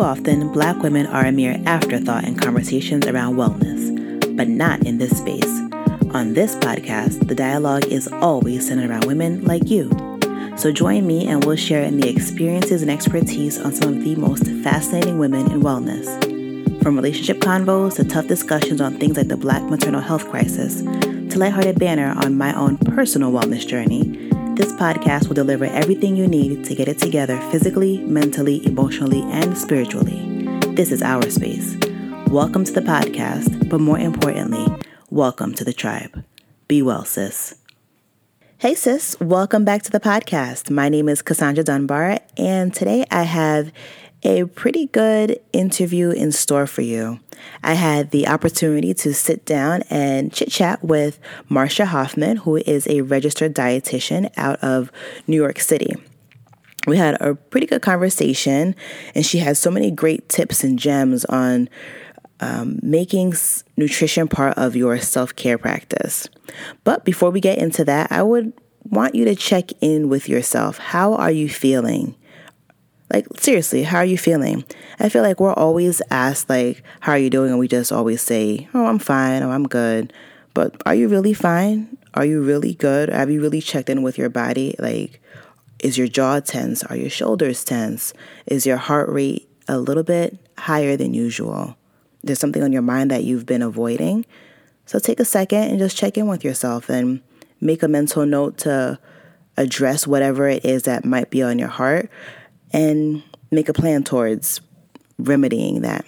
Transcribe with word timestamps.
Often, 0.00 0.52
black 0.52 0.82
women 0.82 1.06
are 1.06 1.26
a 1.26 1.32
mere 1.32 1.60
afterthought 1.66 2.24
in 2.24 2.34
conversations 2.34 3.06
around 3.06 3.36
wellness, 3.36 4.34
but 4.34 4.48
not 4.48 4.86
in 4.86 4.96
this 4.96 5.18
space. 5.18 5.60
On 6.14 6.32
this 6.32 6.56
podcast, 6.56 7.28
the 7.28 7.34
dialogue 7.34 7.84
is 7.84 8.08
always 8.08 8.66
centered 8.66 8.88
around 8.88 9.04
women 9.04 9.44
like 9.44 9.68
you. 9.68 9.90
So 10.56 10.72
join 10.72 11.06
me 11.06 11.28
and 11.28 11.44
we'll 11.44 11.56
share 11.56 11.82
in 11.82 12.00
the 12.00 12.08
experiences 12.08 12.80
and 12.80 12.90
expertise 12.90 13.58
on 13.58 13.74
some 13.74 13.98
of 13.98 14.02
the 14.02 14.16
most 14.16 14.46
fascinating 14.64 15.18
women 15.18 15.50
in 15.52 15.60
wellness. 15.60 16.08
From 16.82 16.96
relationship 16.96 17.38
convos 17.40 17.96
to 17.96 18.04
tough 18.04 18.26
discussions 18.26 18.80
on 18.80 18.98
things 18.98 19.18
like 19.18 19.28
the 19.28 19.36
black 19.36 19.62
maternal 19.64 20.00
health 20.00 20.28
crisis, 20.30 20.80
to 20.80 21.38
lighthearted 21.38 21.78
banner 21.78 22.14
on 22.24 22.38
my 22.38 22.54
own 22.54 22.78
personal 22.78 23.32
wellness 23.32 23.66
journey, 23.66 24.29
this 24.60 24.72
podcast 24.74 25.26
will 25.26 25.34
deliver 25.34 25.64
everything 25.64 26.14
you 26.14 26.28
need 26.28 26.66
to 26.66 26.74
get 26.74 26.86
it 26.86 26.98
together 26.98 27.40
physically, 27.50 27.96
mentally, 28.00 28.62
emotionally, 28.66 29.22
and 29.32 29.56
spiritually. 29.56 30.20
This 30.74 30.92
is 30.92 31.00
our 31.00 31.30
space. 31.30 31.78
Welcome 32.26 32.64
to 32.64 32.72
the 32.72 32.82
podcast, 32.82 33.70
but 33.70 33.80
more 33.80 33.98
importantly, 33.98 34.66
welcome 35.08 35.54
to 35.54 35.64
the 35.64 35.72
tribe. 35.72 36.26
Be 36.68 36.82
well, 36.82 37.06
sis. 37.06 37.54
Hey, 38.58 38.74
sis, 38.74 39.18
welcome 39.18 39.64
back 39.64 39.82
to 39.84 39.90
the 39.90 39.98
podcast. 39.98 40.68
My 40.68 40.90
name 40.90 41.08
is 41.08 41.22
Cassandra 41.22 41.64
Dunbar, 41.64 42.18
and 42.36 42.74
today 42.74 43.06
I 43.10 43.22
have 43.22 43.72
a 44.22 44.44
pretty 44.44 44.86
good 44.86 45.38
interview 45.52 46.10
in 46.10 46.32
store 46.32 46.66
for 46.66 46.82
you. 46.82 47.20
I 47.62 47.74
had 47.74 48.10
the 48.10 48.28
opportunity 48.28 48.92
to 48.94 49.14
sit 49.14 49.44
down 49.44 49.82
and 49.88 50.32
chit 50.32 50.50
chat 50.50 50.84
with 50.84 51.18
Marsha 51.50 51.86
Hoffman, 51.86 52.38
who 52.38 52.56
is 52.56 52.86
a 52.86 53.00
registered 53.00 53.54
dietitian 53.54 54.30
out 54.36 54.58
of 54.62 54.92
New 55.26 55.36
York 55.36 55.58
City. 55.58 55.94
We 56.86 56.96
had 56.96 57.20
a 57.20 57.34
pretty 57.34 57.66
good 57.66 57.82
conversation, 57.82 58.74
and 59.14 59.24
she 59.24 59.38
has 59.38 59.58
so 59.58 59.70
many 59.70 59.90
great 59.90 60.28
tips 60.28 60.64
and 60.64 60.78
gems 60.78 61.24
on 61.26 61.68
um, 62.40 62.78
making 62.82 63.34
nutrition 63.76 64.28
part 64.28 64.56
of 64.56 64.76
your 64.76 64.98
self 64.98 65.36
care 65.36 65.58
practice. 65.58 66.28
But 66.84 67.04
before 67.04 67.30
we 67.30 67.40
get 67.40 67.58
into 67.58 67.84
that, 67.84 68.10
I 68.10 68.22
would 68.22 68.52
want 68.84 69.14
you 69.14 69.24
to 69.26 69.34
check 69.34 69.70
in 69.80 70.08
with 70.08 70.28
yourself. 70.28 70.78
How 70.78 71.14
are 71.14 71.30
you 71.30 71.48
feeling? 71.48 72.16
Like, 73.12 73.26
seriously, 73.38 73.82
how 73.82 73.98
are 73.98 74.04
you 74.04 74.16
feeling? 74.16 74.64
I 75.00 75.08
feel 75.08 75.22
like 75.22 75.40
we're 75.40 75.52
always 75.52 76.00
asked, 76.10 76.48
like, 76.48 76.82
how 77.00 77.12
are 77.12 77.18
you 77.18 77.30
doing? 77.30 77.50
And 77.50 77.58
we 77.58 77.66
just 77.66 77.90
always 77.90 78.22
say, 78.22 78.68
oh, 78.72 78.86
I'm 78.86 79.00
fine, 79.00 79.42
oh, 79.42 79.50
I'm 79.50 79.66
good. 79.66 80.12
But 80.54 80.80
are 80.86 80.94
you 80.94 81.08
really 81.08 81.34
fine? 81.34 81.96
Are 82.14 82.24
you 82.24 82.42
really 82.42 82.74
good? 82.74 83.08
Have 83.08 83.30
you 83.30 83.40
really 83.40 83.60
checked 83.60 83.88
in 83.88 84.02
with 84.02 84.16
your 84.16 84.28
body? 84.28 84.76
Like, 84.78 85.20
is 85.80 85.98
your 85.98 86.08
jaw 86.08 86.40
tense? 86.40 86.84
Are 86.84 86.96
your 86.96 87.10
shoulders 87.10 87.64
tense? 87.64 88.12
Is 88.46 88.66
your 88.66 88.76
heart 88.76 89.08
rate 89.08 89.48
a 89.66 89.78
little 89.78 90.02
bit 90.02 90.38
higher 90.58 90.96
than 90.96 91.14
usual? 91.14 91.76
There's 92.22 92.38
something 92.38 92.62
on 92.62 92.72
your 92.72 92.82
mind 92.82 93.10
that 93.10 93.24
you've 93.24 93.46
been 93.46 93.62
avoiding. 93.62 94.26
So 94.86 94.98
take 94.98 95.20
a 95.20 95.24
second 95.24 95.62
and 95.64 95.78
just 95.78 95.96
check 95.96 96.18
in 96.18 96.26
with 96.26 96.44
yourself 96.44 96.88
and 96.88 97.22
make 97.60 97.82
a 97.82 97.88
mental 97.88 98.26
note 98.26 98.58
to 98.58 98.98
address 99.56 100.06
whatever 100.06 100.48
it 100.48 100.64
is 100.64 100.84
that 100.84 101.04
might 101.04 101.30
be 101.30 101.42
on 101.42 101.58
your 101.58 101.68
heart 101.68 102.10
and 102.72 103.22
make 103.50 103.68
a 103.68 103.72
plan 103.72 104.04
towards 104.04 104.60
remedying 105.18 105.82
that. 105.82 106.04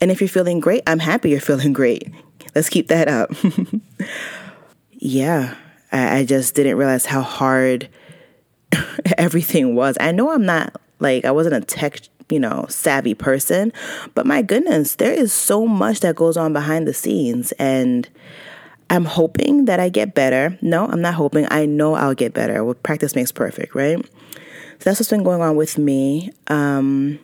And 0.00 0.10
if 0.10 0.20
you're 0.20 0.28
feeling 0.28 0.60
great, 0.60 0.82
I'm 0.86 0.98
happy 0.98 1.30
you're 1.30 1.40
feeling 1.52 1.72
great. 1.72 2.08
Let's 2.54 2.68
keep 2.68 2.88
that 2.88 3.08
up. 3.08 3.30
yeah, 4.92 5.56
I, 5.90 6.18
I 6.18 6.24
just 6.24 6.54
didn't 6.54 6.76
realize 6.76 7.06
how 7.06 7.22
hard 7.22 7.88
everything 9.18 9.74
was. 9.74 9.96
I 10.00 10.12
know 10.12 10.30
I'm 10.30 10.46
not 10.46 10.80
like, 11.00 11.24
I 11.24 11.30
wasn't 11.30 11.56
a 11.56 11.60
tech, 11.60 12.00
you 12.28 12.38
know, 12.38 12.66
savvy 12.68 13.14
person, 13.14 13.72
but 14.14 14.26
my 14.26 14.42
goodness, 14.42 14.96
there 14.96 15.12
is 15.12 15.32
so 15.32 15.66
much 15.66 16.00
that 16.00 16.14
goes 16.14 16.36
on 16.36 16.52
behind 16.52 16.86
the 16.86 16.94
scenes. 16.94 17.52
And 17.52 18.08
I'm 18.90 19.04
hoping 19.04 19.64
that 19.64 19.80
I 19.80 19.88
get 19.88 20.14
better. 20.14 20.56
No, 20.62 20.86
I'm 20.86 21.00
not 21.00 21.14
hoping. 21.14 21.46
I 21.50 21.66
know 21.66 21.94
I'll 21.94 22.14
get 22.14 22.34
better. 22.34 22.62
Well, 22.64 22.74
practice 22.74 23.14
makes 23.16 23.32
perfect, 23.32 23.74
right? 23.74 24.04
So 24.78 24.90
that's 24.90 25.00
what's 25.00 25.10
been 25.10 25.22
going 25.22 25.40
on 25.42 25.56
with 25.56 25.78
me. 25.78 26.32
Um, 26.48 27.18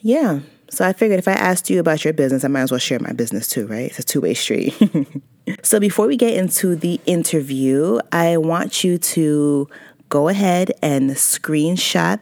yeah. 0.00 0.40
So 0.70 0.86
I 0.86 0.92
figured 0.92 1.18
if 1.18 1.28
I 1.28 1.32
asked 1.32 1.68
you 1.68 1.80
about 1.80 2.04
your 2.04 2.14
business, 2.14 2.44
I 2.44 2.48
might 2.48 2.62
as 2.62 2.70
well 2.70 2.78
share 2.78 2.98
my 2.98 3.12
business 3.12 3.46
too, 3.46 3.66
right? 3.66 3.90
It's 3.90 3.98
a 3.98 4.02
two 4.02 4.20
way 4.20 4.34
street. 4.34 4.74
so 5.62 5.78
before 5.78 6.06
we 6.06 6.16
get 6.16 6.34
into 6.34 6.74
the 6.74 7.00
interview, 7.04 8.00
I 8.10 8.38
want 8.38 8.82
you 8.82 8.98
to 8.98 9.68
go 10.08 10.28
ahead 10.28 10.72
and 10.82 11.10
screenshot 11.10 12.20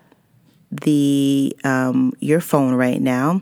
the 0.70 1.56
um, 1.64 2.12
your 2.20 2.40
phone 2.40 2.74
right 2.74 3.00
now 3.00 3.40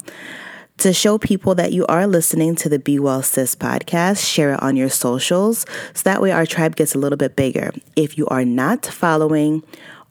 to 0.79 0.93
show 0.93 1.19
people 1.19 1.55
that 1.57 1.73
you 1.73 1.85
are 1.87 2.07
listening 2.07 2.55
to 2.55 2.69
the 2.69 2.79
Be 2.79 2.99
Well 2.99 3.23
Sis 3.23 3.55
podcast. 3.55 4.25
Share 4.25 4.55
it 4.55 4.63
on 4.63 4.77
your 4.77 4.89
socials 4.89 5.67
so 5.93 6.03
that 6.05 6.23
way 6.23 6.31
our 6.31 6.47
tribe 6.47 6.77
gets 6.77 6.95
a 6.95 6.99
little 6.99 7.19
bit 7.19 7.35
bigger. 7.35 7.73
If 7.97 8.17
you 8.17 8.27
are 8.29 8.45
not 8.45 8.87
following 8.87 9.63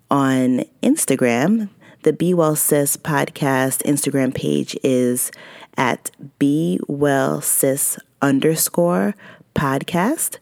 on 0.10 0.64
Instagram. 0.82 1.70
The 2.04 2.14
Be 2.14 2.34
Well 2.34 2.56
Sis 2.56 2.96
podcast 2.98 3.84
Instagram 3.84 4.34
page 4.34 4.78
is 4.84 5.32
at 5.78 6.12
Be 6.40 6.80
Well 6.88 7.42
Sis 7.42 7.98
underscore 8.22 9.16
podcast. 9.56 10.38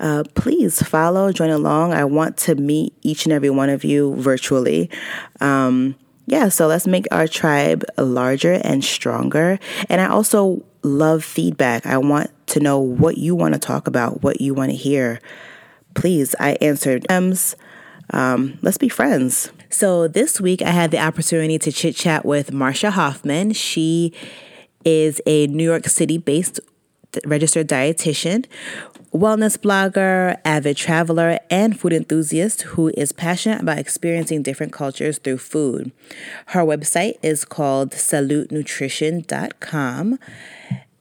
Uh, 0.00 0.24
please 0.34 0.82
follow, 0.82 1.32
join 1.32 1.50
along. 1.50 1.92
I 1.92 2.04
want 2.04 2.36
to 2.38 2.54
meet 2.54 2.94
each 3.02 3.24
and 3.24 3.32
every 3.32 3.50
one 3.50 3.68
of 3.68 3.84
you 3.84 4.14
virtually. 4.16 4.90
Um, 5.40 5.96
yeah, 6.26 6.50
so 6.50 6.66
let's 6.66 6.86
make 6.86 7.06
our 7.10 7.26
tribe 7.26 7.84
larger 7.96 8.60
and 8.62 8.84
stronger. 8.84 9.58
And 9.88 10.00
I 10.00 10.08
also 10.08 10.64
love 10.82 11.24
feedback. 11.24 11.86
I 11.86 11.98
want 11.98 12.30
to 12.48 12.60
know 12.60 12.78
what 12.78 13.18
you 13.18 13.34
want 13.34 13.54
to 13.54 13.60
talk 13.60 13.88
about, 13.88 14.22
what 14.22 14.40
you 14.40 14.54
want 14.54 14.70
to 14.70 14.76
hear. 14.76 15.20
Please, 15.94 16.34
I 16.38 16.52
answered 16.60 17.06
DMs. 17.08 17.54
Um, 18.10 18.58
let's 18.62 18.78
be 18.78 18.88
friends. 18.88 19.52
So 19.70 20.08
this 20.08 20.40
week 20.40 20.62
I 20.62 20.70
had 20.70 20.90
the 20.90 20.98
opportunity 20.98 21.58
to 21.58 21.72
chit 21.72 21.94
chat 21.94 22.24
with 22.24 22.50
Marsha 22.50 22.90
Hoffman. 22.90 23.52
She 23.52 24.12
is 24.84 25.20
a 25.26 25.46
New 25.48 25.64
York 25.64 25.86
City 25.86 26.18
based 26.18 26.60
registered 27.24 27.68
dietitian, 27.68 28.44
wellness 29.12 29.56
blogger, 29.56 30.36
avid 30.44 30.76
traveler, 30.76 31.38
and 31.50 31.78
food 31.78 31.92
enthusiast 31.92 32.62
who 32.62 32.88
is 32.96 33.12
passionate 33.12 33.62
about 33.62 33.78
experiencing 33.78 34.42
different 34.42 34.72
cultures 34.72 35.18
through 35.18 35.38
food. 35.38 35.92
Her 36.46 36.60
website 36.60 37.18
is 37.22 37.44
called 37.44 37.92
salutnutrition.com 37.92 40.18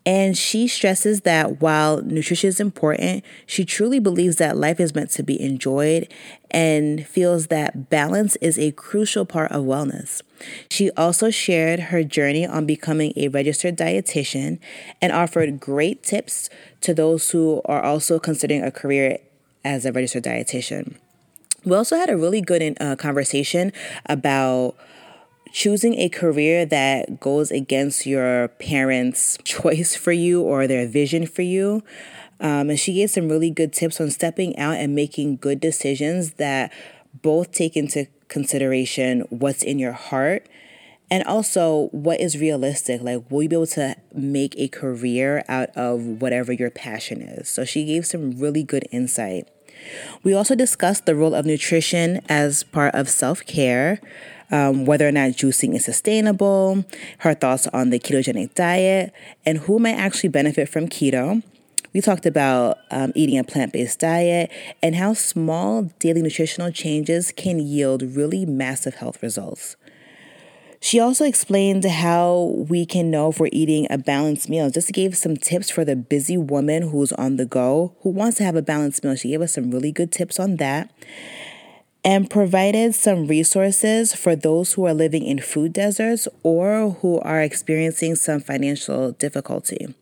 and 0.07 0.37
she 0.37 0.69
stresses 0.69 1.21
that 1.21 1.59
while 1.59 2.01
nutrition 2.01 2.47
is 2.47 2.61
important, 2.61 3.25
she 3.45 3.65
truly 3.65 3.99
believes 3.99 4.37
that 4.37 4.55
life 4.55 4.79
is 4.79 4.95
meant 4.95 5.09
to 5.11 5.21
be 5.21 5.39
enjoyed 5.41 6.07
and 6.49 7.05
feels 7.05 7.47
that 7.47 7.89
balance 7.89 8.37
is 8.37 8.57
a 8.57 8.71
crucial 8.71 9.25
part 9.25 9.51
of 9.51 9.65
wellness. 9.65 10.21
She 10.69 10.91
also 10.91 11.29
shared 11.29 11.91
her 11.91 12.05
journey 12.05 12.47
on 12.47 12.65
becoming 12.65 13.11
a 13.17 13.27
registered 13.27 13.75
dietitian 13.75 14.59
and 15.01 15.11
offered 15.11 15.59
great 15.59 16.03
tips 16.03 16.49
to 16.81 16.93
those 16.93 17.31
who 17.31 17.61
are 17.65 17.83
also 17.83 18.17
considering 18.17 18.63
a 18.63 18.71
career 18.71 19.17
as 19.65 19.85
a 19.85 19.91
registered 19.91 20.23
dietitian. 20.23 20.95
We 21.65 21.75
also 21.75 21.97
had 21.97 22.09
a 22.09 22.15
really 22.15 22.39
good 22.39 22.77
uh, 22.79 22.95
conversation 22.95 23.73
about 24.05 24.77
choosing 25.51 25.95
a 25.95 26.09
career 26.09 26.65
that 26.65 27.19
goes 27.19 27.51
against 27.51 28.05
your 28.05 28.47
parents' 28.47 29.37
choice 29.43 29.95
for 29.95 30.11
you 30.11 30.41
or 30.41 30.67
their 30.67 30.87
vision 30.87 31.25
for 31.25 31.41
you. 31.41 31.83
Um, 32.39 32.69
and 32.69 32.79
she 32.79 32.93
gave 32.93 33.09
some 33.09 33.29
really 33.29 33.49
good 33.49 33.73
tips 33.73 33.99
on 33.99 34.11
stepping 34.11 34.57
out 34.57 34.75
and 34.75 34.93
making 34.93 35.37
good 35.37 35.59
decisions 35.59 36.33
that 36.33 36.71
both 37.21 37.51
take 37.51 37.75
into 37.75 38.07
consideration 38.27 39.21
what's 39.29 39.63
in 39.63 39.79
your 39.79 39.93
heart 39.93 40.47
and 41.09 41.23
also 41.23 41.87
what 41.91 42.19
is 42.19 42.37
realistic. 42.37 43.01
Like, 43.01 43.29
will 43.31 43.43
you 43.43 43.49
be 43.49 43.55
able 43.55 43.67
to 43.67 43.95
make 44.13 44.53
a 44.57 44.67
career 44.67 45.43
out 45.47 45.69
of 45.69 46.21
whatever 46.21 46.51
your 46.51 46.69
passion 46.69 47.21
is? 47.21 47.49
So, 47.49 47.65
she 47.65 47.85
gave 47.85 48.05
some 48.05 48.31
really 48.31 48.63
good 48.63 48.87
insight. 48.91 49.47
We 50.23 50.33
also 50.33 50.55
discussed 50.55 51.05
the 51.05 51.15
role 51.15 51.33
of 51.33 51.45
nutrition 51.45 52.21
as 52.27 52.63
part 52.63 52.93
of 52.93 53.09
self 53.09 53.45
care 53.45 54.01
um, 54.51 54.85
whether 54.85 55.07
or 55.07 55.11
not 55.11 55.31
juicing 55.31 55.75
is 55.75 55.85
sustainable, 55.85 56.85
her 57.19 57.33
thoughts 57.33 57.67
on 57.67 57.89
the 57.89 57.99
ketogenic 57.99 58.53
diet, 58.53 59.13
and 59.45 59.59
who 59.59 59.79
might 59.79 59.95
actually 59.95 60.29
benefit 60.29 60.69
from 60.69 60.87
keto. 60.87 61.43
We 61.93 62.01
talked 62.01 62.25
about 62.25 62.77
um, 62.91 63.11
eating 63.15 63.39
a 63.39 63.43
plant 63.43 63.73
based 63.73 63.99
diet 63.99 64.51
and 64.83 64.95
how 64.95 65.13
small 65.13 65.83
daily 65.99 66.21
nutritional 66.21 66.71
changes 66.71 67.31
can 67.31 67.59
yield 67.59 68.03
really 68.03 68.45
massive 68.45 68.95
health 68.95 69.23
results. 69.23 69.75
She 70.79 70.99
also 70.99 71.25
explained 71.25 71.83
how 71.85 72.65
we 72.69 72.85
can 72.85 73.09
know 73.09 73.29
if 73.29 73.39
we're 73.39 73.49
eating 73.51 73.87
a 73.89 73.97
balanced 73.97 74.47
meal. 74.47 74.69
Just 74.69 74.93
gave 74.93 75.17
some 75.17 75.35
tips 75.35 75.71
for 75.71 75.83
the 75.83 75.95
busy 75.95 76.37
woman 76.37 76.89
who's 76.89 77.11
on 77.13 77.37
the 77.37 77.45
go, 77.45 77.95
who 78.01 78.11
wants 78.11 78.37
to 78.37 78.43
have 78.43 78.55
a 78.55 78.61
balanced 78.61 79.03
meal. 79.03 79.15
She 79.15 79.29
gave 79.29 79.41
us 79.41 79.53
some 79.53 79.71
really 79.71 79.91
good 79.91 80.11
tips 80.11 80.39
on 80.39 80.57
that. 80.57 80.91
And 82.07 82.29
provided 82.29 82.95
some 82.95 83.27
resources 83.27 84.15
for 84.15 84.33
those 84.33 84.71
who 84.73 84.85
are 84.85 84.93
living 84.93 85.25
in 85.25 85.41
food 85.41 85.73
deserts 85.73 86.25
or 86.41 86.91
who 87.01 87.19
are 87.19 87.41
experiencing 87.41 88.15
some 88.15 88.39
financial 88.39 89.11
difficulty. 89.11 89.93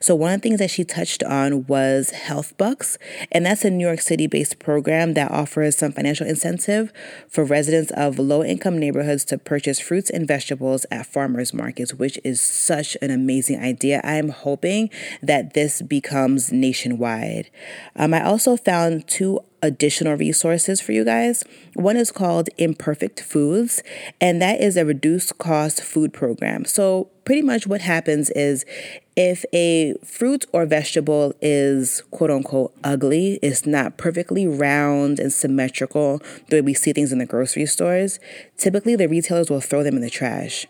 So, 0.00 0.16
one 0.16 0.34
of 0.34 0.40
the 0.40 0.48
things 0.48 0.58
that 0.58 0.72
she 0.72 0.82
touched 0.82 1.22
on 1.22 1.64
was 1.66 2.10
Health 2.10 2.58
Bucks, 2.58 2.98
and 3.30 3.46
that's 3.46 3.64
a 3.64 3.70
New 3.70 3.86
York 3.86 4.00
City 4.00 4.26
based 4.26 4.58
program 4.58 5.14
that 5.14 5.30
offers 5.30 5.78
some 5.78 5.92
financial 5.92 6.26
incentive 6.26 6.92
for 7.28 7.44
residents 7.44 7.92
of 7.92 8.18
low 8.18 8.42
income 8.42 8.76
neighborhoods 8.76 9.24
to 9.26 9.38
purchase 9.38 9.78
fruits 9.78 10.10
and 10.10 10.26
vegetables 10.26 10.84
at 10.90 11.06
farmers 11.06 11.54
markets, 11.54 11.94
which 11.94 12.18
is 12.24 12.40
such 12.40 12.96
an 13.00 13.12
amazing 13.12 13.62
idea. 13.62 14.00
I 14.02 14.14
am 14.14 14.30
hoping 14.30 14.90
that 15.22 15.54
this 15.54 15.80
becomes 15.80 16.52
nationwide. 16.52 17.50
Um, 17.94 18.14
I 18.14 18.24
also 18.24 18.56
found 18.56 19.06
two 19.06 19.40
additional 19.62 20.16
resources 20.16 20.80
for 20.80 20.92
you 20.92 21.04
guys. 21.04 21.44
One 21.74 21.96
is 21.96 22.10
called 22.10 22.48
Imperfect 22.58 23.20
Foods, 23.20 23.82
and 24.20 24.42
that 24.42 24.60
is 24.60 24.76
a 24.76 24.84
reduced 24.84 25.38
cost 25.38 25.82
food 25.82 26.12
program. 26.12 26.64
So, 26.64 27.08
pretty 27.24 27.42
much 27.42 27.66
what 27.66 27.80
happens 27.80 28.30
is 28.30 28.66
if 29.14 29.44
a 29.52 29.94
fruit 30.04 30.44
or 30.52 30.66
vegetable 30.66 31.34
is 31.40 32.02
quote 32.10 32.30
unquote 32.30 32.74
ugly, 32.82 33.38
it's 33.42 33.64
not 33.64 33.96
perfectly 33.96 34.46
round 34.46 35.20
and 35.20 35.32
symmetrical 35.32 36.20
the 36.48 36.56
way 36.56 36.60
we 36.62 36.74
see 36.74 36.92
things 36.92 37.12
in 37.12 37.18
the 37.18 37.26
grocery 37.26 37.66
stores, 37.66 38.18
typically 38.56 38.96
the 38.96 39.08
retailers 39.08 39.50
will 39.50 39.60
throw 39.60 39.82
them 39.82 39.94
in 39.94 40.02
the 40.02 40.10
trash. 40.10 40.66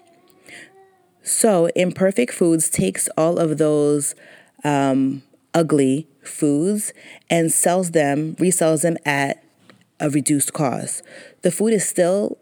So, 1.23 1.67
Imperfect 1.77 2.33
Foods 2.33 2.69
takes 2.69 3.09
all 3.17 3.39
of 3.39 3.56
those 3.59 4.15
um, 4.65 5.23
ugly 5.55 6.09
foods 6.23 6.93
and 7.29 7.53
sells 7.53 7.91
them, 7.93 8.35
resells 8.37 8.83
them 8.83 8.97
at 9.05 9.43
a 10.01 10.11
reduced 10.11 10.53
cost. 10.53 11.03
The 11.43 11.51
food 11.51 11.73
is 11.73 11.87
still 11.89 12.39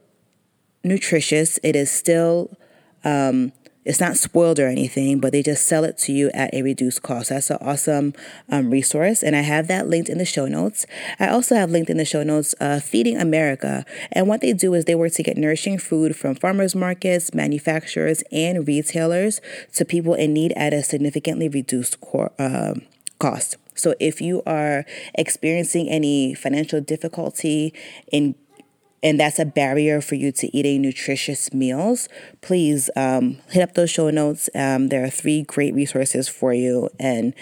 nutritious, 0.84 1.58
it 1.62 1.76
is 1.76 1.90
still 1.90 2.56
um, 3.04 3.52
it's 3.84 4.00
not 4.00 4.16
spoiled 4.16 4.58
or 4.58 4.68
anything, 4.68 5.20
but 5.20 5.32
they 5.32 5.42
just 5.42 5.66
sell 5.66 5.84
it 5.84 5.96
to 5.98 6.12
you 6.12 6.30
at 6.34 6.52
a 6.52 6.62
reduced 6.62 7.02
cost. 7.02 7.30
That's 7.30 7.48
an 7.50 7.58
awesome 7.62 8.12
um, 8.50 8.70
resource, 8.70 9.22
and 9.22 9.34
I 9.34 9.40
have 9.40 9.68
that 9.68 9.88
linked 9.88 10.10
in 10.10 10.18
the 10.18 10.26
show 10.26 10.46
notes. 10.46 10.86
I 11.18 11.28
also 11.28 11.54
have 11.54 11.70
linked 11.70 11.88
in 11.88 11.96
the 11.96 12.04
show 12.04 12.22
notes 12.22 12.54
uh, 12.60 12.80
Feeding 12.80 13.16
America, 13.16 13.86
and 14.12 14.28
what 14.28 14.42
they 14.42 14.52
do 14.52 14.74
is 14.74 14.84
they 14.84 14.94
work 14.94 15.12
to 15.12 15.22
get 15.22 15.38
nourishing 15.38 15.78
food 15.78 16.14
from 16.14 16.34
farmers 16.34 16.74
markets, 16.74 17.32
manufacturers, 17.32 18.22
and 18.30 18.68
retailers 18.68 19.40
to 19.74 19.84
people 19.86 20.14
in 20.14 20.34
need 20.34 20.52
at 20.56 20.74
a 20.74 20.82
significantly 20.82 21.48
reduced 21.48 22.00
cor- 22.02 22.32
uh, 22.38 22.74
cost. 23.20 23.56
So 23.74 23.94
if 24.00 24.20
you 24.20 24.42
are 24.46 24.84
experiencing 25.14 25.88
any 25.88 26.34
financial 26.34 26.80
difficulty 26.80 27.72
in 28.10 28.34
and 29.02 29.18
that's 29.18 29.38
a 29.38 29.46
barrier 29.46 30.02
for 30.02 30.14
you 30.14 30.30
to 30.32 30.54
eating 30.54 30.82
nutritious 30.82 31.54
meals, 31.54 32.06
please 32.42 32.90
um, 32.96 33.38
hit 33.48 33.62
up 33.62 33.72
those 33.72 33.90
show 33.90 34.10
notes. 34.10 34.50
Um, 34.54 34.88
there 34.88 35.02
are 35.02 35.08
three 35.08 35.42
great 35.42 35.74
resources 35.74 36.28
for 36.28 36.52
you. 36.52 36.90
And 36.98 37.34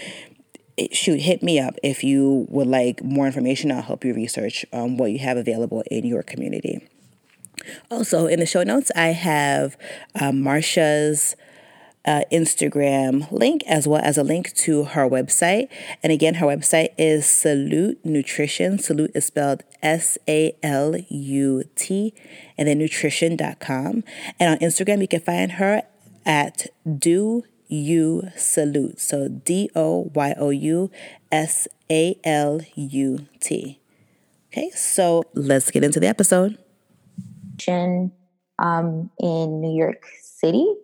shoot, 0.93 1.21
hit 1.21 1.43
me 1.43 1.59
up 1.59 1.75
if 1.83 2.05
you 2.05 2.47
would 2.49 2.69
like 2.69 3.03
more 3.03 3.27
information. 3.27 3.73
I'll 3.73 3.83
help 3.83 4.05
you 4.05 4.15
research 4.15 4.65
um, 4.73 4.97
what 4.97 5.11
you 5.11 5.19
have 5.19 5.37
available 5.37 5.83
in 5.91 6.07
your 6.07 6.23
community. 6.23 6.87
Also, 7.91 8.27
in 8.27 8.39
the 8.39 8.47
show 8.47 8.63
notes, 8.63 8.93
I 8.95 9.09
have 9.09 9.77
uh, 10.15 10.31
Marsha's 10.31 11.35
uh, 12.09 12.23
Instagram 12.33 13.31
link 13.31 13.63
as 13.67 13.87
well 13.87 14.01
as 14.03 14.17
a 14.17 14.23
link 14.23 14.55
to 14.55 14.85
her 14.85 15.07
website. 15.07 15.69
And 16.03 16.11
again, 16.11 16.35
her 16.35 16.47
website 16.47 16.89
is 16.97 17.27
Salut 17.27 18.03
Nutrition. 18.03 18.79
Salut 18.79 19.11
is 19.15 19.27
spelled 19.27 19.63
S 19.83 20.17
A 20.27 20.57
L 20.63 20.97
U 20.97 21.65
T 21.77 22.15
and 22.57 22.67
then 22.67 22.79
nutrition.com. 22.79 24.05
And 24.41 24.51
on 24.51 24.59
Instagram, 24.67 25.03
you 25.03 25.09
can 25.09 25.21
find 25.21 25.53
her 25.53 25.83
at 26.25 26.69
Do 26.99 27.45
You 27.69 28.31
Salut. 28.37 28.99
So 28.99 29.29
D 29.29 29.71
O 29.77 30.11
Y 30.15 30.35
O 30.39 30.49
U 30.49 30.91
S 31.31 31.69
A 31.91 32.19
L 32.25 32.63
U 32.75 33.27
T. 33.39 33.81
Okay, 34.51 34.71
so 34.71 35.25
let's 35.35 35.71
get 35.71 35.85
into 35.85 36.01
the 36.01 36.09
episode. 36.09 36.57
Um, 38.59 39.11
in 39.21 39.61
New 39.61 39.77
York 39.79 40.03
City 40.23 40.75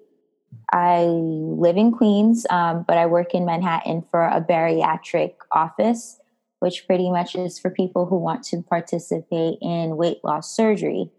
I 0.72 1.04
live 1.04 1.76
in 1.76 1.92
Queens, 1.92 2.46
um, 2.50 2.84
but 2.86 2.98
I 2.98 3.06
work 3.06 3.34
in 3.34 3.44
Manhattan 3.44 4.02
for 4.10 4.24
a 4.24 4.40
bariatric 4.40 5.34
office, 5.52 6.18
which 6.60 6.86
pretty 6.86 7.10
much 7.10 7.34
is 7.34 7.58
for 7.58 7.70
people 7.70 8.06
who 8.06 8.16
want 8.16 8.42
to 8.44 8.62
participate 8.62 9.58
in 9.60 9.96
weight 9.96 10.18
loss 10.24 10.54
surgery. 10.54 11.10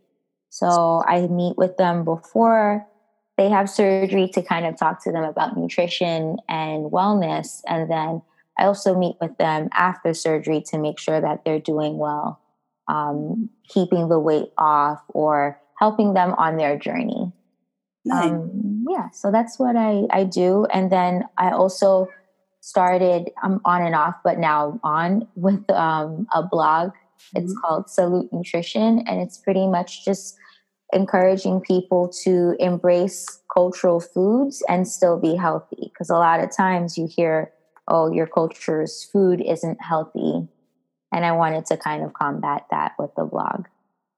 So 0.49 1.03
I 1.07 1.27
meet 1.27 1.57
with 1.57 1.77
them 1.77 2.05
before 2.05 2.85
they 3.37 3.49
have 3.49 3.69
surgery 3.69 4.29
to 4.29 4.41
kind 4.41 4.65
of 4.65 4.77
talk 4.77 5.03
to 5.03 5.11
them 5.11 5.23
about 5.23 5.57
nutrition 5.57 6.37
and 6.47 6.91
wellness. 6.91 7.61
And 7.67 7.91
then 7.91 8.21
I 8.57 8.65
also 8.65 8.97
meet 8.97 9.17
with 9.19 9.37
them 9.37 9.69
after 9.73 10.13
surgery 10.13 10.61
to 10.67 10.77
make 10.77 10.99
sure 10.99 11.19
that 11.19 11.43
they're 11.43 11.59
doing 11.59 11.97
well, 11.97 12.39
um, 12.87 13.49
keeping 13.67 14.07
the 14.07 14.19
weight 14.19 14.51
off, 14.57 15.01
or 15.09 15.59
helping 15.77 16.13
them 16.13 16.33
on 16.37 16.55
their 16.57 16.77
journey. 16.77 17.33
Nice. 18.05 18.31
Um, 18.31 18.85
yeah, 18.87 19.09
so 19.11 19.31
that's 19.31 19.57
what 19.57 19.75
I, 19.75 20.03
I 20.11 20.23
do. 20.23 20.65
And 20.71 20.91
then 20.91 21.25
I 21.37 21.51
also 21.51 22.07
started, 22.61 23.31
I'm 23.43 23.53
um, 23.53 23.61
on 23.65 23.81
and 23.81 23.95
off, 23.95 24.15
but 24.23 24.37
now 24.37 24.79
on 24.83 25.27
with 25.35 25.69
um, 25.71 26.27
a 26.33 26.43
blog. 26.43 26.89
Mm-hmm. 26.89 27.37
It's 27.37 27.55
called 27.59 27.89
Salut 27.89 28.31
Nutrition, 28.31 29.03
and 29.07 29.21
it's 29.21 29.37
pretty 29.37 29.67
much 29.67 30.05
just 30.05 30.37
encouraging 30.93 31.61
people 31.61 32.07
to 32.23 32.55
embrace 32.59 33.41
cultural 33.53 33.99
foods 33.99 34.63
and 34.69 34.87
still 34.87 35.19
be 35.19 35.35
healthy. 35.35 35.91
Because 35.91 36.09
a 36.09 36.17
lot 36.17 36.39
of 36.39 36.55
times 36.55 36.97
you 36.97 37.07
hear, 37.07 37.51
oh, 37.87 38.11
your 38.11 38.27
culture's 38.27 39.03
food 39.11 39.41
isn't 39.41 39.81
healthy. 39.81 40.47
And 41.11 41.25
I 41.25 41.31
wanted 41.31 41.65
to 41.67 41.77
kind 41.77 42.03
of 42.03 42.13
combat 42.13 42.65
that 42.71 42.93
with 42.99 43.11
the 43.15 43.23
blog. 43.23 43.65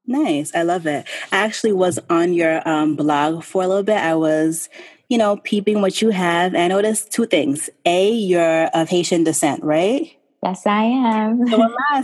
Nice. 0.07 0.55
I 0.55 0.63
love 0.63 0.87
it. 0.87 1.05
I 1.33 1.37
actually 1.37 1.73
was 1.73 1.99
on 2.09 2.33
your 2.33 2.67
um, 2.67 2.95
blog 2.95 3.43
for 3.43 3.61
a 3.61 3.67
little 3.67 3.83
bit. 3.83 3.97
I 3.97 4.15
was, 4.15 4.69
you 5.09 5.17
know, 5.17 5.37
peeping 5.43 5.81
what 5.81 6.01
you 6.01 6.09
have. 6.11 6.55
And 6.55 6.63
I 6.63 6.67
noticed 6.69 7.11
two 7.11 7.25
things. 7.25 7.69
A, 7.85 8.09
you're 8.09 8.67
of 8.67 8.87
Haitian 8.87 9.25
descent, 9.25 9.63
right? 9.63 10.17
Yes, 10.41 10.65
I 10.65 10.83
am. 10.83 11.45
So 11.47 11.61
am 11.61 11.75
I. 11.91 12.01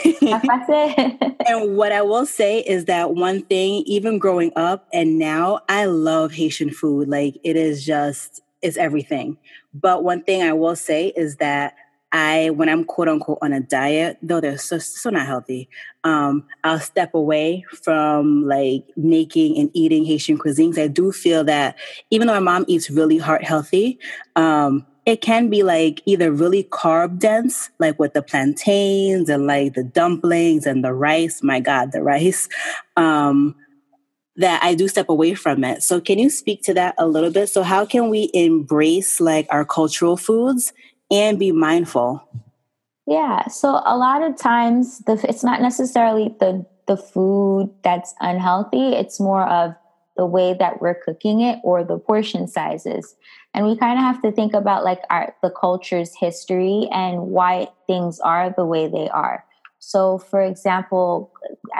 and 1.46 1.76
what 1.76 1.92
I 1.92 2.00
will 2.00 2.24
say 2.24 2.60
is 2.60 2.86
that 2.86 3.14
one 3.14 3.42
thing, 3.42 3.82
even 3.86 4.18
growing 4.18 4.52
up 4.56 4.88
and 4.92 5.18
now, 5.18 5.60
I 5.68 5.84
love 5.84 6.32
Haitian 6.32 6.70
food. 6.70 7.08
Like 7.08 7.36
it 7.44 7.56
is 7.56 7.84
just, 7.84 8.40
it's 8.62 8.78
everything. 8.78 9.36
But 9.74 10.04
one 10.04 10.22
thing 10.22 10.42
I 10.42 10.54
will 10.54 10.76
say 10.76 11.08
is 11.08 11.36
that 11.36 11.74
I, 12.12 12.50
when 12.50 12.68
I'm 12.68 12.84
quote 12.84 13.08
unquote 13.08 13.38
on 13.40 13.52
a 13.52 13.60
diet, 13.60 14.18
though 14.22 14.40
they're 14.40 14.58
so, 14.58 14.78
so 14.78 15.10
not 15.10 15.26
healthy, 15.26 15.68
um, 16.02 16.44
I'll 16.64 16.80
step 16.80 17.14
away 17.14 17.64
from 17.84 18.46
like 18.46 18.84
making 18.96 19.58
and 19.58 19.70
eating 19.74 20.04
Haitian 20.04 20.38
cuisines. 20.38 20.78
I 20.78 20.88
do 20.88 21.12
feel 21.12 21.44
that 21.44 21.76
even 22.10 22.26
though 22.26 22.34
my 22.34 22.40
mom 22.40 22.64
eats 22.66 22.90
really 22.90 23.18
heart 23.18 23.44
healthy, 23.44 23.98
um, 24.34 24.86
it 25.06 25.20
can 25.20 25.48
be 25.48 25.62
like 25.62 26.02
either 26.04 26.30
really 26.30 26.64
carb 26.64 27.18
dense, 27.18 27.70
like 27.78 27.98
with 27.98 28.12
the 28.12 28.22
plantains 28.22 29.28
and 29.28 29.46
like 29.46 29.74
the 29.74 29.84
dumplings 29.84 30.66
and 30.66 30.84
the 30.84 30.92
rice. 30.92 31.42
My 31.42 31.60
God, 31.60 31.92
the 31.92 32.02
rice. 32.02 32.48
Um, 32.96 33.54
that 34.36 34.62
I 34.62 34.74
do 34.74 34.88
step 34.88 35.08
away 35.08 35.34
from 35.34 35.64
it. 35.64 35.82
So, 35.82 36.00
can 36.00 36.18
you 36.18 36.30
speak 36.30 36.62
to 36.62 36.74
that 36.74 36.94
a 36.98 37.06
little 37.06 37.30
bit? 37.30 37.48
So, 37.48 37.62
how 37.62 37.84
can 37.84 38.08
we 38.08 38.30
embrace 38.32 39.20
like 39.20 39.46
our 39.50 39.64
cultural 39.64 40.16
foods 40.16 40.72
and 41.10 41.38
be 41.38 41.52
mindful? 41.52 42.22
Yeah. 43.06 43.48
So 43.48 43.82
a 43.84 43.96
lot 43.96 44.22
of 44.22 44.36
times 44.36 45.00
the 45.00 45.24
it's 45.28 45.42
not 45.42 45.60
necessarily 45.60 46.34
the 46.38 46.64
the 46.86 46.96
food 46.96 47.72
that's 47.84 48.14
unhealthy, 48.20 48.94
it's 48.94 49.20
more 49.20 49.46
of 49.48 49.74
the 50.16 50.26
way 50.26 50.54
that 50.58 50.80
we're 50.80 50.94
cooking 50.94 51.40
it 51.40 51.58
or 51.62 51.82
the 51.82 51.98
portion 51.98 52.46
sizes. 52.46 53.14
And 53.54 53.66
we 53.66 53.76
kind 53.76 53.98
of 53.98 54.04
have 54.04 54.20
to 54.22 54.32
think 54.32 54.54
about 54.54 54.84
like 54.84 55.00
our 55.08 55.34
the 55.42 55.50
culture's 55.50 56.14
history 56.14 56.88
and 56.92 57.28
why 57.28 57.68
things 57.86 58.20
are 58.20 58.54
the 58.56 58.66
way 58.66 58.86
they 58.88 59.08
are. 59.08 59.44
So, 59.80 60.18
for 60.18 60.42
example, 60.42 61.32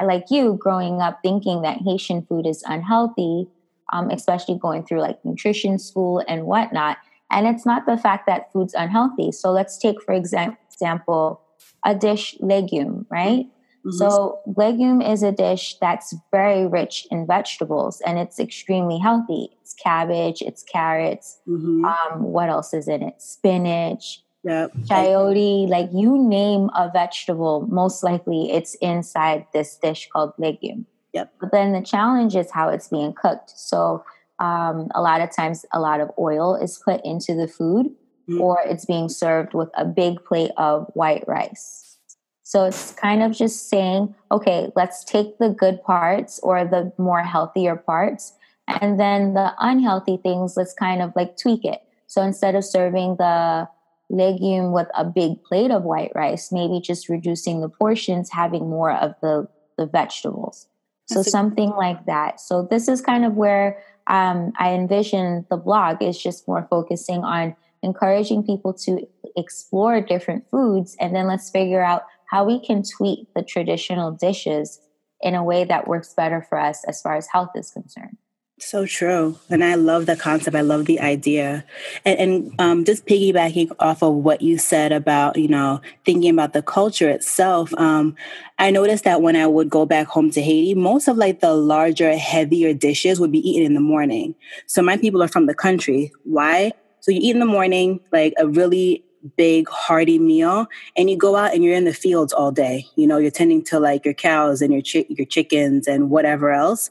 like 0.02 0.24
you 0.30 0.58
growing 0.58 1.00
up 1.00 1.20
thinking 1.22 1.62
that 1.62 1.82
Haitian 1.82 2.22
food 2.22 2.46
is 2.46 2.64
unhealthy, 2.66 3.46
um, 3.92 4.10
especially 4.10 4.58
going 4.58 4.84
through 4.84 5.00
like 5.00 5.22
nutrition 5.24 5.78
school 5.78 6.24
and 6.26 6.46
whatnot, 6.46 6.96
and 7.30 7.46
it's 7.46 7.64
not 7.64 7.86
the 7.86 7.96
fact 7.96 8.26
that 8.26 8.52
food's 8.52 8.74
unhealthy. 8.74 9.32
So 9.32 9.50
let's 9.52 9.78
take, 9.78 10.02
for 10.02 10.12
example, 10.12 11.40
a 11.84 11.94
dish 11.94 12.36
legume, 12.40 13.06
right? 13.10 13.46
Mm-hmm. 13.86 13.90
So 13.92 14.40
legume 14.56 15.00
is 15.00 15.22
a 15.22 15.32
dish 15.32 15.76
that's 15.80 16.14
very 16.30 16.66
rich 16.66 17.06
in 17.10 17.26
vegetables 17.26 18.02
and 18.02 18.18
it's 18.18 18.38
extremely 18.38 18.98
healthy. 18.98 19.50
It's 19.62 19.72
cabbage, 19.74 20.42
it's 20.42 20.62
carrots. 20.62 21.38
Mm-hmm. 21.48 21.84
Um, 21.84 22.22
what 22.22 22.50
else 22.50 22.74
is 22.74 22.88
in 22.88 23.02
it? 23.02 23.22
Spinach, 23.22 24.22
Yep. 24.42 24.72
chayote, 24.84 25.68
like 25.68 25.90
you 25.92 26.16
name 26.16 26.70
a 26.74 26.90
vegetable, 26.90 27.66
most 27.70 28.02
likely 28.02 28.50
it's 28.50 28.74
inside 28.76 29.46
this 29.52 29.76
dish 29.76 30.08
called 30.10 30.32
legume. 30.38 30.86
Yep. 31.12 31.34
But 31.40 31.52
then 31.52 31.72
the 31.72 31.82
challenge 31.82 32.36
is 32.36 32.50
how 32.50 32.68
it's 32.70 32.88
being 32.88 33.12
cooked. 33.12 33.50
So 33.54 34.04
um, 34.40 34.88
a 34.94 35.00
lot 35.00 35.20
of 35.20 35.30
times, 35.30 35.64
a 35.72 35.80
lot 35.80 36.00
of 36.00 36.10
oil 36.18 36.56
is 36.56 36.80
put 36.84 37.00
into 37.04 37.34
the 37.34 37.46
food, 37.46 37.86
mm-hmm. 38.28 38.40
or 38.40 38.58
it's 38.64 38.84
being 38.84 39.08
served 39.08 39.54
with 39.54 39.68
a 39.74 39.84
big 39.84 40.24
plate 40.24 40.50
of 40.56 40.86
white 40.94 41.24
rice. 41.28 41.98
So 42.42 42.64
it's 42.64 42.92
kind 42.92 43.22
of 43.22 43.30
just 43.30 43.68
saying, 43.68 44.12
okay, 44.32 44.72
let's 44.74 45.04
take 45.04 45.38
the 45.38 45.50
good 45.50 45.82
parts 45.84 46.40
or 46.42 46.64
the 46.64 46.92
more 46.98 47.22
healthier 47.22 47.76
parts, 47.76 48.32
and 48.66 48.98
then 48.98 49.34
the 49.34 49.52
unhealthy 49.58 50.16
things, 50.16 50.56
let's 50.56 50.74
kind 50.74 51.00
of 51.00 51.12
like 51.14 51.36
tweak 51.36 51.64
it. 51.64 51.82
So 52.08 52.22
instead 52.22 52.56
of 52.56 52.64
serving 52.64 53.16
the 53.16 53.68
legume 54.08 54.72
with 54.72 54.88
a 54.96 55.04
big 55.04 55.42
plate 55.44 55.70
of 55.70 55.84
white 55.84 56.10
rice, 56.16 56.50
maybe 56.50 56.80
just 56.80 57.08
reducing 57.08 57.60
the 57.60 57.68
portions, 57.68 58.30
having 58.30 58.68
more 58.68 58.90
of 58.90 59.14
the, 59.22 59.46
the 59.78 59.86
vegetables. 59.86 60.66
So 61.06 61.22
something 61.22 61.70
like 61.70 62.06
that. 62.06 62.40
So 62.40 62.62
this 62.70 62.86
is 62.86 63.00
kind 63.00 63.24
of 63.24 63.34
where 63.34 63.82
um, 64.06 64.52
I 64.58 64.72
envision 64.72 65.46
the 65.50 65.56
blog 65.56 66.02
is 66.02 66.20
just 66.20 66.48
more 66.48 66.66
focusing 66.70 67.22
on 67.24 67.54
encouraging 67.82 68.44
people 68.44 68.74
to 68.74 69.06
explore 69.36 70.00
different 70.00 70.48
foods, 70.50 70.96
and 71.00 71.14
then 71.14 71.26
let's 71.26 71.50
figure 71.50 71.82
out 71.82 72.02
how 72.26 72.44
we 72.44 72.64
can 72.64 72.82
tweak 72.82 73.32
the 73.34 73.42
traditional 73.42 74.10
dishes 74.12 74.80
in 75.20 75.34
a 75.34 75.44
way 75.44 75.64
that 75.64 75.88
works 75.88 76.14
better 76.14 76.44
for 76.48 76.58
us 76.58 76.84
as 76.84 77.00
far 77.02 77.16
as 77.16 77.26
health 77.26 77.50
is 77.54 77.70
concerned. 77.70 78.16
So 78.62 78.84
true. 78.84 79.38
And 79.48 79.64
I 79.64 79.74
love 79.74 80.04
the 80.04 80.16
concept. 80.16 80.54
I 80.54 80.60
love 80.60 80.84
the 80.84 81.00
idea. 81.00 81.64
And, 82.04 82.18
and 82.18 82.60
um, 82.60 82.84
just 82.84 83.06
piggybacking 83.06 83.74
off 83.80 84.02
of 84.02 84.14
what 84.14 84.42
you 84.42 84.58
said 84.58 84.92
about, 84.92 85.36
you 85.36 85.48
know, 85.48 85.80
thinking 86.04 86.30
about 86.30 86.52
the 86.52 86.60
culture 86.60 87.08
itself, 87.08 87.72
um, 87.78 88.14
I 88.58 88.70
noticed 88.70 89.04
that 89.04 89.22
when 89.22 89.34
I 89.34 89.46
would 89.46 89.70
go 89.70 89.86
back 89.86 90.08
home 90.08 90.30
to 90.32 90.42
Haiti, 90.42 90.74
most 90.74 91.08
of 91.08 91.16
like 91.16 91.40
the 91.40 91.54
larger, 91.54 92.14
heavier 92.16 92.74
dishes 92.74 93.18
would 93.18 93.32
be 93.32 93.38
eaten 93.48 93.64
in 93.64 93.72
the 93.72 93.80
morning. 93.80 94.34
So 94.66 94.82
my 94.82 94.98
people 94.98 95.22
are 95.22 95.28
from 95.28 95.46
the 95.46 95.54
country. 95.54 96.12
Why? 96.24 96.72
So 97.00 97.12
you 97.12 97.20
eat 97.22 97.34
in 97.34 97.40
the 97.40 97.46
morning, 97.46 98.00
like 98.12 98.34
a 98.38 98.46
really 98.46 99.04
big 99.36 99.68
hearty 99.68 100.18
meal 100.18 100.66
and 100.96 101.10
you 101.10 101.16
go 101.16 101.36
out 101.36 101.54
and 101.54 101.62
you're 101.62 101.74
in 101.74 101.84
the 101.84 101.92
fields 101.92 102.32
all 102.32 102.50
day 102.50 102.86
you 102.96 103.06
know 103.06 103.18
you're 103.18 103.30
tending 103.30 103.62
to 103.62 103.78
like 103.78 104.02
your 104.02 104.14
cows 104.14 104.62
and 104.62 104.72
your 104.72 104.80
chi- 104.80 105.04
your 105.10 105.26
chickens 105.26 105.86
and 105.86 106.08
whatever 106.08 106.50
else 106.50 106.90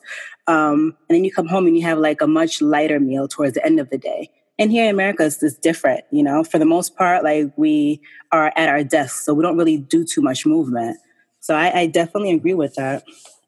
um, 0.50 0.98
and 1.08 1.16
then 1.16 1.24
you 1.24 1.32
come 1.32 1.48
home 1.48 1.68
and 1.68 1.78
you 1.78 1.84
have 1.84 2.00
like 2.00 2.22
a 2.22 2.28
much 2.28 2.60
lighter 2.60 3.00
meal 3.00 3.28
towards 3.28 3.54
the 3.54 3.64
end 3.64 3.80
of 3.80 3.92
the 3.92 4.00
day. 4.00 4.32
And 4.58 4.72
here 4.72 4.84
in 4.84 4.90
America, 4.90 5.24
it's, 5.24 5.42
it's 5.44 5.56
different. 5.56 6.04
You 6.12 6.24
know, 6.24 6.44
for 6.44 6.58
the 6.58 6.66
most 6.66 6.98
part, 6.98 7.24
like 7.24 7.54
we 7.56 8.02
are 8.32 8.52
at 8.56 8.68
our 8.68 8.84
desks, 8.84 9.26
so 9.26 9.36
we 9.36 9.44
don't 9.44 9.58
really 9.58 9.78
do 9.78 10.04
too 10.04 10.22
much 10.22 10.48
movement. 10.48 10.98
So 11.40 11.56
I, 11.56 11.82
I 11.82 11.86
definitely 11.86 12.32
agree 12.32 12.56
with 12.56 12.74
that. 12.76 13.04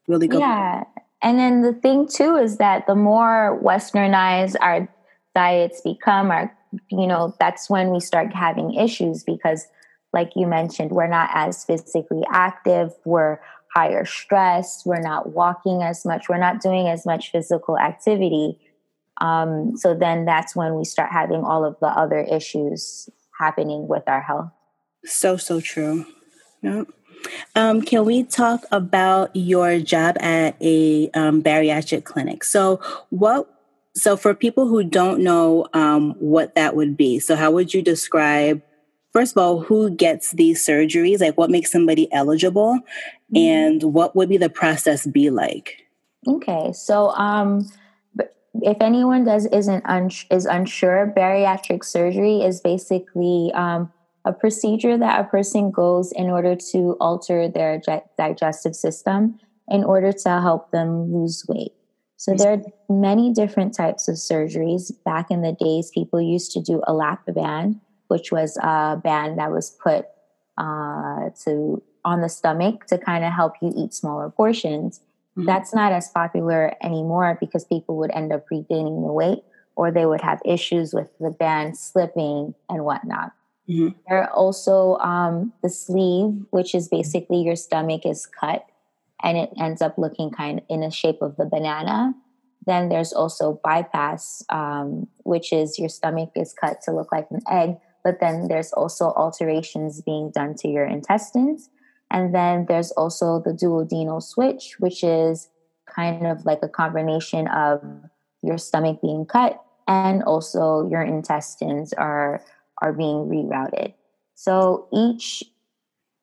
Really 0.08 0.28
good. 0.28 0.42
Yeah. 0.42 0.84
And 1.24 1.40
then 1.40 1.62
the 1.62 1.74
thing 1.74 2.08
too 2.08 2.36
is 2.36 2.58
that 2.58 2.86
the 2.86 2.96
more 2.96 3.60
westernized 3.64 4.56
our 4.62 4.88
diets 5.34 5.82
become, 5.82 6.30
our 6.30 6.56
you 6.90 7.08
know, 7.08 7.36
that's 7.40 7.68
when 7.68 7.90
we 7.90 8.00
start 8.00 8.32
having 8.32 8.76
issues 8.76 9.24
because 9.24 9.68
like 10.14 10.32
you 10.36 10.46
mentioned, 10.46 10.92
we're 10.92 11.08
not 11.08 11.30
as 11.34 11.66
physically 11.66 12.24
active. 12.32 12.92
We're 13.06 13.40
higher 13.74 14.06
stress. 14.06 14.84
We're 14.86 15.02
not 15.02 15.32
walking 15.32 15.82
as 15.82 16.06
much. 16.06 16.28
We're 16.30 16.38
not 16.38 16.62
doing 16.62 16.88
as 16.88 17.06
much 17.06 17.32
physical 17.32 17.78
activity. 17.78 18.60
Um, 19.20 19.78
so 19.78 19.94
then 19.94 20.26
that's 20.26 20.56
when 20.56 20.76
we 20.76 20.84
start 20.84 21.12
having 21.12 21.44
all 21.44 21.64
of 21.64 21.78
the 21.80 21.88
other 21.88 22.20
issues 22.20 23.10
happening 23.40 23.88
with 23.88 24.04
our 24.08 24.22
health. 24.22 24.52
So, 25.06 25.38
so 25.38 25.62
true. 25.62 26.06
Yep. 26.62 26.88
Um, 27.56 27.82
can 27.82 28.06
we 28.06 28.24
talk 28.24 28.64
about 28.72 29.36
your 29.36 29.80
job 29.80 30.18
at 30.20 30.56
a 30.62 31.10
um, 31.12 31.44
bariatric 31.44 32.04
clinic? 32.04 32.44
So, 32.44 32.80
what? 33.10 33.48
So, 33.94 34.18
for 34.18 34.34
people 34.34 34.68
who 34.68 34.84
don't 34.84 35.22
know 35.22 35.68
um, 35.74 36.16
what 36.20 36.56
that 36.56 36.76
would 36.76 36.98
be, 36.98 37.20
so 37.20 37.36
how 37.36 37.52
would 37.52 37.74
you 37.74 37.82
describe 37.82 38.62
first 39.14 39.36
of 39.36 39.42
all, 39.42 39.62
who 39.62 39.90
gets 39.90 40.32
these 40.32 40.66
surgeries? 40.66 41.22
Like, 41.22 41.38
what 41.38 41.50
makes 41.50 41.72
somebody 41.72 42.12
eligible? 42.12 42.80
Mm-hmm. 43.34 43.38
And 43.38 43.84
what 43.94 44.16
would 44.16 44.30
be 44.30 44.38
the 44.38 44.50
process 44.50 45.06
be 45.06 45.30
like? 45.30 45.78
Okay, 46.28 46.72
so 46.74 47.10
um, 47.12 47.68
if 48.62 48.78
anyone 48.82 49.24
does 49.24 49.46
isn't 49.48 49.84
un- 49.86 50.12
is 50.30 50.46
unsure, 50.46 51.12
bariatric 51.16 51.84
surgery 51.84 52.42
is 52.42 52.62
basically 52.62 53.52
um, 53.54 53.92
a 54.26 54.34
procedure 54.34 54.98
that 54.98 55.20
a 55.20 55.24
person 55.24 55.72
goes 55.72 56.12
in 56.12 56.30
order 56.30 56.56
to 56.56 56.96
alter 57.00 57.48
their 57.48 57.80
ge- 57.80 58.04
digestive 58.18 58.76
system 58.76 59.40
in 59.70 59.84
order 59.84 60.12
to 60.12 60.30
help 60.30 60.72
them 60.72 61.12
lose 61.12 61.46
weight. 61.48 61.74
So 62.18 62.36
there 62.36 62.54
are 62.54 62.62
many 62.88 63.34
different 63.34 63.74
types 63.74 64.08
of 64.08 64.16
surgeries. 64.16 64.92
Back 65.06 65.32
in 65.32 65.42
the 65.42 65.54
days, 65.54 65.90
people 65.92 66.22
used 66.22 66.52
to 66.52 66.62
do 66.62 66.84
a 66.86 66.94
lap 66.94 67.22
band, 67.26 67.80
which 68.12 68.30
was 68.30 68.58
a 68.58 69.00
band 69.02 69.40
that 69.40 69.52
was 69.52 69.70
put 69.82 70.06
uh, 70.58 71.30
to 71.46 71.82
on 72.04 72.20
the 72.20 72.28
stomach 72.28 72.86
to 72.88 72.98
kind 72.98 73.24
of 73.24 73.32
help 73.32 73.54
you 73.62 73.72
eat 73.74 73.94
smaller 73.94 74.30
portions. 74.30 75.00
Mm-hmm. 75.38 75.46
That's 75.46 75.74
not 75.74 75.94
as 75.94 76.10
popular 76.10 76.74
anymore 76.84 77.38
because 77.40 77.64
people 77.64 77.96
would 78.00 78.12
end 78.12 78.34
up 78.34 78.46
regaining 78.52 79.02
the 79.02 79.14
weight 79.14 79.44
or 79.78 79.92
they 79.92 80.06
would 80.06 80.20
have 80.20 80.42
issues 80.44 80.94
with 80.94 81.10
the 81.20 81.30
band 81.30 81.78
slipping 81.78 82.54
and 82.70 82.84
whatnot. 82.84 83.32
Mm-hmm. 83.70 83.98
There 84.10 84.24
are 84.24 84.32
also 84.32 84.98
um, 84.98 85.54
the 85.64 85.70
sleeve, 85.70 86.34
which 86.50 86.76
is 86.76 86.90
basically 86.90 87.42
your 87.44 87.56
stomach 87.56 88.06
is 88.06 88.26
cut 88.26 88.66
and 89.24 89.38
it 89.38 89.52
ends 89.58 89.82
up 89.82 89.98
looking 89.98 90.32
kind 90.32 90.60
of 90.60 90.66
in 90.68 90.82
the 90.82 90.92
shape 90.92 91.22
of 91.22 91.38
the 91.38 91.46
banana. 91.46 92.14
Then 92.66 92.90
there's 92.90 93.14
also 93.14 93.60
bypass, 93.64 94.44
um, 94.50 95.08
which 95.24 95.54
is 95.54 95.80
your 95.80 95.90
stomach 95.90 96.32
is 96.36 96.54
cut 96.54 96.82
to 96.84 96.92
look 96.92 97.12
like 97.12 97.28
an 97.32 97.40
egg, 97.50 97.78
but 98.04 98.20
then 98.20 98.48
there's 98.48 98.74
also 98.74 99.14
alterations 99.16 100.02
being 100.02 100.32
done 100.32 100.56
to 100.56 100.68
your 100.68 100.86
intestines. 100.86 101.70
And 102.10 102.36
then 102.36 102.66
there's 102.68 102.92
also 102.92 103.42
the 103.44 103.52
duodenal 103.52 104.22
switch, 104.22 104.76
which 104.80 105.04
is 105.04 105.50
kind 105.88 106.28
of 106.28 106.46
like 106.46 106.60
a 106.62 106.70
combination 106.70 107.48
of 107.48 107.82
your 108.42 108.58
stomach 108.58 109.02
being 109.02 109.26
cut 109.26 109.64
and 109.88 110.24
also 110.24 110.88
your 110.90 111.02
intestines 111.02 111.94
are 111.94 112.44
are 112.82 112.94
being 112.94 113.28
rerouted. 113.28 113.94
So 114.36 114.88
each 114.92 115.44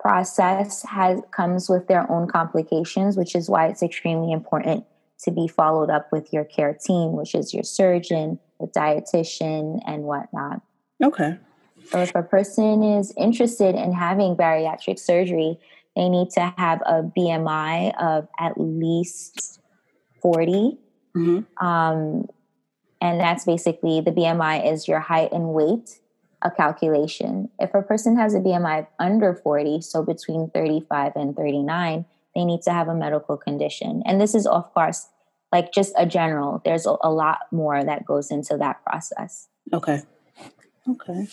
process 0.01 0.83
has 0.83 1.21
comes 1.31 1.69
with 1.69 1.87
their 1.87 2.11
own 2.11 2.29
complications, 2.29 3.17
which 3.17 3.35
is 3.35 3.49
why 3.49 3.69
it's 3.69 3.83
extremely 3.83 4.33
important 4.33 4.85
to 5.25 5.31
be 5.31 5.49
followed 5.49 5.91
up 5.91 6.11
with 6.13 6.33
your 6.33 6.45
care 6.45 6.75
team, 6.75 7.13
which 7.13 7.35
is 7.35 7.53
your 7.53 7.65
surgeon, 7.65 8.39
the 8.61 8.67
dietitian, 8.67 9.81
and 9.87 10.05
whatnot. 10.05 10.63
Okay. 11.03 11.39
So 11.91 12.01
if 12.01 12.15
a 12.15 12.23
person 12.23 12.83
is 12.83 13.15
interested 13.17 13.75
in 13.75 13.93
having 13.93 14.37
bariatric 14.37 14.99
surgery, 14.99 15.59
they 15.97 16.09
need 16.09 16.31
to 16.31 16.55
have 16.59 16.81
a 16.83 17.03
BMI 17.03 17.95
of 18.01 18.29
at 18.39 18.53
least 18.57 19.61
40. 20.21 20.79
Mm-hmm. 21.17 21.67
Um, 21.67 22.29
and 23.01 23.21
that's 23.21 23.45
basically 23.45 24.01
the 24.01 24.11
BMI 24.11 24.71
is 24.71 24.87
your 24.87 25.01
height 25.01 25.33
and 25.33 25.49
weight, 25.49 26.01
a 26.43 26.51
calculation. 26.51 27.49
If 27.59 27.75
a 27.75 27.83
person 27.83 28.17
has 28.17 28.35
a 28.35 28.41
BMI 28.41 28.87
under 28.99 29.35
40, 29.35 29.81
so 29.81 30.03
between 30.03 30.51
35 30.51 31.13
and 31.17 31.35
39, 31.35 32.05
they 32.35 32.45
need 32.45 32.63
to 32.63 32.73
have 32.73 32.89
a 32.89 32.95
medical 32.95 33.37
condition. 33.37 34.03
And 34.05 34.21
this 34.21 34.35
is, 34.35 34.47
of 34.47 34.73
course, 34.75 35.09
like 35.53 35.73
just 35.73 35.95
a 35.97 36.05
general, 36.05 36.61
there's 36.65 36.87
a, 36.87 36.97
a 37.03 37.11
lot 37.11 37.41
more 37.51 37.83
that 37.83 38.05
goes 38.05 38.31
into 38.31 38.57
that 38.59 38.85
process. 38.85 39.49
Okay. 39.73 40.03
Okay. 40.91 41.29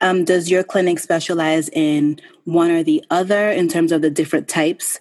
Um, 0.00 0.24
does 0.24 0.50
your 0.50 0.64
clinic 0.64 0.98
specialize 0.98 1.68
in 1.70 2.20
one 2.44 2.70
or 2.70 2.82
the 2.82 3.04
other 3.10 3.50
in 3.50 3.68
terms 3.68 3.92
of 3.92 4.02
the 4.02 4.10
different 4.10 4.48
types 4.48 4.98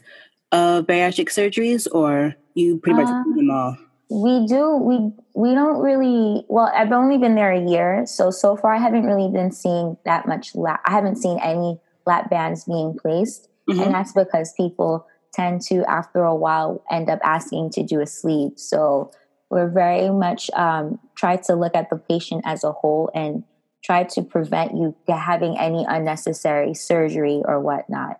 of 0.51 0.85
bariatric 0.85 1.29
surgeries, 1.29 1.88
or 1.91 2.35
you 2.53 2.77
pretty 2.77 3.01
much 3.01 3.07
um, 3.07 3.23
do 3.23 3.35
them 3.35 3.51
all? 3.51 3.77
We 4.09 4.45
do. 4.45 4.75
We 4.75 5.11
we 5.33 5.55
don't 5.55 5.79
really. 5.79 6.45
Well, 6.47 6.71
I've 6.75 6.91
only 6.91 7.17
been 7.17 7.35
there 7.35 7.51
a 7.51 7.69
year, 7.69 8.05
so 8.05 8.29
so 8.29 8.55
far 8.55 8.73
I 8.75 8.77
haven't 8.77 9.05
really 9.05 9.31
been 9.31 9.51
seeing 9.51 9.97
that 10.05 10.27
much. 10.27 10.53
Lap, 10.55 10.81
I 10.85 10.91
haven't 10.91 11.17
seen 11.17 11.39
any 11.41 11.79
lap 12.05 12.29
bands 12.29 12.65
being 12.65 12.97
placed, 13.01 13.47
mm-hmm. 13.69 13.81
and 13.81 13.93
that's 13.93 14.13
because 14.13 14.53
people 14.53 15.07
tend 15.33 15.61
to, 15.61 15.89
after 15.89 16.23
a 16.23 16.35
while, 16.35 16.83
end 16.91 17.09
up 17.09 17.19
asking 17.23 17.69
to 17.71 17.83
do 17.83 18.01
a 18.01 18.05
sleeve. 18.05 18.51
So 18.57 19.11
we're 19.50 19.69
very 19.69 20.09
much 20.09 20.51
um, 20.51 21.00
try 21.15 21.38
to 21.38 21.55
look 21.55 21.75
at 21.75 21.89
the 21.89 21.97
patient 21.97 22.41
as 22.45 22.63
a 22.63 22.71
whole 22.71 23.09
and 23.13 23.43
try 23.83 24.03
to 24.03 24.21
prevent 24.21 24.73
you 24.75 24.95
having 25.07 25.57
any 25.57 25.85
unnecessary 25.88 26.73
surgery 26.73 27.41
or 27.45 27.59
whatnot. 27.59 28.19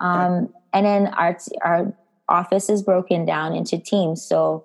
Um, 0.00 0.52
and 0.72 0.86
then 0.86 1.06
our 1.08 1.36
our 1.62 1.92
office 2.28 2.68
is 2.70 2.82
broken 2.82 3.24
down 3.24 3.54
into 3.54 3.78
teams. 3.78 4.22
So 4.24 4.64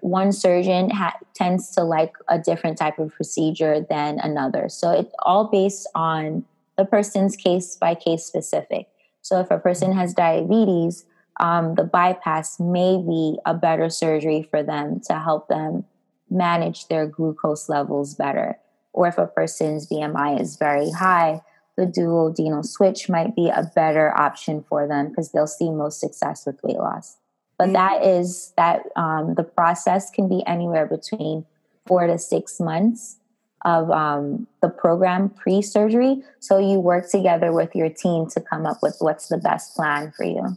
one 0.00 0.30
surgeon 0.32 0.90
ha- 0.90 1.18
tends 1.34 1.70
to 1.72 1.82
like 1.82 2.12
a 2.28 2.38
different 2.38 2.78
type 2.78 2.98
of 2.98 3.12
procedure 3.12 3.84
than 3.88 4.20
another. 4.20 4.68
So 4.68 4.92
it's 4.92 5.12
all 5.20 5.48
based 5.48 5.88
on 5.94 6.44
the 6.76 6.84
person's 6.84 7.36
case 7.36 7.76
by 7.76 7.94
case 7.94 8.24
specific. 8.24 8.86
So 9.22 9.40
if 9.40 9.50
a 9.50 9.58
person 9.58 9.92
has 9.92 10.14
diabetes, 10.14 11.04
um, 11.40 11.74
the 11.74 11.84
bypass 11.84 12.60
may 12.60 12.96
be 12.96 13.38
a 13.44 13.54
better 13.54 13.90
surgery 13.90 14.46
for 14.48 14.62
them 14.62 15.00
to 15.06 15.18
help 15.18 15.48
them 15.48 15.84
manage 16.30 16.88
their 16.88 17.06
glucose 17.06 17.68
levels 17.68 18.14
better. 18.14 18.58
Or 18.98 19.06
if 19.06 19.16
a 19.16 19.28
person's 19.28 19.86
BMI 19.86 20.40
is 20.40 20.56
very 20.56 20.90
high, 20.90 21.40
the 21.76 21.86
duodenal 21.86 22.66
switch 22.66 23.08
might 23.08 23.36
be 23.36 23.48
a 23.48 23.70
better 23.72 24.12
option 24.18 24.64
for 24.68 24.88
them 24.88 25.10
because 25.10 25.30
they'll 25.30 25.46
see 25.46 25.70
most 25.70 26.00
success 26.00 26.44
with 26.44 26.60
weight 26.64 26.78
loss. 26.78 27.16
But 27.58 27.66
mm-hmm. 27.66 27.74
that 27.74 28.04
is 28.04 28.52
that 28.56 28.82
um, 28.96 29.34
the 29.36 29.44
process 29.44 30.10
can 30.10 30.28
be 30.28 30.44
anywhere 30.48 30.84
between 30.84 31.46
four 31.86 32.08
to 32.08 32.18
six 32.18 32.58
months 32.58 33.18
of 33.64 33.88
um, 33.92 34.48
the 34.62 34.68
program 34.68 35.28
pre 35.28 35.62
surgery. 35.62 36.24
So 36.40 36.58
you 36.58 36.80
work 36.80 37.08
together 37.08 37.52
with 37.52 37.76
your 37.76 37.90
team 37.90 38.26
to 38.30 38.40
come 38.40 38.66
up 38.66 38.78
with 38.82 38.96
what's 38.98 39.28
the 39.28 39.38
best 39.38 39.76
plan 39.76 40.10
for 40.16 40.24
you. 40.24 40.56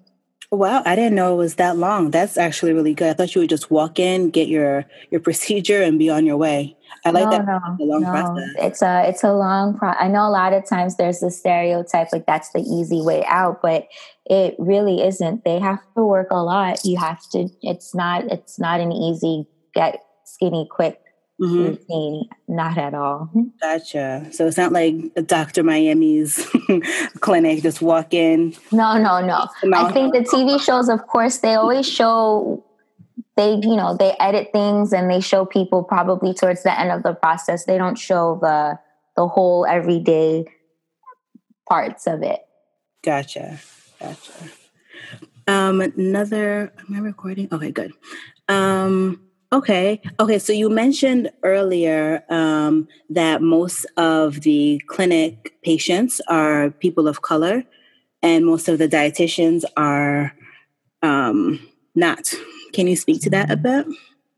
Wow, 0.53 0.83
I 0.85 0.97
didn't 0.97 1.15
know 1.15 1.33
it 1.33 1.37
was 1.37 1.55
that 1.55 1.77
long. 1.77 2.11
That's 2.11 2.37
actually 2.37 2.73
really 2.73 2.93
good. 2.93 3.09
I 3.09 3.13
thought 3.13 3.33
you 3.33 3.39
would 3.39 3.49
just 3.49 3.71
walk 3.71 3.99
in, 3.99 4.31
get 4.31 4.49
your 4.49 4.85
your 5.09 5.21
procedure, 5.27 5.81
and 5.81 5.97
be 5.97 6.09
on 6.09 6.25
your 6.25 6.35
way. 6.35 6.75
I 7.05 7.11
like 7.11 7.23
no, 7.23 7.31
that. 7.31 7.45
No, 7.45 7.77
a 7.79 7.85
long 7.85 8.01
no. 8.01 8.09
process. 8.09 8.49
It's 8.59 8.81
a 8.81 9.07
it's 9.07 9.23
a 9.23 9.33
long 9.33 9.77
pro. 9.77 9.89
I 9.89 10.09
know 10.09 10.27
a 10.27 10.29
lot 10.29 10.51
of 10.51 10.67
times 10.67 10.97
there's 10.97 11.21
the 11.21 11.31
stereotype 11.31 12.09
like 12.11 12.25
that's 12.25 12.51
the 12.51 12.59
easy 12.59 13.01
way 13.01 13.23
out, 13.27 13.61
but 13.61 13.87
it 14.25 14.55
really 14.59 15.01
isn't. 15.01 15.45
They 15.45 15.57
have 15.59 15.79
to 15.95 16.03
work 16.03 16.27
a 16.31 16.43
lot. 16.43 16.83
You 16.83 16.97
have 16.97 17.21
to. 17.29 17.47
It's 17.61 17.95
not. 17.95 18.25
It's 18.25 18.59
not 18.59 18.81
an 18.81 18.91
easy 18.91 19.47
get 19.73 20.03
skinny 20.25 20.67
quick 20.69 21.00
mm-hmm. 21.41 21.63
routine. 21.63 22.29
Not 22.47 22.77
at 22.77 22.93
all. 22.93 23.29
Gotcha. 23.59 24.27
So 24.31 24.47
it's 24.47 24.57
not 24.57 24.71
like 24.71 24.95
Dr. 25.25 25.63
Miami's 25.63 26.47
clinic, 27.19 27.63
just 27.63 27.81
walk 27.81 28.13
in. 28.13 28.53
No, 28.71 28.97
no, 28.97 29.25
no. 29.25 29.47
I 29.73 29.91
think 29.91 30.13
the 30.13 30.19
TV 30.19 30.61
shows, 30.61 30.87
of 30.89 31.07
course, 31.07 31.39
they 31.39 31.55
always 31.55 31.89
show 31.89 32.63
they 33.37 33.55
you 33.55 33.75
know 33.75 33.95
they 33.97 34.15
edit 34.19 34.49
things 34.51 34.93
and 34.93 35.09
they 35.09 35.19
show 35.21 35.45
people 35.45 35.83
probably 35.83 36.33
towards 36.33 36.63
the 36.63 36.79
end 36.79 36.91
of 36.91 37.03
the 37.03 37.13
process 37.13 37.65
they 37.65 37.77
don't 37.77 37.97
show 37.97 38.37
the 38.41 38.77
the 39.15 39.27
whole 39.27 39.65
everyday 39.65 40.45
parts 41.67 42.07
of 42.07 42.21
it 42.23 42.41
gotcha 43.03 43.57
gotcha 43.99 44.33
um 45.47 45.79
another 45.79 46.73
am 46.77 46.95
i 46.95 46.99
recording 46.99 47.47
okay 47.53 47.71
good 47.71 47.93
um 48.49 49.21
Okay. 49.53 50.01
Okay. 50.19 50.39
So 50.39 50.53
you 50.53 50.69
mentioned 50.69 51.29
earlier 51.43 52.23
um, 52.29 52.87
that 53.09 53.41
most 53.41 53.85
of 53.97 54.41
the 54.41 54.81
clinic 54.87 55.53
patients 55.61 56.21
are 56.27 56.71
people 56.71 57.07
of 57.07 57.21
color, 57.21 57.63
and 58.23 58.45
most 58.45 58.69
of 58.69 58.77
the 58.77 58.87
dietitians 58.87 59.63
are 59.75 60.33
um, 61.03 61.59
not. 61.95 62.33
Can 62.71 62.87
you 62.87 62.95
speak 62.95 63.21
to 63.23 63.29
that 63.31 63.51
a 63.51 63.57
bit? 63.57 63.85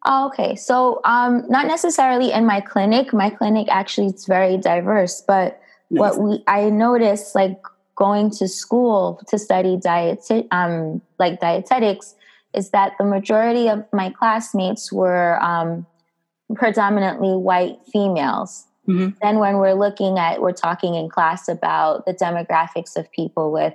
Oh, 0.05 0.27
okay. 0.27 0.55
So, 0.55 0.99
um, 1.05 1.45
not 1.47 1.67
necessarily 1.67 2.31
in 2.31 2.45
my 2.45 2.59
clinic. 2.59 3.13
My 3.13 3.29
clinic 3.29 3.67
actually 3.69 4.07
is 4.07 4.25
very 4.25 4.57
diverse, 4.57 5.21
but 5.21 5.61
nice. 5.91 5.99
what 5.99 6.19
we 6.19 6.43
I 6.47 6.69
noticed, 6.71 7.35
like 7.35 7.61
going 7.95 8.31
to 8.31 8.47
school 8.47 9.21
to 9.27 9.37
study 9.37 9.77
diet, 9.77 10.25
um, 10.51 11.01
like 11.19 11.39
dietetics 11.39 12.15
is 12.53 12.69
that 12.71 12.93
the 12.97 13.05
majority 13.05 13.67
of 13.67 13.83
my 13.91 14.09
classmates 14.09 14.91
were 14.91 15.41
um, 15.41 15.85
predominantly 16.55 17.35
white 17.35 17.77
females. 17.91 18.65
Mm-hmm. 18.87 19.17
Then, 19.21 19.39
when 19.39 19.57
we're 19.57 19.73
looking 19.73 20.19
at, 20.19 20.41
we're 20.41 20.51
talking 20.51 20.95
in 20.95 21.09
class 21.09 21.47
about 21.47 22.05
the 22.05 22.13
demographics 22.13 22.97
of 22.97 23.09
people 23.11 23.51
with 23.51 23.73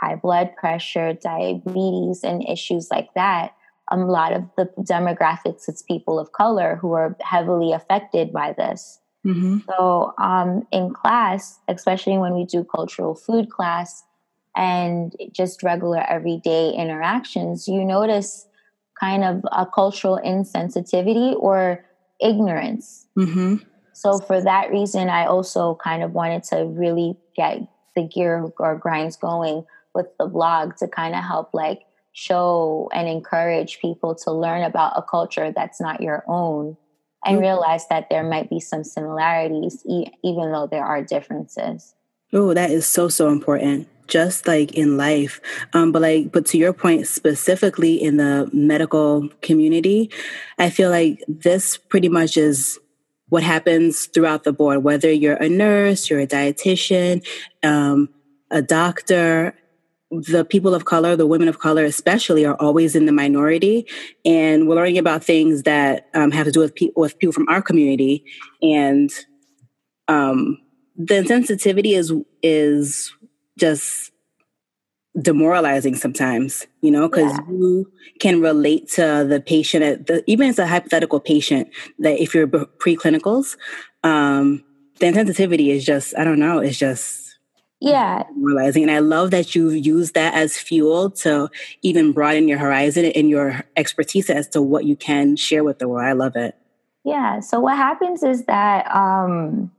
high 0.00 0.16
blood 0.16 0.54
pressure, 0.56 1.14
diabetes, 1.14 2.22
and 2.22 2.48
issues 2.48 2.88
like 2.90 3.12
that. 3.14 3.54
A 3.90 3.96
lot 3.96 4.32
of 4.32 4.44
the 4.56 4.68
demographics, 4.80 5.68
it's 5.68 5.82
people 5.82 6.18
of 6.18 6.32
color 6.32 6.76
who 6.80 6.92
are 6.92 7.16
heavily 7.20 7.72
affected 7.72 8.32
by 8.32 8.52
this. 8.52 9.00
Mm-hmm. 9.26 9.58
So, 9.68 10.14
um, 10.18 10.66
in 10.70 10.94
class, 10.94 11.58
especially 11.66 12.16
when 12.16 12.34
we 12.34 12.44
do 12.44 12.62
cultural 12.64 13.16
food 13.16 13.50
class, 13.50 14.04
and 14.56 15.14
just 15.32 15.62
regular 15.62 16.02
everyday 16.10 16.72
interactions, 16.72 17.68
you 17.68 17.84
notice 17.84 18.48
kind 18.98 19.22
of 19.22 19.44
a 19.52 19.66
cultural 19.66 20.18
insensitivity 20.24 21.36
or 21.38 21.84
ignorance. 22.20 23.06
Mm-hmm. 23.18 23.56
So, 23.92 24.18
for 24.18 24.40
that 24.40 24.70
reason, 24.70 25.08
I 25.08 25.26
also 25.26 25.78
kind 25.82 26.02
of 26.02 26.12
wanted 26.12 26.42
to 26.44 26.64
really 26.64 27.16
get 27.36 27.60
the 27.94 28.02
gear 28.02 28.50
or 28.58 28.76
grinds 28.76 29.16
going 29.16 29.64
with 29.94 30.06
the 30.18 30.26
blog 30.26 30.76
to 30.76 30.88
kind 30.88 31.14
of 31.14 31.22
help 31.22 31.50
like 31.54 31.82
show 32.12 32.90
and 32.94 33.08
encourage 33.08 33.78
people 33.78 34.14
to 34.14 34.32
learn 34.32 34.62
about 34.62 34.92
a 34.96 35.02
culture 35.02 35.52
that's 35.54 35.80
not 35.80 36.00
your 36.00 36.24
own 36.26 36.76
and 37.24 37.36
mm-hmm. 37.36 37.42
realize 37.42 37.88
that 37.88 38.08
there 38.10 38.22
might 38.22 38.48
be 38.48 38.60
some 38.60 38.84
similarities 38.84 39.82
e- 39.86 40.06
even 40.22 40.52
though 40.52 40.66
there 40.66 40.84
are 40.84 41.02
differences. 41.02 41.94
Oh, 42.32 42.54
that 42.54 42.70
is 42.70 42.86
so, 42.86 43.08
so 43.08 43.28
important 43.28 43.88
just 44.08 44.46
like 44.46 44.72
in 44.72 44.96
life. 44.96 45.40
Um, 45.72 45.92
but 45.92 46.02
like 46.02 46.32
but 46.32 46.46
to 46.46 46.58
your 46.58 46.72
point 46.72 47.06
specifically 47.06 47.94
in 47.94 48.16
the 48.16 48.48
medical 48.52 49.28
community 49.42 50.10
i 50.58 50.70
feel 50.70 50.90
like 50.90 51.22
this 51.28 51.76
pretty 51.76 52.08
much 52.08 52.36
is 52.36 52.78
what 53.28 53.42
happens 53.42 54.06
throughout 54.06 54.44
the 54.44 54.52
board 54.52 54.84
whether 54.84 55.10
you're 55.10 55.36
a 55.36 55.48
nurse 55.48 56.08
you're 56.08 56.20
a 56.20 56.26
dietitian 56.26 57.26
um, 57.62 58.08
a 58.50 58.62
doctor 58.62 59.54
the 60.10 60.44
people 60.44 60.74
of 60.74 60.84
color 60.84 61.16
the 61.16 61.26
women 61.26 61.48
of 61.48 61.58
color 61.58 61.84
especially 61.84 62.44
are 62.46 62.54
always 62.60 62.94
in 62.94 63.06
the 63.06 63.12
minority. 63.12 63.84
And 64.24 64.68
we're 64.68 64.76
learning 64.76 64.98
about 64.98 65.24
things 65.24 65.64
that 65.64 66.08
um, 66.14 66.30
have 66.30 66.46
to 66.46 66.52
do 66.52 66.60
with, 66.60 66.76
pe- 66.76 66.92
with 66.94 67.18
people 67.18 67.32
from 67.32 67.48
our 67.48 67.60
community. 67.60 68.24
And 68.62 69.10
um, 70.06 70.58
the 70.94 71.24
sensitivity 71.24 71.94
is 71.94 72.12
is 72.40 73.12
just 73.58 74.12
demoralizing 75.20 75.94
sometimes, 75.94 76.66
you 76.82 76.90
know, 76.90 77.08
because 77.08 77.32
yeah. 77.32 77.48
you 77.48 77.90
can 78.20 78.40
relate 78.40 78.88
to 78.90 79.26
the 79.28 79.40
patient, 79.40 79.82
at 79.82 80.06
the, 80.06 80.22
even 80.26 80.48
as 80.48 80.58
a 80.58 80.66
hypothetical 80.66 81.20
patient, 81.20 81.68
that 81.98 82.20
if 82.20 82.34
you're 82.34 82.46
preclinicals, 82.46 83.56
um, 84.02 84.62
the 84.98 85.06
insensitivity 85.06 85.68
is 85.68 85.84
just, 85.84 86.16
I 86.18 86.24
don't 86.24 86.38
know, 86.38 86.58
it's 86.58 86.78
just 86.78 87.22
yeah 87.78 88.22
demoralizing. 88.34 88.82
And 88.84 88.90
I 88.90 89.00
love 89.00 89.30
that 89.32 89.54
you 89.54 89.68
use 89.68 90.12
that 90.12 90.32
as 90.32 90.56
fuel 90.56 91.10
to 91.10 91.50
even 91.82 92.12
broaden 92.12 92.48
your 92.48 92.58
horizon 92.58 93.04
and 93.04 93.28
your 93.28 93.64
expertise 93.76 94.30
as 94.30 94.48
to 94.50 94.62
what 94.62 94.86
you 94.86 94.96
can 94.96 95.36
share 95.36 95.62
with 95.62 95.78
the 95.78 95.86
world. 95.86 96.06
I 96.06 96.12
love 96.12 96.36
it. 96.36 96.56
Yeah. 97.04 97.40
So 97.40 97.60
what 97.60 97.76
happens 97.76 98.22
is 98.22 98.46
that 98.46 98.92
um, 98.94 99.70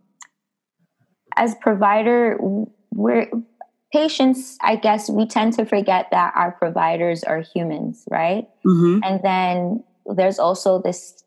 as 1.35 1.55
provider, 1.55 2.37
we're 2.93 3.29
patients, 3.91 4.57
I 4.61 4.75
guess 4.75 5.09
we 5.09 5.25
tend 5.25 5.53
to 5.53 5.65
forget 5.65 6.07
that 6.11 6.33
our 6.35 6.51
providers 6.51 7.23
are 7.23 7.41
humans, 7.41 8.03
right? 8.09 8.47
Mm-hmm. 8.65 8.99
And 9.03 9.21
then 9.23 9.83
there's 10.05 10.39
also 10.39 10.81
this 10.81 11.23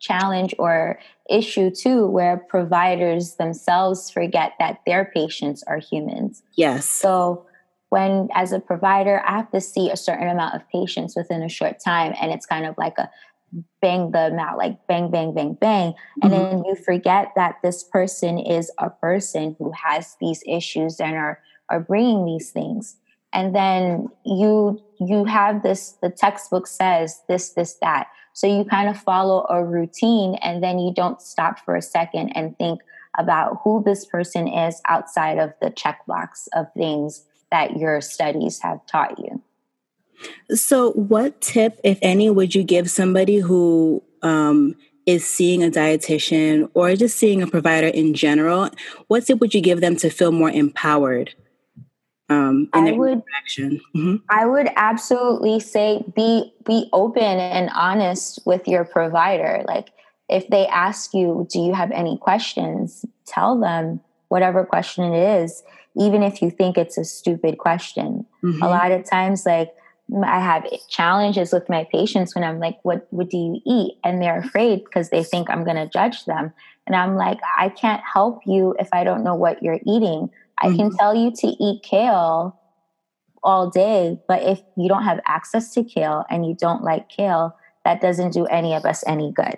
challenge 0.00 0.54
or 0.58 0.98
issue 1.28 1.70
too 1.70 2.06
where 2.06 2.36
providers 2.36 3.36
themselves 3.36 4.10
forget 4.10 4.52
that 4.58 4.80
their 4.86 5.10
patients 5.14 5.62
are 5.64 5.78
humans. 5.78 6.42
Yes. 6.56 6.86
So 6.86 7.46
when 7.88 8.28
as 8.34 8.52
a 8.52 8.60
provider 8.60 9.22
I 9.26 9.36
have 9.36 9.50
to 9.52 9.60
see 9.60 9.90
a 9.90 9.96
certain 9.96 10.28
amount 10.28 10.54
of 10.54 10.68
patients 10.68 11.16
within 11.16 11.42
a 11.42 11.48
short 11.48 11.80
time 11.82 12.14
and 12.20 12.30
it's 12.30 12.46
kind 12.46 12.66
of 12.66 12.76
like 12.76 12.98
a 12.98 13.10
bang 13.80 14.10
them 14.10 14.38
out 14.38 14.58
like 14.58 14.86
bang 14.86 15.10
bang 15.10 15.32
bang 15.32 15.54
bang 15.54 15.94
and 16.22 16.32
mm-hmm. 16.32 16.50
then 16.50 16.64
you 16.64 16.74
forget 16.74 17.30
that 17.36 17.56
this 17.62 17.84
person 17.84 18.38
is 18.38 18.70
a 18.78 18.90
person 18.90 19.56
who 19.58 19.72
has 19.72 20.16
these 20.20 20.42
issues 20.46 21.00
and 21.00 21.16
are 21.16 21.40
are 21.68 21.80
bringing 21.80 22.24
these 22.24 22.50
things. 22.50 22.96
And 23.32 23.54
then 23.54 24.08
you 24.24 24.82
you 24.98 25.24
have 25.24 25.62
this 25.62 25.92
the 26.02 26.10
textbook 26.10 26.66
says 26.66 27.20
this 27.28 27.50
this 27.50 27.74
that. 27.82 28.08
So 28.32 28.46
you 28.46 28.64
kind 28.64 28.88
of 28.88 28.98
follow 28.98 29.46
a 29.48 29.64
routine 29.64 30.36
and 30.36 30.62
then 30.62 30.78
you 30.78 30.92
don't 30.92 31.20
stop 31.20 31.58
for 31.64 31.76
a 31.76 31.82
second 31.82 32.30
and 32.30 32.56
think 32.58 32.80
about 33.18 33.60
who 33.64 33.82
this 33.84 34.04
person 34.04 34.46
is 34.46 34.80
outside 34.88 35.38
of 35.38 35.52
the 35.60 35.70
checkbox 35.70 36.48
of 36.54 36.66
things 36.74 37.24
that 37.50 37.78
your 37.78 38.00
studies 38.00 38.60
have 38.60 38.84
taught 38.86 39.18
you. 39.18 39.42
So 40.50 40.92
what 40.92 41.40
tip 41.40 41.80
if 41.84 41.98
any 42.02 42.30
would 42.30 42.54
you 42.54 42.62
give 42.62 42.90
somebody 42.90 43.38
who 43.38 44.02
um, 44.22 44.76
is 45.06 45.26
seeing 45.26 45.62
a 45.62 45.70
dietitian 45.70 46.70
or 46.74 46.94
just 46.96 47.16
seeing 47.16 47.42
a 47.42 47.46
provider 47.46 47.88
in 47.88 48.14
general? 48.14 48.70
What 49.08 49.26
tip 49.26 49.40
would 49.40 49.54
you 49.54 49.60
give 49.60 49.80
them 49.80 49.96
to 49.96 50.10
feel 50.10 50.32
more 50.32 50.50
empowered 50.50 51.34
um, 52.28 52.68
I 52.72 52.92
would, 52.92 53.22
mm-hmm. 53.58 54.16
I 54.28 54.46
would 54.46 54.68
absolutely 54.74 55.60
say 55.60 56.02
be 56.14 56.52
be 56.64 56.88
open 56.92 57.22
and 57.22 57.70
honest 57.74 58.40
with 58.44 58.66
your 58.66 58.84
provider. 58.84 59.64
Like 59.66 59.90
if 60.28 60.48
they 60.48 60.66
ask 60.66 61.14
you, 61.14 61.46
"Do 61.50 61.60
you 61.60 61.74
have 61.74 61.92
any 61.92 62.18
questions?" 62.18 63.04
Tell 63.26 63.58
them 63.58 64.00
whatever 64.28 64.64
question 64.64 65.04
it 65.12 65.42
is. 65.42 65.62
even 65.98 66.22
if 66.22 66.42
you 66.42 66.50
think 66.50 66.76
it's 66.76 66.98
a 66.98 67.04
stupid 67.04 67.56
question. 67.56 68.26
Mm-hmm. 68.42 68.62
A 68.62 68.68
lot 68.68 68.92
of 68.92 69.08
times, 69.08 69.46
like 69.46 69.72
I 70.22 70.40
have 70.40 70.66
challenges 70.88 71.54
with 71.54 71.70
my 71.70 71.84
patients 71.90 72.34
when 72.34 72.44
I'm 72.44 72.58
like, 72.58 72.78
"What 72.82 73.06
what 73.10 73.30
do 73.30 73.38
you 73.38 73.60
eat?" 73.64 73.98
and 74.04 74.20
they're 74.20 74.40
afraid 74.40 74.84
because 74.84 75.10
they 75.10 75.22
think 75.22 75.48
I'm 75.48 75.64
going 75.64 75.76
to 75.76 75.88
judge 75.88 76.24
them. 76.24 76.52
And 76.86 76.94
I'm 76.94 77.16
like, 77.16 77.38
I 77.56 77.68
can't 77.68 78.02
help 78.12 78.42
you 78.46 78.74
if 78.78 78.88
I 78.92 79.04
don't 79.04 79.24
know 79.24 79.34
what 79.34 79.62
you're 79.62 79.80
eating. 79.86 80.30
I 80.58 80.68
mm-hmm. 80.68 80.76
can 80.76 80.96
tell 80.96 81.14
you 81.14 81.32
to 81.32 81.46
eat 81.46 81.82
kale 81.82 82.58
all 83.42 83.70
day, 83.70 84.18
but 84.26 84.42
if 84.42 84.60
you 84.76 84.88
don't 84.88 85.04
have 85.04 85.20
access 85.26 85.72
to 85.74 85.84
kale 85.84 86.24
and 86.30 86.46
you 86.46 86.56
don't 86.58 86.82
like 86.82 87.08
kale, 87.08 87.56
that 87.84 88.00
doesn't 88.00 88.32
do 88.32 88.44
any 88.46 88.74
of 88.74 88.84
us 88.84 89.04
any 89.06 89.32
good. 89.32 89.56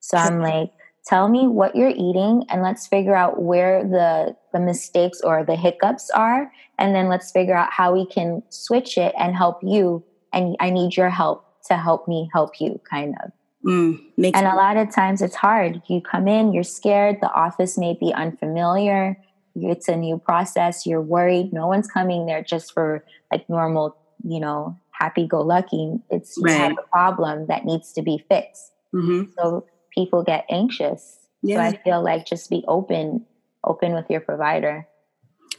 So 0.00 0.16
I'm 0.16 0.40
like, 0.40 0.70
tell 1.06 1.28
me 1.28 1.46
what 1.48 1.74
you're 1.74 1.88
eating 1.88 2.44
and 2.50 2.62
let's 2.62 2.86
figure 2.86 3.16
out 3.16 3.42
where 3.42 3.82
the 3.82 4.36
the 4.52 4.60
mistakes 4.60 5.20
or 5.22 5.44
the 5.44 5.56
hiccups 5.56 6.10
are. 6.10 6.52
And 6.78 6.94
then 6.94 7.08
let's 7.08 7.30
figure 7.30 7.56
out 7.56 7.72
how 7.72 7.94
we 7.94 8.06
can 8.06 8.42
switch 8.50 8.98
it 8.98 9.14
and 9.18 9.34
help 9.34 9.60
you. 9.62 10.04
And 10.32 10.56
i 10.60 10.70
need 10.70 10.96
your 10.96 11.10
help 11.10 11.44
to 11.66 11.76
help 11.76 12.06
me 12.06 12.28
help 12.32 12.60
you 12.60 12.80
kind 12.88 13.14
of. 13.24 13.32
Mm, 13.64 14.00
and 14.16 14.34
sense. 14.34 14.46
a 14.46 14.56
lot 14.56 14.76
of 14.76 14.94
times 14.94 15.20
it's 15.20 15.36
hard. 15.36 15.82
You 15.88 16.00
come 16.00 16.28
in 16.28 16.52
you're 16.52 16.62
scared. 16.62 17.18
The 17.20 17.30
office 17.32 17.76
may 17.76 17.96
be 17.98 18.12
unfamiliar 18.12 19.16
it's 19.56 19.88
a 19.88 19.96
new 19.96 20.18
process 20.18 20.86
you're 20.86 21.02
worried 21.02 21.52
no 21.52 21.66
one's 21.66 21.88
coming 21.88 22.26
there 22.26 22.42
just 22.42 22.72
for 22.72 23.04
like 23.32 23.48
normal 23.48 23.96
you 24.24 24.40
know 24.40 24.76
happy 24.90 25.26
go 25.26 25.40
lucky 25.40 25.94
it's 26.10 26.36
you 26.36 26.52
have 26.52 26.72
a 26.72 26.88
problem 26.90 27.46
that 27.46 27.64
needs 27.64 27.92
to 27.92 28.02
be 28.02 28.24
fixed 28.28 28.72
mm-hmm. 28.94 29.24
so 29.36 29.64
people 29.90 30.22
get 30.22 30.44
anxious. 30.50 31.18
Yeah. 31.42 31.56
So 31.56 31.76
I 31.76 31.82
feel 31.82 32.02
like 32.02 32.26
just 32.26 32.50
be 32.50 32.64
open, 32.68 33.26
open 33.64 33.94
with 33.94 34.06
your 34.08 34.20
provider. 34.20 34.86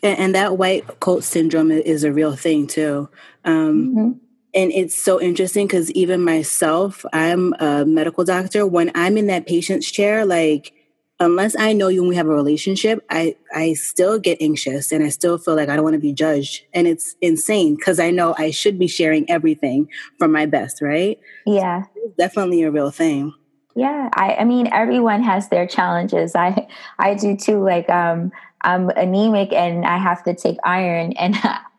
And, 0.04 0.20
and 0.20 0.36
that 0.36 0.58
white 0.58 1.00
coat 1.00 1.24
syndrome 1.24 1.72
is 1.72 2.04
a 2.04 2.12
real 2.12 2.36
thing 2.36 2.68
too. 2.68 3.10
Um, 3.46 3.96
mm-hmm. 3.96 4.12
And 4.54 4.72
it's 4.74 4.96
so 4.96 5.22
interesting 5.22 5.66
because 5.66 5.90
even 5.92 6.24
myself, 6.24 7.06
I'm 7.14 7.54
a 7.60 7.86
medical 7.86 8.26
doctor. 8.26 8.68
When 8.68 8.92
I'm 8.96 9.18
in 9.18 9.28
that 9.28 9.48
patient's 9.48 9.90
chair, 9.90 10.26
like 10.26 10.74
unless 11.22 11.56
I 11.58 11.72
know 11.74 11.88
you 11.88 12.02
and 12.02 12.10
we 12.10 12.16
have 12.16 12.26
a 12.26 12.34
relationship, 12.34 13.06
I 13.10 13.36
I 13.54 13.74
still 13.74 14.20
get 14.20 14.42
anxious 14.42 14.92
and 14.92 15.04
I 15.04 15.10
still 15.10 15.38
feel 15.38 15.56
like 15.56 15.70
I 15.70 15.76
don't 15.76 15.84
want 15.84 15.94
to 15.94 16.00
be 16.00 16.14
judged. 16.14 16.64
And 16.74 16.88
it's 16.88 17.16
insane 17.22 17.76
because 17.76 18.00
I 18.00 18.12
know 18.12 18.36
I 18.38 18.52
should 18.52 18.80
be 18.80 18.88
sharing 18.88 19.30
everything 19.30 19.88
from 20.18 20.32
my 20.32 20.46
best, 20.46 20.82
right? 20.82 21.20
Yeah. 21.46 21.84
So 21.84 22.14
definitely 22.18 22.64
a 22.64 22.72
real 22.72 22.92
thing. 22.92 23.34
Yeah, 23.76 24.10
I, 24.16 24.36
I 24.36 24.44
mean 24.44 24.68
everyone 24.74 25.24
has 25.24 25.48
their 25.50 25.68
challenges. 25.68 26.36
I 26.36 26.68
I 27.00 27.14
do 27.14 27.38
too. 27.38 27.64
Like 27.64 27.90
um, 27.90 28.32
I'm 28.62 28.90
anemic 28.90 29.54
and 29.54 29.86
I 29.86 29.98
have 29.98 30.24
to 30.24 30.34
take 30.34 30.58
iron 30.64 31.14
and. 31.14 31.38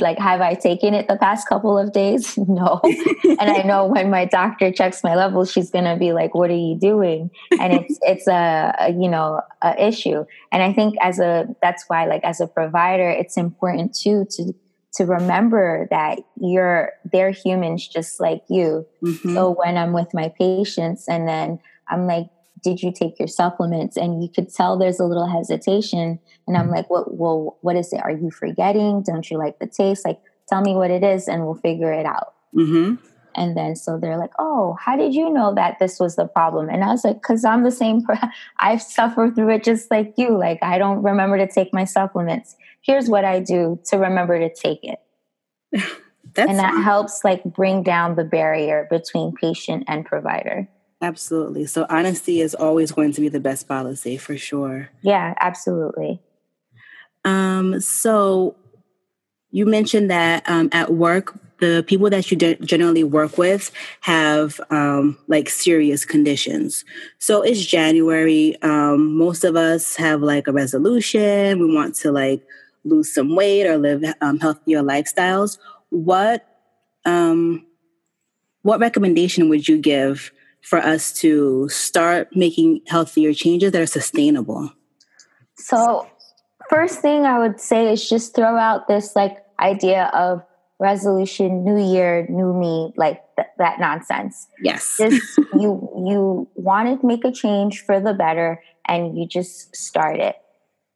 like 0.00 0.18
have 0.18 0.40
i 0.40 0.54
taken 0.54 0.94
it 0.94 1.06
the 1.06 1.16
past 1.16 1.48
couple 1.48 1.78
of 1.78 1.92
days 1.92 2.36
no 2.48 2.80
and 2.84 3.50
i 3.50 3.62
know 3.62 3.86
when 3.86 4.10
my 4.10 4.24
doctor 4.24 4.72
checks 4.72 5.04
my 5.04 5.14
levels 5.14 5.50
she's 5.50 5.70
going 5.70 5.84
to 5.84 5.96
be 5.96 6.12
like 6.12 6.34
what 6.34 6.50
are 6.50 6.56
you 6.56 6.76
doing 6.76 7.30
and 7.60 7.72
it's 7.72 7.98
it's 8.02 8.26
a, 8.26 8.74
a, 8.80 8.90
you 8.90 9.08
know 9.08 9.40
a 9.62 9.80
issue 9.80 10.24
and 10.50 10.62
i 10.62 10.72
think 10.72 10.96
as 11.00 11.20
a 11.20 11.46
that's 11.62 11.84
why 11.86 12.04
like 12.06 12.24
as 12.24 12.40
a 12.40 12.46
provider 12.46 13.08
it's 13.08 13.36
important 13.36 13.94
too 13.94 14.26
to 14.28 14.52
to 14.96 15.04
remember 15.04 15.86
that 15.90 16.20
you're 16.40 16.92
they're 17.12 17.30
humans 17.30 17.86
just 17.86 18.18
like 18.18 18.42
you. 18.48 18.86
Mm-hmm. 19.02 19.34
So 19.34 19.50
when 19.50 19.76
I'm 19.76 19.92
with 19.92 20.12
my 20.14 20.32
patients 20.38 21.06
and 21.08 21.28
then 21.28 21.60
I'm 21.88 22.06
like, 22.06 22.28
did 22.62 22.82
you 22.82 22.92
take 22.92 23.18
your 23.18 23.28
supplements? 23.28 23.96
And 23.96 24.22
you 24.22 24.28
could 24.28 24.52
tell 24.52 24.78
there's 24.78 25.00
a 25.00 25.04
little 25.04 25.26
hesitation. 25.26 26.18
And 26.46 26.56
I'm 26.56 26.70
like, 26.70 26.88
what 26.90 27.14
well, 27.14 27.58
what 27.60 27.76
is 27.76 27.92
it? 27.92 28.00
Are 28.02 28.12
you 28.12 28.30
forgetting? 28.30 29.02
Don't 29.02 29.30
you 29.30 29.38
like 29.38 29.58
the 29.58 29.66
taste? 29.66 30.04
Like, 30.04 30.20
tell 30.48 30.60
me 30.60 30.74
what 30.74 30.90
it 30.90 31.02
is 31.02 31.28
and 31.28 31.44
we'll 31.44 31.54
figure 31.54 31.92
it 31.92 32.06
out. 32.06 32.34
Mm-hmm. 32.54 32.94
And 33.38 33.54
then 33.54 33.76
so 33.76 33.98
they're 33.98 34.16
like, 34.16 34.32
oh, 34.38 34.78
how 34.80 34.96
did 34.96 35.14
you 35.14 35.30
know 35.30 35.54
that 35.54 35.78
this 35.78 36.00
was 36.00 36.16
the 36.16 36.26
problem? 36.26 36.70
And 36.70 36.82
I 36.82 36.86
was 36.86 37.04
like, 37.04 37.16
because 37.16 37.44
I'm 37.44 37.64
the 37.64 37.70
same. 37.70 38.00
I've 38.58 38.80
suffered 38.80 39.34
through 39.34 39.50
it 39.50 39.64
just 39.64 39.90
like 39.90 40.14
you. 40.16 40.38
Like, 40.38 40.58
I 40.62 40.78
don't 40.78 41.02
remember 41.02 41.36
to 41.36 41.46
take 41.46 41.74
my 41.74 41.84
supplements 41.84 42.56
here's 42.86 43.08
what 43.08 43.24
I 43.24 43.40
do 43.40 43.78
to 43.86 43.98
remember 43.98 44.38
to 44.38 44.54
take 44.54 44.80
it. 44.82 45.00
and 46.36 46.58
that 46.58 46.82
helps 46.82 47.24
like 47.24 47.42
bring 47.44 47.82
down 47.82 48.14
the 48.14 48.24
barrier 48.24 48.86
between 48.88 49.34
patient 49.34 49.84
and 49.88 50.06
provider. 50.06 50.68
Absolutely. 51.02 51.66
So 51.66 51.86
honesty 51.90 52.40
is 52.40 52.54
always 52.54 52.92
going 52.92 53.12
to 53.12 53.20
be 53.20 53.28
the 53.28 53.40
best 53.40 53.68
policy 53.68 54.16
for 54.16 54.36
sure. 54.36 54.88
Yeah, 55.02 55.34
absolutely. 55.40 56.20
Um, 57.24 57.80
so 57.80 58.56
you 59.50 59.66
mentioned 59.66 60.10
that 60.10 60.48
um, 60.48 60.68
at 60.72 60.94
work, 60.94 61.38
the 61.60 61.84
people 61.86 62.10
that 62.10 62.30
you 62.30 62.36
de- 62.36 62.56
generally 62.56 63.04
work 63.04 63.38
with 63.38 63.70
have 64.00 64.60
um, 64.70 65.18
like 65.26 65.48
serious 65.48 66.04
conditions. 66.04 66.84
So 67.18 67.42
it's 67.42 67.64
January. 67.64 68.60
Um, 68.62 69.16
most 69.16 69.44
of 69.44 69.56
us 69.56 69.96
have 69.96 70.22
like 70.22 70.46
a 70.46 70.52
resolution. 70.52 71.58
We 71.58 71.74
want 71.74 71.94
to 71.96 72.12
like 72.12 72.42
lose 72.86 73.12
some 73.12 73.34
weight 73.34 73.66
or 73.66 73.76
live 73.76 74.04
um, 74.20 74.38
healthier 74.38 74.82
lifestyles, 74.82 75.58
what 75.90 76.46
um, 77.04 77.64
what 78.62 78.80
recommendation 78.80 79.48
would 79.48 79.68
you 79.68 79.78
give 79.78 80.32
for 80.66 80.80
us 80.80 81.12
to 81.12 81.68
start 81.68 82.34
making 82.34 82.80
healthier 82.88 83.32
changes 83.32 83.70
that 83.70 83.80
are 83.80 83.86
sustainable? 83.86 84.72
So, 85.54 86.08
first 86.68 87.00
thing 87.00 87.24
I 87.24 87.38
would 87.38 87.60
say 87.60 87.92
is 87.92 88.08
just 88.08 88.34
throw 88.34 88.56
out 88.56 88.88
this 88.88 89.14
like 89.14 89.36
idea 89.60 90.10
of 90.12 90.42
resolution, 90.80 91.64
new 91.64 91.78
year, 91.78 92.26
new 92.28 92.52
me, 92.52 92.92
like 92.96 93.22
th- 93.36 93.46
that 93.58 93.78
nonsense. 93.78 94.48
Yes. 94.60 94.96
Just 94.98 95.38
you 95.54 95.88
you 96.04 96.48
want 96.56 97.00
to 97.00 97.06
make 97.06 97.24
a 97.24 97.30
change 97.30 97.82
for 97.82 98.00
the 98.00 98.12
better 98.12 98.60
and 98.88 99.16
you 99.16 99.24
just 99.24 99.74
start 99.74 100.18
it. 100.18 100.34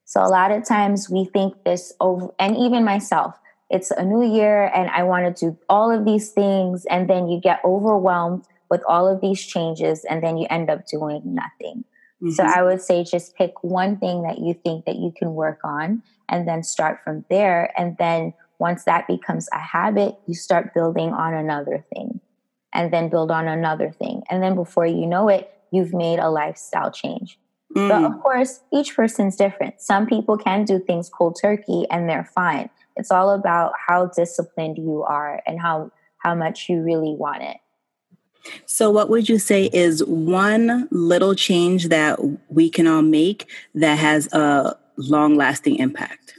So 0.05 0.21
a 0.21 0.27
lot 0.27 0.51
of 0.51 0.65
times 0.65 1.09
we 1.09 1.27
think 1.27 1.55
this 1.65 1.93
over, 2.01 2.35
and 2.41 2.57
even 2.57 2.85
myself, 2.85 3.37
it's 3.71 3.93
a 3.93 4.05
new 4.05 4.27
year 4.35 4.65
and 4.75 4.91
I 4.91 5.05
want 5.05 5.37
to 5.37 5.47
do 5.47 5.57
all 5.69 5.97
of 5.97 6.05
these 6.05 6.31
things. 6.31 6.85
And 6.87 7.09
then 7.09 7.29
you 7.29 7.41
get 7.41 7.61
overwhelmed 7.65 8.45
with 8.71 8.83
all 8.87 9.09
of 9.09 9.21
these 9.21 9.45
changes 9.45 10.05
and 10.05 10.23
then 10.23 10.37
you 10.37 10.47
end 10.49 10.71
up 10.71 10.87
doing 10.87 11.23
nothing. 11.25 11.85
Mm-hmm. 12.23 12.31
So 12.31 12.45
I 12.45 12.63
would 12.63 12.81
say 12.81 13.03
just 13.03 13.35
pick 13.35 13.63
one 13.63 13.99
thing 13.99 14.23
that 14.23 14.39
you 14.39 14.55
think 14.55 14.85
that 14.85 14.97
you 14.97 15.13
can 15.17 15.35
work 15.35 15.59
on 15.65 16.03
and 16.29 16.47
then 16.47 16.63
start 16.63 17.01
from 17.03 17.25
there. 17.31 17.73
And 17.79 17.97
then 17.99 18.35
once 18.59 18.85
that 18.85 19.07
becomes 19.07 19.49
a 19.53 19.59
habit, 19.59 20.15
you 20.27 20.35
start 20.35 20.75
building 20.75 21.13
on 21.13 21.35
another 21.35 21.85
thing 21.95 22.21
and 22.73 22.93
then 22.93 23.09
build 23.09 23.31
on 23.31 23.49
another 23.49 23.91
thing. 23.91 24.23
And 24.31 24.43
then 24.43 24.55
before 24.55 24.87
you 24.87 25.07
know 25.07 25.29
it, 25.29 25.51
you've 25.73 25.95
made 25.95 26.19
a 26.19 26.31
lifestyle 26.31 26.91
change. 26.91 27.39
Mm. 27.75 27.89
But 27.89 28.05
of 28.05 28.21
course, 28.21 28.61
each 28.73 28.95
person's 28.95 29.37
different. 29.37 29.81
Some 29.81 30.07
people 30.07 30.37
can 30.37 30.65
do 30.65 30.79
things 30.79 31.09
cold 31.09 31.39
turkey 31.41 31.87
and 31.91 32.09
they're 32.09 32.31
fine. 32.35 32.69
It's 32.97 33.11
all 33.11 33.31
about 33.31 33.73
how 33.89 34.07
disciplined 34.07 34.77
you 34.77 35.05
are 35.09 35.41
and 35.47 35.61
how 35.61 35.91
how 36.19 36.35
much 36.35 36.69
you 36.69 36.83
really 36.83 37.15
want 37.19 37.43
it. 37.43 37.57
So, 38.67 38.91
what 38.91 39.09
would 39.09 39.29
you 39.29 39.39
say 39.39 39.67
is 39.73 40.05
one 40.05 40.89
little 40.91 41.35
change 41.35 41.89
that 41.89 42.19
we 42.49 42.71
can 42.71 42.87
all 42.87 43.03
make 43.03 43.49
that 43.75 43.99
has 43.99 44.33
a 44.33 44.77
long 44.97 45.37
lasting 45.37 45.77
impact? 45.77 46.35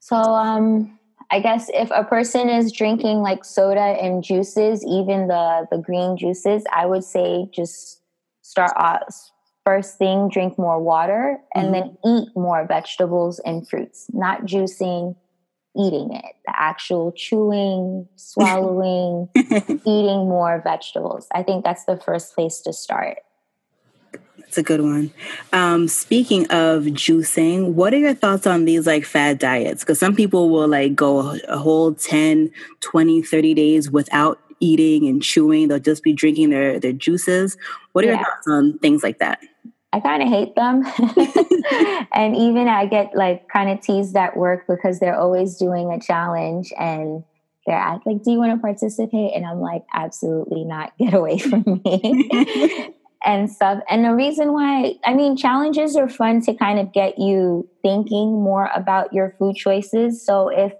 So, 0.00 0.16
um, 0.16 0.98
I 1.30 1.40
guess 1.40 1.70
if 1.72 1.90
a 1.92 2.04
person 2.04 2.48
is 2.48 2.72
drinking 2.72 3.18
like 3.18 3.44
soda 3.44 3.80
and 3.80 4.22
juices, 4.22 4.84
even 4.84 5.28
the 5.28 5.66
the 5.70 5.78
green 5.78 6.16
juices, 6.16 6.64
I 6.72 6.86
would 6.86 7.04
say 7.04 7.48
just 7.52 8.00
start 8.42 8.72
off 8.76 9.30
first 9.64 9.98
thing 9.98 10.28
drink 10.28 10.58
more 10.58 10.80
water 10.80 11.38
and 11.54 11.72
mm-hmm. 11.72 11.72
then 11.72 12.22
eat 12.22 12.28
more 12.34 12.66
vegetables 12.66 13.38
and 13.40 13.68
fruits 13.68 14.06
not 14.12 14.42
juicing 14.42 15.14
eating 15.76 16.12
it 16.12 16.34
the 16.46 16.52
actual 16.54 17.12
chewing 17.12 18.08
swallowing 18.16 19.28
eating 19.36 20.28
more 20.28 20.60
vegetables 20.64 21.26
i 21.32 21.42
think 21.42 21.64
that's 21.64 21.84
the 21.84 21.96
first 21.96 22.34
place 22.34 22.60
to 22.60 22.72
start 22.72 23.18
that's 24.50 24.58
a 24.58 24.62
good 24.64 24.80
one. 24.80 25.12
Um, 25.52 25.86
speaking 25.86 26.42
of 26.46 26.82
juicing, 26.82 27.74
what 27.74 27.94
are 27.94 27.98
your 27.98 28.14
thoughts 28.14 28.48
on 28.48 28.64
these 28.64 28.84
like 28.84 29.04
fad 29.04 29.38
diets? 29.38 29.84
Because 29.84 30.00
some 30.00 30.16
people 30.16 30.50
will 30.50 30.66
like 30.66 30.96
go 30.96 31.38
a 31.46 31.56
whole 31.56 31.94
10, 31.94 32.50
20, 32.80 33.22
30 33.22 33.54
days 33.54 33.92
without 33.92 34.40
eating 34.58 35.06
and 35.06 35.22
chewing. 35.22 35.68
They'll 35.68 35.78
just 35.78 36.02
be 36.02 36.12
drinking 36.12 36.50
their, 36.50 36.80
their 36.80 36.92
juices. 36.92 37.56
What 37.92 38.04
are 38.04 38.08
yeah. 38.08 38.14
your 38.14 38.24
thoughts 38.24 38.48
on 38.48 38.78
things 38.80 39.04
like 39.04 39.20
that? 39.20 39.38
I 39.92 40.00
kind 40.00 40.22
of 40.22 40.28
hate 40.28 40.54
them. 40.54 40.84
and 42.12 42.36
even 42.36 42.68
I 42.68 42.86
get 42.86 43.14
like 43.14 43.48
kind 43.48 43.70
of 43.70 43.80
teased 43.80 44.16
at 44.16 44.36
work 44.36 44.66
because 44.68 45.00
they're 45.00 45.18
always 45.18 45.56
doing 45.56 45.92
a 45.92 46.00
challenge 46.00 46.72
and 46.78 47.24
they're 47.66 48.00
like, 48.06 48.22
Do 48.22 48.30
you 48.30 48.38
want 48.38 48.52
to 48.52 48.58
participate? 48.58 49.32
And 49.34 49.44
I'm 49.44 49.60
like, 49.60 49.84
Absolutely 49.92 50.64
not. 50.64 50.92
Get 50.98 51.14
away 51.14 51.38
from 51.38 51.82
me. 51.84 52.94
and 53.24 53.50
stuff. 53.50 53.82
And 53.90 54.04
the 54.04 54.14
reason 54.14 54.52
why, 54.52 54.94
I 55.04 55.14
mean, 55.14 55.36
challenges 55.36 55.96
are 55.96 56.08
fun 56.08 56.40
to 56.42 56.54
kind 56.54 56.78
of 56.78 56.92
get 56.92 57.18
you 57.18 57.68
thinking 57.82 58.42
more 58.42 58.70
about 58.74 59.12
your 59.12 59.34
food 59.38 59.56
choices. 59.56 60.24
So 60.24 60.48
if 60.48 60.72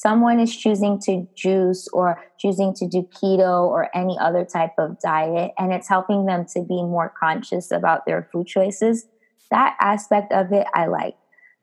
someone 0.00 0.40
is 0.40 0.56
choosing 0.56 0.98
to 0.98 1.26
juice 1.34 1.86
or 1.92 2.18
choosing 2.38 2.72
to 2.72 2.88
do 2.88 3.06
keto 3.12 3.68
or 3.68 3.94
any 3.94 4.16
other 4.18 4.46
type 4.46 4.72
of 4.78 4.98
diet, 5.00 5.52
and 5.58 5.74
it's 5.74 5.88
helping 5.88 6.24
them 6.24 6.46
to 6.46 6.62
be 6.62 6.82
more 6.82 7.12
conscious 7.20 7.70
about 7.70 8.06
their 8.06 8.26
food 8.32 8.46
choices, 8.46 9.06
that 9.50 9.76
aspect 9.78 10.32
of 10.32 10.52
it 10.52 10.66
I 10.72 10.86
like. 10.86 11.16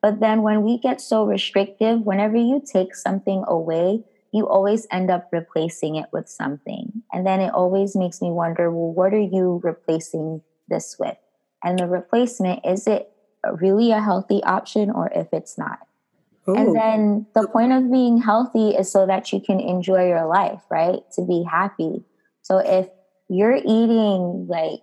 But 0.03 0.19
then 0.19 0.43
when 0.43 0.61
we 0.61 0.77
get 0.77 1.01
so 1.01 1.25
restrictive, 1.25 2.01
whenever 2.01 2.37
you 2.37 2.61
take 2.63 2.93
something 2.95 3.43
away, 3.47 4.03
you 4.31 4.47
always 4.47 4.85
end 4.91 5.09
up 5.09 5.29
replacing 5.31 5.95
it 5.95 6.05
with 6.13 6.29
something. 6.29 7.01
And 7.11 7.25
then 7.25 7.41
it 7.41 7.51
always 7.55 7.95
makes 7.95 8.21
me 8.21 8.29
wonder 8.29 8.69
well, 8.69 8.93
what 8.93 9.15
are 9.15 9.19
you 9.19 9.61
replacing 9.63 10.41
this 10.67 10.97
with? 10.99 11.17
And 11.63 11.79
the 11.79 11.87
replacement, 11.87 12.63
is 12.63 12.85
it 12.85 13.11
really 13.51 13.91
a 13.91 14.01
healthy 14.01 14.43
option 14.43 14.91
or 14.91 15.09
if 15.15 15.27
it's 15.33 15.57
not? 15.57 15.86
Ooh. 16.49 16.55
And 16.55 16.75
then 16.75 17.27
the 17.33 17.47
point 17.47 17.73
of 17.73 17.91
being 17.91 18.21
healthy 18.21 18.69
is 18.69 18.91
so 18.91 19.05
that 19.05 19.33
you 19.33 19.41
can 19.41 19.59
enjoy 19.59 20.07
your 20.07 20.25
life, 20.27 20.61
right? 20.69 20.99
To 21.15 21.25
be 21.25 21.43
happy. 21.49 22.03
So 22.41 22.59
if 22.59 22.87
you're 23.29 23.57
eating 23.57 24.47
like 24.47 24.81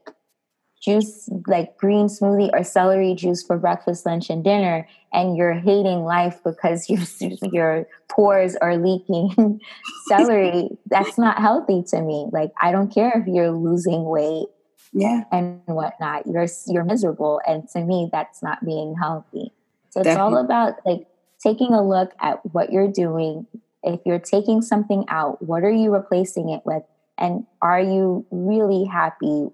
juice 0.83 1.31
like 1.47 1.79
green 1.79 2.07
smoothie 2.09 2.51
or 2.53 2.63
celery 2.63 3.15
juice 3.15 3.43
for 3.43 3.57
breakfast, 3.57 4.05
lunch, 4.05 4.29
and 4.29 4.45
dinner, 4.45 4.87
and 5.13 5.37
you're 5.37 5.55
hating 5.55 6.05
life 6.05 6.39
because 6.45 6.91
your 6.91 7.01
your 7.51 7.87
pores 8.09 8.57
are 8.57 8.77
leaking 8.77 9.61
celery, 10.09 10.69
that's 10.91 11.17
not 11.17 11.39
healthy 11.39 11.83
to 11.89 12.03
me. 12.03 12.29
Like 12.33 12.53
I 12.61 12.73
don't 12.73 12.93
care 12.93 13.13
if 13.17 13.27
you're 13.27 13.53
losing 13.53 14.05
weight, 14.05 14.49
yeah, 14.93 15.23
and 15.33 15.63
whatnot. 15.65 16.27
You're 16.27 16.47
you're 16.67 16.85
miserable, 16.85 17.41
and 17.47 17.67
to 17.71 17.81
me, 17.81 18.11
that's 18.13 18.43
not 18.43 18.63
being 18.65 18.95
healthy. 19.01 19.53
So 19.89 20.01
it's 20.01 20.09
Definitely. 20.09 20.37
all 20.37 20.45
about 20.45 20.75
like 20.85 21.07
taking 21.45 21.75
a 21.75 21.87
look 21.87 22.13
at 22.21 22.41
what 22.53 22.73
you're 22.73 22.91
doing. 22.91 23.47
If 23.83 24.01
you're 24.07 24.19
taking 24.19 24.63
something 24.63 25.05
out, 25.09 25.43
what 25.43 25.63
are 25.63 25.71
you 25.71 25.93
replacing 25.93 26.49
it 26.49 26.63
with? 26.65 26.83
And 27.19 27.47
are 27.61 27.81
you 27.81 28.27
really 28.31 28.85
happy 28.85 29.51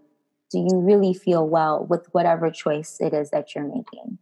do 0.50 0.58
you 0.58 0.80
really 0.80 1.14
feel 1.14 1.48
well 1.48 1.86
with 1.88 2.06
whatever 2.12 2.50
choice 2.50 2.98
it 3.00 3.14
is 3.14 3.30
that 3.30 3.54
you're 3.54 3.64
making? 3.64 4.18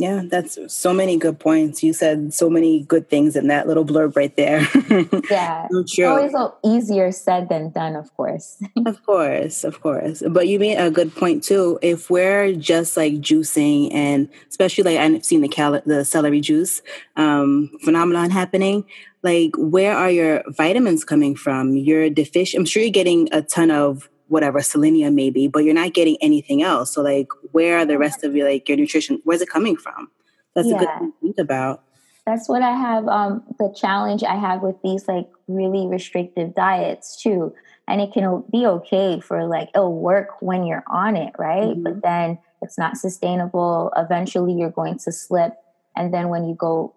Yeah, 0.00 0.22
that's 0.24 0.58
so 0.68 0.94
many 0.94 1.18
good 1.18 1.38
points. 1.38 1.82
You 1.82 1.92
said 1.92 2.32
so 2.32 2.48
many 2.48 2.84
good 2.84 3.10
things 3.10 3.36
in 3.36 3.48
that 3.48 3.68
little 3.68 3.84
blurb 3.84 4.16
right 4.16 4.34
there. 4.34 4.66
yeah. 5.30 5.68
So 5.84 6.06
always 6.08 6.34
easier 6.64 7.12
said 7.12 7.50
than 7.50 7.68
done, 7.68 7.96
of 7.96 8.14
course. 8.16 8.56
of 8.86 9.04
course, 9.04 9.62
of 9.62 9.82
course. 9.82 10.22
But 10.26 10.48
you 10.48 10.58
made 10.58 10.76
a 10.76 10.90
good 10.90 11.14
point 11.14 11.44
too. 11.44 11.78
If 11.82 12.08
we're 12.08 12.54
just 12.54 12.96
like 12.96 13.14
juicing 13.16 13.92
and 13.92 14.30
especially 14.48 14.84
like 14.84 14.96
I've 14.96 15.22
seen 15.22 15.42
the 15.42 15.48
cal- 15.48 15.82
the 15.84 16.02
celery 16.06 16.40
juice 16.40 16.80
um, 17.16 17.70
phenomenon 17.84 18.30
happening, 18.30 18.86
like 19.22 19.50
where 19.58 19.94
are 19.94 20.10
your 20.10 20.42
vitamins 20.48 21.04
coming 21.04 21.36
from? 21.36 21.76
You're 21.76 22.08
deficient. 22.08 22.60
I'm 22.60 22.64
sure 22.64 22.82
you're 22.82 22.90
getting 22.90 23.28
a 23.32 23.42
ton 23.42 23.70
of 23.70 24.08
whatever 24.30 24.60
selenium 24.60 25.14
maybe, 25.14 25.48
but 25.48 25.64
you're 25.64 25.74
not 25.74 25.92
getting 25.92 26.16
anything 26.20 26.62
else. 26.62 26.94
So 26.94 27.02
like, 27.02 27.28
where 27.52 27.78
are 27.78 27.84
the 27.84 27.98
rest 27.98 28.22
of 28.24 28.34
your 28.34 28.48
like 28.48 28.68
your 28.68 28.78
nutrition? 28.78 29.20
Where's 29.24 29.42
it 29.42 29.50
coming 29.50 29.76
from? 29.76 30.10
That's 30.54 30.68
yeah. 30.68 30.76
a 30.76 30.78
good 30.78 30.88
thing 30.98 31.12
to 31.12 31.18
think 31.20 31.38
about. 31.38 31.82
That's 32.26 32.48
what 32.48 32.62
I 32.62 32.74
have. 32.76 33.08
Um, 33.08 33.42
the 33.58 33.74
challenge 33.76 34.22
I 34.22 34.36
have 34.36 34.62
with 34.62 34.76
these 34.84 35.08
like 35.08 35.28
really 35.48 35.86
restrictive 35.86 36.54
diets 36.54 37.20
too, 37.20 37.52
and 37.88 38.00
it 38.00 38.12
can 38.12 38.44
be 38.52 38.66
okay 38.66 39.20
for 39.20 39.46
like 39.46 39.68
it'll 39.74 39.98
work 39.98 40.40
when 40.40 40.64
you're 40.64 40.84
on 40.86 41.16
it, 41.16 41.32
right? 41.38 41.70
Mm-hmm. 41.70 41.82
But 41.82 42.02
then 42.02 42.38
it's 42.62 42.78
not 42.78 42.96
sustainable. 42.96 43.92
Eventually, 43.96 44.52
you're 44.52 44.70
going 44.70 44.98
to 44.98 45.12
slip, 45.12 45.54
and 45.96 46.14
then 46.14 46.28
when 46.28 46.44
you 46.44 46.54
go 46.54 46.94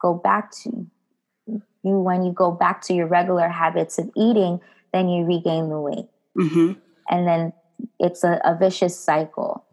go 0.00 0.14
back 0.14 0.52
to 0.62 0.86
you 1.82 1.98
when 1.98 2.22
you 2.22 2.32
go 2.32 2.52
back 2.52 2.82
to 2.82 2.94
your 2.94 3.06
regular 3.06 3.48
habits 3.48 3.98
of 3.98 4.10
eating, 4.16 4.60
then 4.92 5.08
you 5.08 5.24
regain 5.24 5.68
the 5.68 5.80
weight. 5.80 6.06
Mm-hmm. 6.38 6.72
And 7.10 7.26
then 7.26 7.52
it's 7.98 8.24
a, 8.24 8.40
a 8.44 8.56
vicious 8.56 8.98
cycle. 8.98 9.64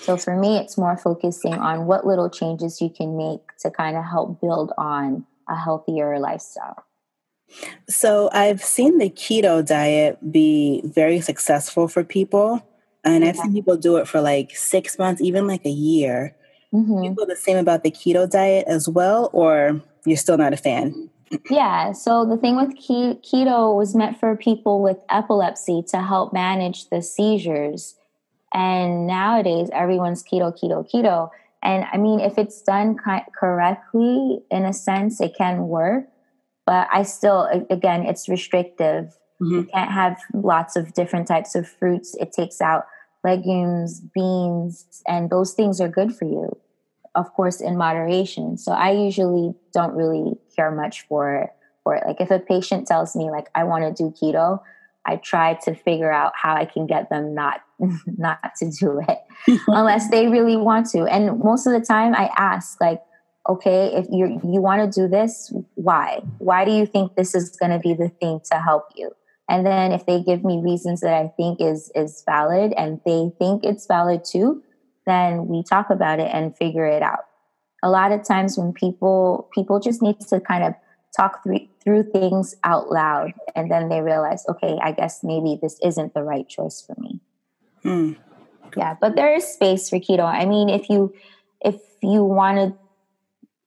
So 0.00 0.16
for 0.16 0.36
me, 0.36 0.58
it's 0.58 0.78
more 0.78 0.96
focusing 0.96 1.54
on 1.54 1.86
what 1.86 2.06
little 2.06 2.30
changes 2.30 2.80
you 2.80 2.90
can 2.90 3.16
make 3.16 3.40
to 3.60 3.70
kind 3.70 3.96
of 3.96 4.04
help 4.04 4.40
build 4.40 4.72
on 4.78 5.26
a 5.48 5.56
healthier 5.56 6.18
lifestyle. 6.18 6.84
So 7.88 8.30
I've 8.32 8.62
seen 8.62 8.98
the 8.98 9.10
keto 9.10 9.66
diet 9.66 10.32
be 10.32 10.82
very 10.84 11.20
successful 11.20 11.88
for 11.88 12.04
people. 12.04 12.66
And 13.04 13.24
I've 13.24 13.36
seen 13.36 13.52
people 13.52 13.76
do 13.76 13.98
it 13.98 14.08
for 14.08 14.20
like 14.20 14.56
six 14.56 14.98
months, 14.98 15.20
even 15.22 15.46
like 15.46 15.64
a 15.64 15.70
year. 15.70 16.34
Mm-hmm. 16.74 17.04
You 17.04 17.14
feel 17.14 17.26
the 17.26 17.36
same 17.36 17.56
about 17.56 17.84
the 17.84 17.90
keto 17.90 18.28
diet 18.28 18.66
as 18.66 18.88
well, 18.88 19.30
or 19.32 19.80
you're 20.04 20.16
still 20.16 20.36
not 20.36 20.52
a 20.52 20.56
fan? 20.56 21.08
Yeah. 21.50 21.92
So 21.92 22.24
the 22.24 22.36
thing 22.36 22.56
with 22.56 22.76
keto 22.76 23.76
was 23.76 23.94
meant 23.94 24.18
for 24.18 24.36
people 24.36 24.82
with 24.82 24.98
epilepsy 25.08 25.82
to 25.88 26.02
help 26.02 26.32
manage 26.32 26.88
the 26.88 27.02
seizures. 27.02 27.96
And 28.54 29.06
nowadays, 29.06 29.68
everyone's 29.72 30.22
keto, 30.22 30.56
keto, 30.56 30.88
keto. 30.88 31.30
And 31.62 31.84
I 31.92 31.96
mean, 31.96 32.20
if 32.20 32.38
it's 32.38 32.62
done 32.62 32.96
correctly, 33.38 34.40
in 34.50 34.64
a 34.64 34.72
sense, 34.72 35.20
it 35.20 35.34
can 35.36 35.68
work. 35.68 36.08
But 36.64 36.88
I 36.92 37.02
still, 37.02 37.48
again, 37.70 38.04
it's 38.04 38.28
restrictive. 38.28 39.16
Mm-hmm. 39.40 39.52
You 39.52 39.64
can't 39.64 39.90
have 39.90 40.18
lots 40.32 40.76
of 40.76 40.94
different 40.94 41.28
types 41.28 41.54
of 41.54 41.68
fruits. 41.68 42.16
It 42.20 42.32
takes 42.32 42.60
out 42.60 42.86
legumes, 43.24 44.00
beans, 44.00 45.02
and 45.06 45.30
those 45.30 45.52
things 45.52 45.80
are 45.80 45.88
good 45.88 46.14
for 46.14 46.24
you 46.24 46.56
of 47.16 47.32
course 47.32 47.60
in 47.60 47.76
moderation. 47.76 48.56
So 48.56 48.72
i 48.72 48.92
usually 48.92 49.54
don't 49.72 49.94
really 49.94 50.34
care 50.54 50.70
much 50.70 51.06
for 51.08 51.50
for 51.82 51.96
it. 51.96 52.04
Like 52.06 52.20
if 52.20 52.30
a 52.30 52.38
patient 52.38 52.86
tells 52.86 53.16
me 53.16 53.30
like 53.30 53.48
i 53.54 53.64
want 53.64 53.84
to 53.84 54.02
do 54.02 54.12
keto 54.12 54.60
i 55.06 55.16
try 55.16 55.54
to 55.64 55.74
figure 55.74 56.12
out 56.12 56.32
how 56.34 56.54
i 56.54 56.64
can 56.64 56.86
get 56.86 57.10
them 57.10 57.34
not 57.34 57.62
not 58.06 58.38
to 58.58 58.70
do 58.70 59.00
it 59.08 59.18
unless 59.66 60.10
they 60.10 60.28
really 60.28 60.56
want 60.56 60.86
to. 60.90 61.04
And 61.04 61.38
most 61.40 61.66
of 61.66 61.72
the 61.72 61.84
time 61.84 62.14
i 62.14 62.30
ask 62.36 62.80
like 62.80 63.00
okay 63.48 63.92
if 63.94 64.06
you 64.10 64.40
you 64.44 64.60
want 64.60 64.80
to 64.92 65.00
do 65.00 65.08
this 65.08 65.52
why? 65.74 66.20
Why 66.38 66.64
do 66.64 66.70
you 66.70 66.86
think 66.86 67.16
this 67.16 67.34
is 67.34 67.56
going 67.56 67.72
to 67.72 67.78
be 67.78 67.94
the 67.94 68.08
thing 68.20 68.40
to 68.52 68.58
help 68.58 68.84
you? 68.94 69.10
And 69.48 69.64
then 69.64 69.92
if 69.92 70.06
they 70.06 70.22
give 70.22 70.44
me 70.44 70.60
reasons 70.60 71.00
that 71.00 71.14
i 71.14 71.28
think 71.36 71.60
is 71.60 71.90
is 71.94 72.22
valid 72.26 72.72
and 72.76 73.00
they 73.06 73.30
think 73.38 73.64
it's 73.64 73.86
valid 73.86 74.22
too 74.24 74.62
then 75.06 75.46
we 75.46 75.62
talk 75.62 75.90
about 75.90 76.18
it 76.18 76.30
and 76.32 76.56
figure 76.56 76.86
it 76.86 77.02
out. 77.02 77.26
A 77.82 77.90
lot 77.90 78.12
of 78.12 78.24
times 78.24 78.58
when 78.58 78.72
people 78.72 79.48
people 79.54 79.80
just 79.80 80.02
need 80.02 80.20
to 80.20 80.40
kind 80.40 80.64
of 80.64 80.74
talk 81.16 81.42
through, 81.42 81.60
through 81.82 82.02
things 82.10 82.54
out 82.64 82.90
loud 82.90 83.32
and 83.54 83.70
then 83.70 83.88
they 83.88 84.00
realize, 84.00 84.44
okay, 84.48 84.78
I 84.82 84.92
guess 84.92 85.22
maybe 85.22 85.58
this 85.60 85.78
isn't 85.82 86.14
the 86.14 86.22
right 86.22 86.46
choice 86.46 86.82
for 86.86 86.94
me. 87.00 87.20
Hmm. 87.82 88.12
Yeah, 88.76 88.96
but 89.00 89.16
there 89.16 89.34
is 89.34 89.46
space 89.46 89.88
for 89.88 89.98
keto. 89.98 90.24
I 90.24 90.44
mean, 90.44 90.68
if 90.68 90.90
you 90.90 91.14
if 91.60 91.76
you 92.02 92.24
wanted 92.24 92.74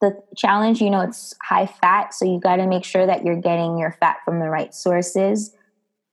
the 0.01 0.21
challenge, 0.35 0.81
you 0.81 0.89
know, 0.89 1.01
it's 1.01 1.33
high 1.41 1.65
fat, 1.65 2.13
so 2.13 2.25
you 2.25 2.39
got 2.39 2.57
to 2.57 2.67
make 2.67 2.85
sure 2.85 3.05
that 3.05 3.25
you're 3.25 3.41
getting 3.41 3.77
your 3.77 3.97
fat 3.99 4.17
from 4.23 4.39
the 4.39 4.49
right 4.49 4.73
sources. 4.73 5.55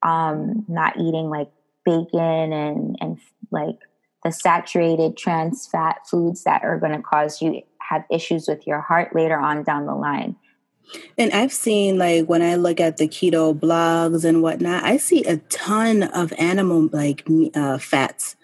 Um, 0.02 0.64
not 0.68 0.96
eating 0.98 1.28
like 1.30 1.50
bacon 1.84 2.52
and 2.52 2.96
and 3.00 3.18
like 3.50 3.78
the 4.26 4.32
saturated 4.32 5.16
trans 5.16 5.68
fat 5.68 5.98
foods 6.04 6.42
that 6.42 6.64
are 6.64 6.80
going 6.80 6.90
to 6.90 7.00
cause 7.00 7.40
you 7.40 7.62
have 7.78 8.04
issues 8.10 8.48
with 8.48 8.66
your 8.66 8.80
heart 8.80 9.14
later 9.14 9.38
on 9.38 9.62
down 9.62 9.86
the 9.86 9.94
line. 9.94 10.34
And 11.16 11.32
I've 11.32 11.52
seen 11.52 11.96
like 11.96 12.26
when 12.26 12.42
I 12.42 12.56
look 12.56 12.80
at 12.80 12.96
the 12.96 13.06
keto 13.06 13.56
blogs 13.56 14.24
and 14.24 14.42
whatnot, 14.42 14.82
I 14.82 14.96
see 14.96 15.22
a 15.24 15.36
ton 15.36 16.02
of 16.02 16.32
animal 16.38 16.88
like 16.92 17.24
uh, 17.54 17.78
fats 17.78 18.34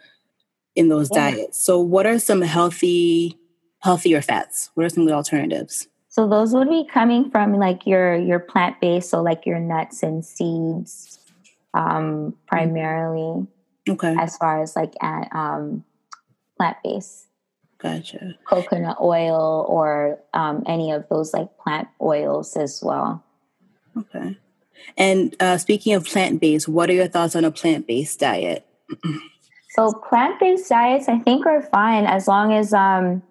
in 0.77 0.89
those 0.89 1.11
yeah. 1.13 1.33
diets. 1.33 1.61
So, 1.61 1.81
what 1.81 2.07
are 2.07 2.21
some 2.21 2.43
healthy, 2.43 3.39
healthier 3.81 4.23
fats? 4.23 4.71
What 4.75 4.87
are 4.87 4.89
some 4.89 5.07
good 5.07 5.15
alternatives? 5.15 5.89
So 6.09 6.29
those 6.29 6.53
would 6.53 6.69
be 6.69 6.87
coming 6.93 7.31
from 7.31 7.55
like 7.55 7.87
your 7.87 8.15
your 8.15 8.39
plant 8.39 8.81
based, 8.81 9.11
so 9.11 9.21
like 9.23 9.47
your 9.47 9.59
nuts 9.59 10.05
and 10.05 10.25
seeds, 10.25 11.19
um, 11.75 12.35
primarily. 12.47 13.49
Okay. 13.89 14.15
As 14.19 14.37
far 14.37 14.63
as 14.63 14.77
like 14.77 14.95
at 15.03 15.29
um, 15.35 15.85
plant 16.57 16.77
based. 16.85 17.27
Gotcha. 17.79 18.37
Coconut 18.45 18.99
oil 19.01 19.67
or 19.69 20.21
um, 20.35 20.63
any 20.67 20.93
of 20.93 21.09
those 21.09 21.33
like 21.35 21.59
plant 21.59 21.89
oils 22.01 22.57
as 22.57 22.81
well. 22.83 23.25
Okay. 23.97 24.39
And 24.97 25.35
uh, 25.41 25.59
speaking 25.59 25.95
of 25.95 26.07
plant 26.07 26.41
based, 26.41 26.69
what 26.69 26.89
are 26.91 26.95
your 26.95 27.09
thoughts 27.09 27.35
on 27.35 27.45
a 27.45 27.51
plant 27.51 27.87
based 27.89 28.21
diet? 28.21 28.65
so 29.71 29.93
plant 30.09 30.39
based 30.39 30.69
diets, 30.69 31.09
I 31.09 31.19
think, 31.19 31.45
are 31.45 31.63
fine 31.63 32.05
as 32.05 32.29
long 32.29 32.53
as 32.53 32.73
um, 32.73 33.23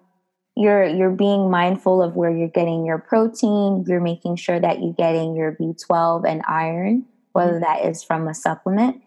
you're 0.54 0.84
you're 0.84 1.10
being 1.10 1.50
mindful 1.50 2.02
of 2.02 2.14
where 2.14 2.30
you're 2.30 2.48
getting 2.48 2.84
your 2.84 2.98
protein. 2.98 3.84
You're 3.88 4.00
making 4.00 4.36
sure 4.36 4.60
that 4.60 4.82
you're 4.82 4.92
getting 4.92 5.34
your 5.34 5.52
B12 5.52 6.28
and 6.28 6.42
iron, 6.46 7.06
whether 7.32 7.52
mm-hmm. 7.52 7.62
that 7.62 7.86
is 7.86 8.02
from 8.02 8.28
a 8.28 8.34
supplement 8.34 9.02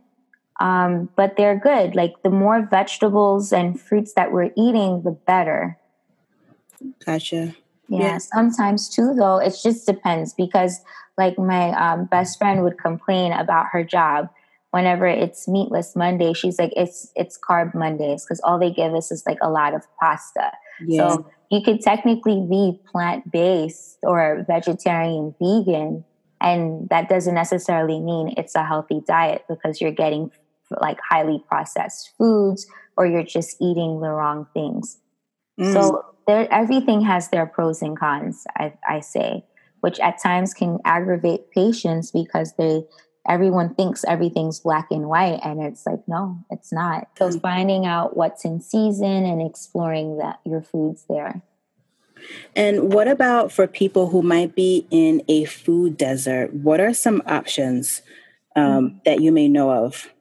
Um, 0.60 1.10
but 1.16 1.36
they're 1.38 1.60
good. 1.60 1.96
Like 1.96 2.14
the 2.24 2.30
more 2.30 2.66
vegetables 2.66 3.52
and 3.52 3.80
fruits 3.80 4.14
that 4.14 4.32
we're 4.32 4.52
eating, 4.56 5.02
the 5.04 5.12
better. 5.12 5.78
Gotcha. 7.06 7.56
Yeah, 7.88 8.00
yeah. 8.00 8.18
Sometimes 8.18 8.90
too, 8.90 9.14
though, 9.14 9.38
it 9.38 9.56
just 9.62 9.86
depends 9.86 10.34
because, 10.34 10.82
like, 11.18 11.38
my 11.38 11.70
um, 11.72 12.06
best 12.06 12.38
friend 12.40 12.64
would 12.64 12.78
complain 12.80 13.32
about 13.32 13.68
her 13.72 13.84
job 13.84 14.30
whenever 14.72 15.08
it's 15.08 15.48
meatless 15.48 15.96
Monday. 15.96 16.34
She's 16.34 16.58
like, 16.58 16.74
"It's 16.76 17.12
it's 17.16 17.38
carb 17.38 17.76
Mondays 17.76 18.26
because 18.26 18.42
all 18.42 18.60
they 18.60 18.72
give 18.72 18.94
us 18.94 19.12
is 19.12 19.24
like 19.28 19.38
a 19.42 19.50
lot 19.50 19.74
of 19.74 19.84
pasta." 20.00 20.52
Yeah. 20.86 21.10
So 21.10 21.32
you 21.52 21.62
could 21.62 21.82
technically 21.82 22.46
be 22.50 22.80
plant 22.92 23.32
based 23.32 24.00
or 24.04 24.44
vegetarian, 24.48 25.36
vegan, 25.40 26.04
and 26.42 26.90
that 26.90 27.08
doesn't 27.08 27.36
necessarily 27.36 28.00
mean 28.00 28.34
it's 28.36 28.56
a 28.56 28.66
healthy 28.66 29.02
diet 29.08 29.46
because 29.48 29.80
you're 29.80 29.92
getting 29.92 30.32
like 30.82 31.00
highly 31.08 31.44
processed 31.48 32.12
foods 32.18 32.68
or 32.98 33.06
you're 33.06 33.24
just 33.24 33.58
eating 33.62 34.02
the 34.02 34.10
wrong 34.10 34.48
things. 34.54 34.98
Mm. 35.60 35.74
So 35.74 36.06
there, 36.28 36.52
everything 36.52 37.02
has 37.02 37.30
their 37.30 37.46
pros 37.46 37.82
and 37.82 37.98
cons. 37.98 38.46
I, 38.58 38.74
I 38.88 39.00
say, 39.00 39.46
which 39.82 40.00
at 40.00 40.22
times 40.22 40.54
can 40.54 40.80
aggravate 40.86 41.52
patients 41.52 42.12
because 42.12 42.54
they 42.58 42.84
everyone 43.28 43.74
thinks 43.74 44.04
everything's 44.06 44.60
black 44.60 44.88
and 44.92 45.08
white 45.08 45.40
and 45.44 45.62
it's 45.62 45.86
like 45.86 46.00
no 46.08 46.38
it's 46.52 46.72
not 46.72 47.08
so 47.18 47.32
finding 47.40 47.86
out 47.86 48.16
what's 48.16 48.46
in 48.46 48.62
season 48.62 49.26
and 49.26 49.42
exploring 49.42 50.18
that 50.18 50.40
your 50.46 50.62
foods 50.62 51.06
there 51.10 51.42
and 52.56 52.94
what 52.94 53.08
about 53.08 53.52
for 53.52 53.68
people 53.68 54.10
who 54.10 54.22
might 54.22 54.56
be 54.56 54.88
in 54.92 55.24
a 55.28 55.44
food 55.46 55.98
desert 55.98 56.54
what 56.54 56.80
are 56.80 56.94
some 56.94 57.22
options 57.26 58.02
um, 58.56 58.90
mm-hmm. 58.90 58.98
that 59.06 59.22
you 59.22 59.32
may 59.32 59.48
know 59.48 59.72
of 59.72 60.14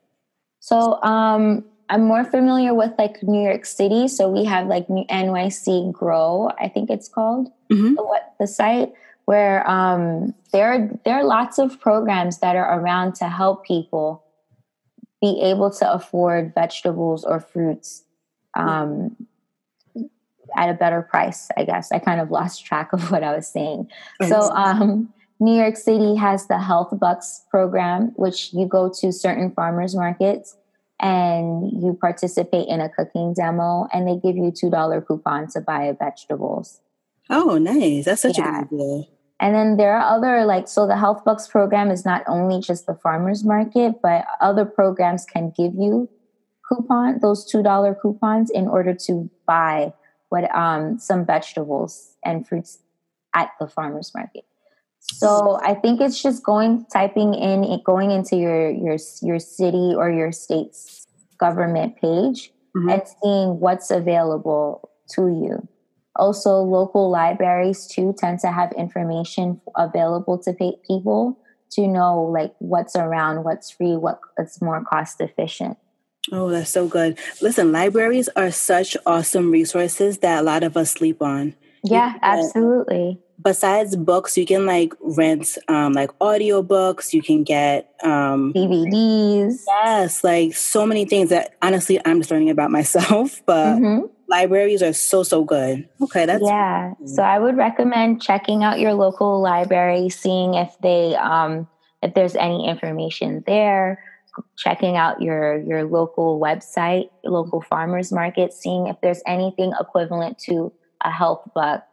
so 0.64 0.98
um, 1.02 1.62
I'm 1.90 2.04
more 2.04 2.24
familiar 2.24 2.72
with 2.72 2.92
like 2.96 3.22
New 3.22 3.42
York 3.42 3.66
City. 3.66 4.08
So 4.08 4.30
we 4.30 4.44
have 4.46 4.66
like 4.66 4.88
NYC 4.88 5.92
Grow, 5.92 6.50
I 6.58 6.68
think 6.68 6.88
it's 6.88 7.06
called, 7.06 7.48
mm-hmm. 7.70 7.96
the, 7.96 8.02
what 8.02 8.32
the 8.40 8.46
site 8.46 8.90
where 9.26 9.68
um, 9.68 10.32
there 10.52 10.72
are, 10.72 10.88
there 11.04 11.16
are 11.16 11.24
lots 11.24 11.58
of 11.58 11.78
programs 11.80 12.38
that 12.38 12.56
are 12.56 12.80
around 12.80 13.14
to 13.16 13.28
help 13.28 13.66
people 13.66 14.24
be 15.20 15.38
able 15.42 15.70
to 15.70 15.92
afford 15.92 16.54
vegetables 16.54 17.24
or 17.24 17.40
fruits 17.40 18.04
um, 18.54 19.14
at 20.56 20.70
a 20.70 20.74
better 20.74 21.02
price. 21.02 21.50
I 21.58 21.64
guess 21.64 21.92
I 21.92 21.98
kind 21.98 22.22
of 22.22 22.30
lost 22.30 22.64
track 22.64 22.94
of 22.94 23.10
what 23.10 23.22
I 23.22 23.36
was 23.36 23.46
saying. 23.46 23.90
So 24.26 24.50
um, 24.52 25.12
New 25.40 25.54
York 25.54 25.76
City 25.76 26.14
has 26.14 26.46
the 26.46 26.58
Health 26.58 26.98
Bucks 26.98 27.42
program, 27.50 28.12
which 28.16 28.52
you 28.52 28.66
go 28.66 28.90
to 29.00 29.12
certain 29.12 29.50
farmers 29.50 29.94
markets 29.94 30.56
and 31.00 31.70
you 31.72 31.98
participate 32.00 32.68
in 32.68 32.80
a 32.80 32.88
cooking 32.88 33.34
demo, 33.34 33.88
and 33.92 34.06
they 34.06 34.16
give 34.16 34.36
you 34.36 34.52
$2 34.52 35.06
coupon 35.06 35.48
to 35.48 35.60
buy 35.60 35.94
vegetables. 35.98 36.80
Oh, 37.28 37.58
nice. 37.58 38.04
That's 38.04 38.22
such 38.22 38.38
yeah. 38.38 38.62
a 38.62 38.64
good 38.64 38.76
idea. 38.76 39.02
And 39.40 39.54
then 39.54 39.76
there 39.76 39.96
are 39.96 40.16
other, 40.16 40.44
like, 40.44 40.68
so 40.68 40.86
the 40.86 40.96
Health 40.96 41.24
Bucks 41.24 41.48
program 41.48 41.90
is 41.90 42.04
not 42.04 42.22
only 42.28 42.60
just 42.60 42.86
the 42.86 42.94
farmers 42.94 43.44
market, 43.44 43.96
but 44.00 44.24
other 44.40 44.64
programs 44.64 45.26
can 45.26 45.52
give 45.56 45.74
you 45.74 46.08
coupon, 46.68 47.18
those 47.20 47.50
$2 47.52 48.00
coupons 48.00 48.50
in 48.50 48.68
order 48.68 48.94
to 49.06 49.28
buy 49.46 49.92
what 50.28 50.54
um, 50.54 50.98
some 50.98 51.26
vegetables 51.26 52.16
and 52.24 52.46
fruits 52.46 52.78
at 53.34 53.50
the 53.60 53.66
farmers 53.66 54.12
market. 54.14 54.44
So 55.12 55.58
I 55.62 55.74
think 55.74 56.00
it's 56.00 56.22
just 56.22 56.42
going 56.42 56.86
typing 56.90 57.34
in 57.34 57.80
going 57.84 58.10
into 58.10 58.36
your 58.36 58.70
your 58.70 58.96
your 59.22 59.38
city 59.38 59.92
or 59.94 60.10
your 60.10 60.32
state's 60.32 61.06
government 61.38 61.96
page 62.00 62.52
mm-hmm. 62.74 62.88
and 62.88 63.02
seeing 63.06 63.60
what's 63.60 63.90
available 63.90 64.90
to 65.10 65.28
you. 65.28 65.68
Also, 66.16 66.60
local 66.60 67.10
libraries 67.10 67.86
too 67.86 68.14
tend 68.16 68.38
to 68.40 68.50
have 68.50 68.72
information 68.72 69.60
available 69.76 70.38
to 70.38 70.54
people 70.86 71.38
to 71.72 71.86
know 71.86 72.22
like 72.22 72.54
what's 72.60 72.96
around, 72.96 73.44
what's 73.44 73.70
free, 73.70 73.96
what's 73.96 74.62
more 74.62 74.82
cost 74.84 75.20
efficient. 75.20 75.76
Oh, 76.32 76.48
that's 76.48 76.70
so 76.70 76.88
good. 76.88 77.18
Listen, 77.42 77.72
libraries 77.72 78.30
are 78.36 78.50
such 78.50 78.96
awesome 79.04 79.50
resources 79.50 80.18
that 80.18 80.40
a 80.40 80.42
lot 80.42 80.62
of 80.62 80.76
us 80.78 80.92
sleep 80.92 81.20
on. 81.20 81.54
Yeah, 81.82 82.14
absolutely 82.22 83.20
besides 83.42 83.96
books 83.96 84.36
you 84.36 84.46
can 84.46 84.66
like 84.66 84.92
rent 85.00 85.58
um 85.68 85.92
like 85.92 86.16
audiobooks 86.18 87.12
you 87.12 87.22
can 87.22 87.42
get 87.42 87.92
um 88.02 88.52
dvds 88.52 89.62
yes 89.66 90.22
like 90.22 90.54
so 90.54 90.86
many 90.86 91.04
things 91.04 91.30
that 91.30 91.54
honestly 91.62 92.00
i'm 92.04 92.20
just 92.20 92.30
learning 92.30 92.50
about 92.50 92.70
myself 92.78 93.42
but 93.46 93.76
mm-hmm. 93.76 94.06
libraries 94.28 94.82
are 94.82 94.92
so 94.92 95.22
so 95.22 95.44
good. 95.44 95.88
Okay 96.00 96.26
that's 96.26 96.42
yeah 96.44 96.94
so 97.06 97.22
i 97.22 97.38
would 97.38 97.56
recommend 97.56 98.22
checking 98.22 98.62
out 98.62 98.78
your 98.78 98.94
local 98.94 99.40
library 99.40 100.08
seeing 100.08 100.54
if 100.54 100.76
they 100.82 101.14
um 101.16 101.66
if 102.02 102.14
there's 102.14 102.36
any 102.36 102.68
information 102.68 103.42
there 103.46 104.02
checking 104.56 104.96
out 104.96 105.22
your 105.22 105.60
your 105.62 105.84
local 105.84 106.40
website 106.40 107.08
local 107.24 107.60
farmers 107.60 108.12
market 108.12 108.52
seeing 108.52 108.88
if 108.88 108.96
there's 109.00 109.22
anything 109.26 109.72
equivalent 109.80 110.38
to 110.38 110.72
a 111.04 111.10
health 111.10 111.48
buck 111.54 111.86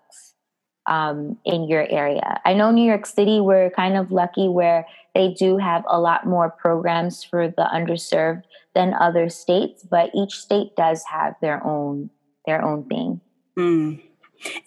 um, 0.92 1.38
in 1.46 1.70
your 1.70 1.90
area. 1.90 2.42
I 2.44 2.54
know 2.54 2.70
New 2.70 2.86
York 2.86 3.06
City, 3.06 3.40
we're 3.40 3.70
kind 3.70 3.96
of 3.96 4.12
lucky 4.12 4.50
where 4.50 4.86
they 5.16 5.34
do 5.34 5.58
have 5.58 5.84
a 5.88 6.00
lot 6.02 6.28
more 6.28 6.50
programs 6.50 7.24
for 7.24 7.48
the 7.48 7.66
underserved 7.74 8.44
than 8.76 8.94
other 9.00 9.30
states, 9.30 9.88
but 9.90 10.12
each 10.14 10.36
state 10.36 10.76
does 10.76 11.06
have 11.10 11.36
their 11.42 11.66
own 11.66 12.10
their 12.46 12.62
own 12.62 12.84
thing. 12.90 13.22
Mm. 13.58 14.02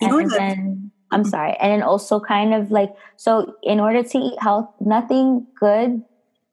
and 0.00 0.30
then 0.30 0.90
I'm 1.10 1.20
mm-hmm. 1.20 1.28
sorry, 1.28 1.56
and 1.60 1.72
then 1.72 1.82
also 1.82 2.20
kind 2.20 2.54
of 2.54 2.70
like 2.70 2.94
so 3.16 3.54
in 3.62 3.78
order 3.78 4.02
to 4.02 4.18
eat 4.18 4.40
health, 4.40 4.70
nothing 4.80 5.46
good 5.60 6.02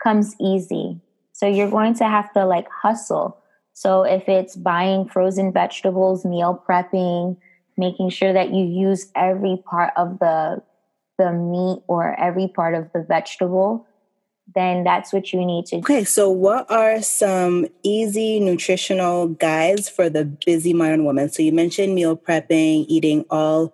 comes 0.04 0.36
easy. 0.42 1.00
So 1.32 1.48
you're 1.48 1.72
going 1.72 1.94
to 1.96 2.04
have 2.04 2.32
to 2.34 2.46
like 2.46 2.68
hustle. 2.70 3.38
So 3.74 4.04
if 4.04 4.28
it's 4.28 4.58
buying 4.58 5.08
frozen 5.08 5.54
vegetables, 5.54 6.26
meal 6.26 6.62
prepping, 6.68 7.38
making 7.82 8.10
sure 8.10 8.32
that 8.32 8.54
you 8.54 8.63
use 8.63 9.12
every 9.15 9.62
part 9.65 9.91
of 9.98 10.20
the 10.20 10.63
the 11.17 11.34
meat 11.34 11.84
or 11.88 12.17
every 12.20 12.48
part 12.48 12.74
of 12.74 12.89
the 12.94 13.04
vegetable 13.04 13.86
then 14.54 14.84
that's 14.84 15.13
what 15.13 15.32
you 15.32 15.46
need 15.46 15.65
to 15.67 15.78
do. 15.78 15.80
Okay, 15.80 16.04
so 16.04 16.30
what 16.30 16.70
are 16.70 17.02
some 17.02 17.67
easy 17.84 18.39
nutritional 18.39 19.28
guides 19.28 19.88
for 19.89 20.10
the 20.10 20.26
busy 20.26 20.74
modern 20.74 21.06
woman? 21.06 21.30
So 21.30 21.41
you 21.41 21.52
mentioned 21.52 21.96
meal 21.96 22.17
prepping, 22.17 22.86
eating 22.88 23.26
all 23.30 23.74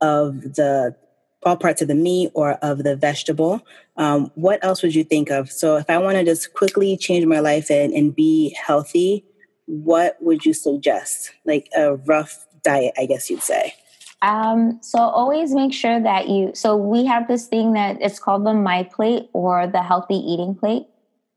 of 0.00 0.42
the 0.42 0.96
all 1.44 1.56
parts 1.56 1.82
of 1.82 1.88
the 1.88 1.94
meat 1.94 2.30
or 2.34 2.52
of 2.62 2.84
the 2.84 2.94
vegetable. 2.94 3.66
Um, 3.96 4.30
what 4.36 4.62
else 4.64 4.80
would 4.82 4.94
you 4.94 5.02
think 5.02 5.28
of? 5.30 5.50
So 5.50 5.76
if 5.76 5.90
I 5.90 5.98
want 5.98 6.16
to 6.18 6.24
just 6.24 6.54
quickly 6.54 6.96
change 6.96 7.26
my 7.26 7.40
life 7.40 7.68
and, 7.68 7.92
and 7.92 8.14
be 8.14 8.56
healthy, 8.64 9.24
what 9.66 10.16
would 10.20 10.44
you 10.44 10.54
suggest? 10.54 11.32
Like 11.44 11.68
a 11.76 11.96
rough 11.96 12.46
diet, 12.62 12.94
I 12.98 13.06
guess 13.06 13.30
you'd 13.30 13.42
say? 13.42 13.74
Um, 14.22 14.78
so 14.82 14.98
always 14.98 15.52
make 15.52 15.72
sure 15.72 16.00
that 16.00 16.28
you. 16.28 16.52
So 16.54 16.76
we 16.76 17.04
have 17.06 17.26
this 17.26 17.48
thing 17.48 17.72
that 17.72 17.98
it's 18.00 18.20
called 18.20 18.46
the 18.46 18.54
My 18.54 18.84
Plate 18.84 19.28
or 19.32 19.66
the 19.66 19.82
Healthy 19.82 20.14
Eating 20.14 20.54
Plate, 20.54 20.86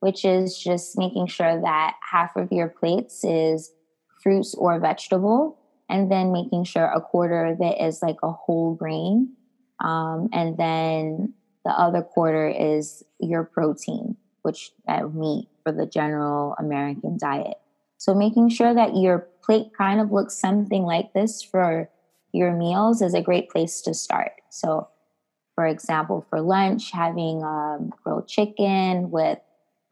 which 0.01 0.23
is 0.23 0.57
just 0.57 0.97
making 0.97 1.27
sure 1.27 1.59
that 1.61 1.95
half 2.11 2.35
of 2.35 2.51
your 2.51 2.69
plates 2.69 3.23
is 3.23 3.71
fruits 4.21 4.53
or 4.53 4.79
vegetable, 4.79 5.57
and 5.89 6.11
then 6.11 6.31
making 6.31 6.63
sure 6.63 6.85
a 6.85 7.01
quarter 7.01 7.45
of 7.45 7.59
it 7.59 7.81
is 7.81 8.03
like 8.03 8.17
a 8.21 8.31
whole 8.31 8.75
grain, 8.75 9.33
um, 9.79 10.29
and 10.31 10.57
then 10.57 11.33
the 11.63 11.71
other 11.71 12.03
quarter 12.03 12.47
is 12.47 13.03
your 13.19 13.43
protein, 13.43 14.15
which 14.43 14.71
uh, 14.87 15.07
meat 15.07 15.47
for 15.63 15.71
the 15.71 15.87
general 15.87 16.55
American 16.59 17.17
diet. 17.17 17.57
So 18.05 18.13
making 18.13 18.49
sure 18.49 18.71
that 18.71 18.95
your 18.95 19.27
plate 19.41 19.71
kind 19.75 19.99
of 19.99 20.11
looks 20.11 20.37
something 20.37 20.83
like 20.83 21.13
this 21.13 21.41
for 21.41 21.89
your 22.31 22.53
meals 22.53 23.01
is 23.01 23.15
a 23.15 23.21
great 23.21 23.49
place 23.49 23.81
to 23.81 23.95
start. 23.95 24.33
So, 24.51 24.89
for 25.55 25.65
example, 25.65 26.23
for 26.29 26.39
lunch, 26.39 26.91
having 26.91 27.41
um, 27.41 27.91
grilled 28.03 28.27
chicken 28.27 29.09
with 29.09 29.39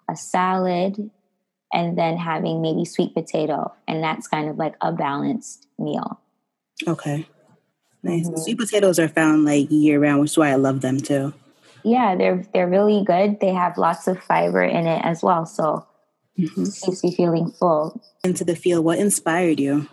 a 0.07 0.15
salad 0.15 1.09
and 1.73 1.97
then 1.97 2.17
having 2.17 2.61
maybe 2.61 2.85
sweet 2.85 3.15
potato. 3.15 3.73
And 3.87 4.03
that's 4.03 4.27
kind 4.27 4.47
of 4.47 4.57
like 4.57 4.75
a 4.79 4.91
balanced 4.91 5.65
meal. 5.79 6.21
Okay. 6.87 7.25
Nice. 8.03 8.27
Mm-hmm. 8.27 8.37
Sweet 8.37 8.59
potatoes 8.59 8.99
are 8.99 9.09
found 9.09 9.43
like 9.43 9.71
year 9.71 9.99
round, 9.99 10.21
which 10.21 10.33
is 10.33 10.37
why 10.37 10.51
I 10.51 10.55
love 10.57 10.81
them 10.81 10.99
too. 10.99 11.33
Yeah, 11.81 12.15
they're 12.15 12.45
they're 12.53 12.69
really 12.69 13.03
good. 13.03 13.39
They 13.39 13.53
have 13.53 13.79
lots 13.79 14.07
of 14.07 14.21
fiber 14.21 14.61
in 14.61 14.85
it 14.85 15.01
as 15.03 15.23
well. 15.23 15.47
So 15.47 15.87
mm-hmm. 16.37 16.61
makes 16.61 17.03
me 17.03 17.15
feeling 17.15 17.51
full. 17.51 18.01
Into 18.23 18.43
the 18.43 18.55
field, 18.55 18.85
what 18.85 18.99
inspired 18.99 19.59
you? 19.59 19.87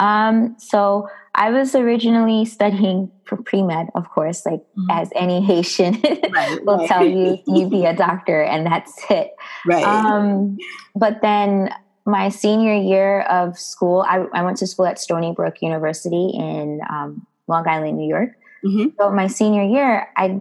Um, 0.00 0.56
so 0.58 1.08
I 1.34 1.50
was 1.50 1.74
originally 1.74 2.44
studying 2.44 3.10
for 3.24 3.36
pre 3.36 3.62
med, 3.62 3.88
of 3.94 4.08
course, 4.10 4.44
like 4.46 4.60
mm-hmm. 4.60 4.90
as 4.90 5.10
any 5.14 5.40
Haitian 5.40 6.00
right, 6.32 6.64
will 6.64 6.78
right. 6.78 6.88
tell 6.88 7.04
you, 7.04 7.38
you 7.46 7.68
be 7.68 7.84
a 7.84 7.94
doctor 7.94 8.42
and 8.42 8.66
that's 8.66 8.98
it. 9.10 9.32
Right. 9.66 9.84
Um, 9.84 10.56
but 10.96 11.20
then 11.22 11.70
my 12.06 12.30
senior 12.30 12.74
year 12.74 13.20
of 13.22 13.58
school, 13.58 14.04
I, 14.08 14.26
I, 14.32 14.42
went 14.42 14.56
to 14.58 14.66
school 14.66 14.86
at 14.86 14.98
Stony 14.98 15.32
Brook 15.32 15.56
University 15.60 16.32
in 16.34 16.80
um, 16.90 17.26
Long 17.46 17.68
Island, 17.68 17.98
New 17.98 18.08
York. 18.08 18.30
Mm-hmm. 18.64 18.88
So 18.98 19.10
my 19.10 19.26
senior 19.26 19.62
year, 19.62 20.08
I 20.16 20.40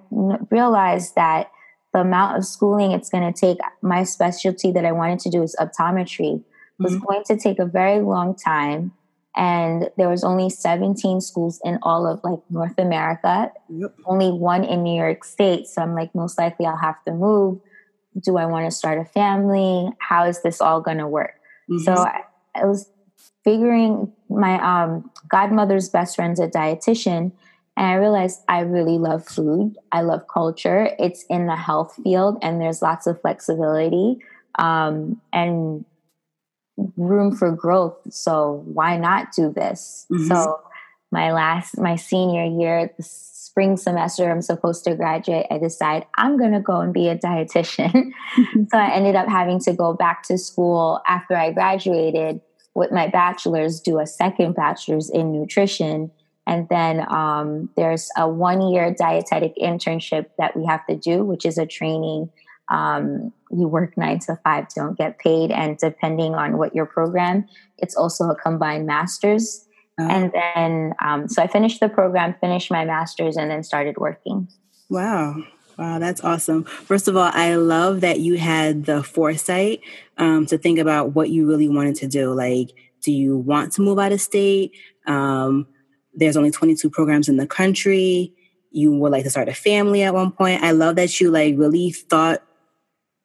realized 0.49 1.15
that 1.15 1.51
the 1.93 2.01
amount 2.01 2.37
of 2.37 2.45
schooling 2.45 2.91
it's 2.91 3.09
going 3.09 3.31
to 3.31 3.39
take, 3.39 3.57
my 3.81 4.03
specialty 4.03 4.71
that 4.71 4.85
I 4.85 4.91
wanted 4.91 5.19
to 5.19 5.29
do 5.29 5.43
is 5.43 5.55
optometry, 5.59 6.43
was 6.77 6.93
mm-hmm. 6.93 7.05
going 7.05 7.23
to 7.25 7.37
take 7.37 7.59
a 7.59 7.65
very 7.65 7.99
long 7.99 8.35
time 8.35 8.91
and 9.35 9.89
there 9.97 10.09
was 10.09 10.23
only 10.23 10.49
17 10.49 11.21
schools 11.21 11.61
in 11.63 11.77
all 11.83 12.07
of 12.07 12.19
like 12.23 12.39
north 12.49 12.77
america 12.77 13.51
yep. 13.69 13.93
only 14.05 14.31
one 14.31 14.63
in 14.63 14.83
new 14.83 14.95
york 14.95 15.23
state 15.23 15.67
so 15.67 15.81
i'm 15.81 15.93
like 15.93 16.13
most 16.15 16.37
likely 16.37 16.65
i'll 16.65 16.75
have 16.75 17.01
to 17.03 17.11
move 17.11 17.59
do 18.23 18.37
i 18.37 18.45
want 18.45 18.65
to 18.65 18.71
start 18.71 18.99
a 18.99 19.05
family 19.05 19.89
how 19.99 20.25
is 20.25 20.41
this 20.41 20.59
all 20.61 20.81
going 20.81 20.97
to 20.97 21.07
work 21.07 21.35
mm-hmm. 21.69 21.83
so 21.83 21.93
I, 21.93 22.21
I, 22.55 22.65
was 22.65 22.89
figuring 23.43 24.11
my 24.29 24.59
um, 24.61 25.09
godmother's 25.29 25.89
best 25.89 26.15
friend's 26.15 26.39
a 26.39 26.47
dietitian 26.47 27.31
and 27.77 27.85
i 27.87 27.93
realized 27.93 28.41
i 28.47 28.59
really 28.59 28.97
love 28.97 29.25
food 29.25 29.75
i 29.91 30.01
love 30.01 30.21
culture 30.31 30.89
it's 30.99 31.23
in 31.29 31.47
the 31.47 31.55
health 31.55 31.97
field 32.03 32.37
and 32.41 32.61
there's 32.61 32.81
lots 32.81 33.07
of 33.07 33.19
flexibility 33.21 34.17
um, 34.57 35.21
and 35.31 35.85
room 36.97 37.35
for 37.35 37.51
growth. 37.51 37.97
So 38.09 38.63
why 38.65 38.97
not 38.97 39.31
do 39.33 39.51
this? 39.51 40.05
Mm-hmm. 40.11 40.27
So 40.27 40.61
my 41.11 41.31
last, 41.31 41.77
my 41.77 41.95
senior 41.95 42.45
year, 42.45 42.91
the 42.95 43.03
spring 43.03 43.77
semester, 43.77 44.29
I'm 44.29 44.41
supposed 44.41 44.83
to 44.85 44.95
graduate. 44.95 45.47
I 45.49 45.57
decide 45.57 46.05
I'm 46.17 46.37
going 46.37 46.53
to 46.53 46.59
go 46.59 46.81
and 46.81 46.93
be 46.93 47.09
a 47.09 47.17
dietitian. 47.17 48.11
so 48.69 48.77
I 48.77 48.91
ended 48.91 49.15
up 49.15 49.27
having 49.27 49.59
to 49.61 49.73
go 49.73 49.93
back 49.93 50.23
to 50.23 50.37
school 50.37 51.01
after 51.07 51.35
I 51.35 51.51
graduated 51.51 52.41
with 52.75 52.91
my 52.91 53.07
bachelor's, 53.07 53.81
do 53.81 53.99
a 53.99 54.05
second 54.05 54.53
bachelor's 54.55 55.09
in 55.09 55.31
nutrition. 55.31 56.11
And 56.49 56.67
then 56.67 57.05
um, 57.13 57.69
there's 57.77 58.09
a 58.17 58.27
one 58.27 58.59
year 58.71 58.91
dietetic 58.91 59.55
internship 59.55 60.25
that 60.39 60.57
we 60.57 60.65
have 60.65 60.85
to 60.87 60.95
do, 60.95 61.23
which 61.23 61.45
is 61.45 61.59
a 61.59 61.67
training 61.67 62.31
um, 62.69 63.31
you 63.51 63.67
work 63.67 63.97
nine 63.97 64.19
to 64.19 64.39
five, 64.43 64.67
don't 64.75 64.97
get 64.97 65.19
paid. 65.19 65.51
And 65.51 65.77
depending 65.77 66.33
on 66.33 66.57
what 66.57 66.75
your 66.75 66.85
program, 66.85 67.47
it's 67.77 67.95
also 67.95 68.29
a 68.29 68.35
combined 68.35 68.85
master's. 68.85 69.65
Oh. 69.99 70.07
And 70.07 70.31
then, 70.31 70.93
um, 71.03 71.27
so 71.27 71.41
I 71.41 71.47
finished 71.47 71.79
the 71.79 71.89
program, 71.89 72.35
finished 72.41 72.71
my 72.71 72.85
master's, 72.85 73.37
and 73.37 73.49
then 73.49 73.63
started 73.63 73.97
working. 73.97 74.47
Wow. 74.89 75.43
Wow, 75.77 75.99
that's 75.99 76.23
awesome. 76.23 76.65
First 76.65 77.07
of 77.07 77.15
all, 77.15 77.31
I 77.33 77.55
love 77.55 78.01
that 78.01 78.19
you 78.19 78.37
had 78.37 78.85
the 78.85 79.01
foresight 79.01 79.81
um, 80.17 80.45
to 80.47 80.57
think 80.57 80.77
about 80.77 81.15
what 81.15 81.29
you 81.29 81.47
really 81.47 81.69
wanted 81.69 81.95
to 81.97 82.07
do. 82.07 82.33
Like, 82.33 82.69
do 83.01 83.11
you 83.11 83.37
want 83.37 83.73
to 83.73 83.81
move 83.81 83.97
out 83.97 84.11
of 84.11 84.19
state? 84.19 84.73
Um, 85.07 85.67
there's 86.19 86.37
only 86.37 86.51
22 86.51 86.89
programs 86.89 87.29
in 87.29 87.37
the 87.37 87.47
country. 87.47 88.33
You 88.71 88.91
would 88.91 89.11
like 89.11 89.23
to 89.23 89.29
start 89.29 89.49
a 89.49 89.53
family 89.53 90.03
at 90.03 90.13
one 90.13 90.31
point. 90.31 90.63
I 90.63 90.71
love 90.71 90.95
that 90.97 91.19
you 91.19 91.31
like 91.31 91.55
really 91.57 91.91
thought 91.91 92.43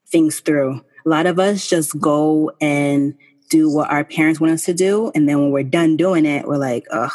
things 0.09 0.41
through. 0.41 0.83
A 1.05 1.09
lot 1.09 1.27
of 1.27 1.39
us 1.39 1.69
just 1.69 1.99
go 2.01 2.53
and 2.61 3.15
do 3.51 3.71
what 3.71 3.91
our 3.91 4.05
parents 4.05 4.41
want 4.41 4.53
us 4.53 4.65
to 4.65 4.75
do. 4.75 5.13
And 5.15 5.29
then 5.29 5.41
when 5.41 5.51
we're 5.51 5.65
done 5.65 5.97
doing 5.97 6.25
it, 6.25 6.47
we're 6.47 6.57
like, 6.57 6.87
ugh, 6.91 7.11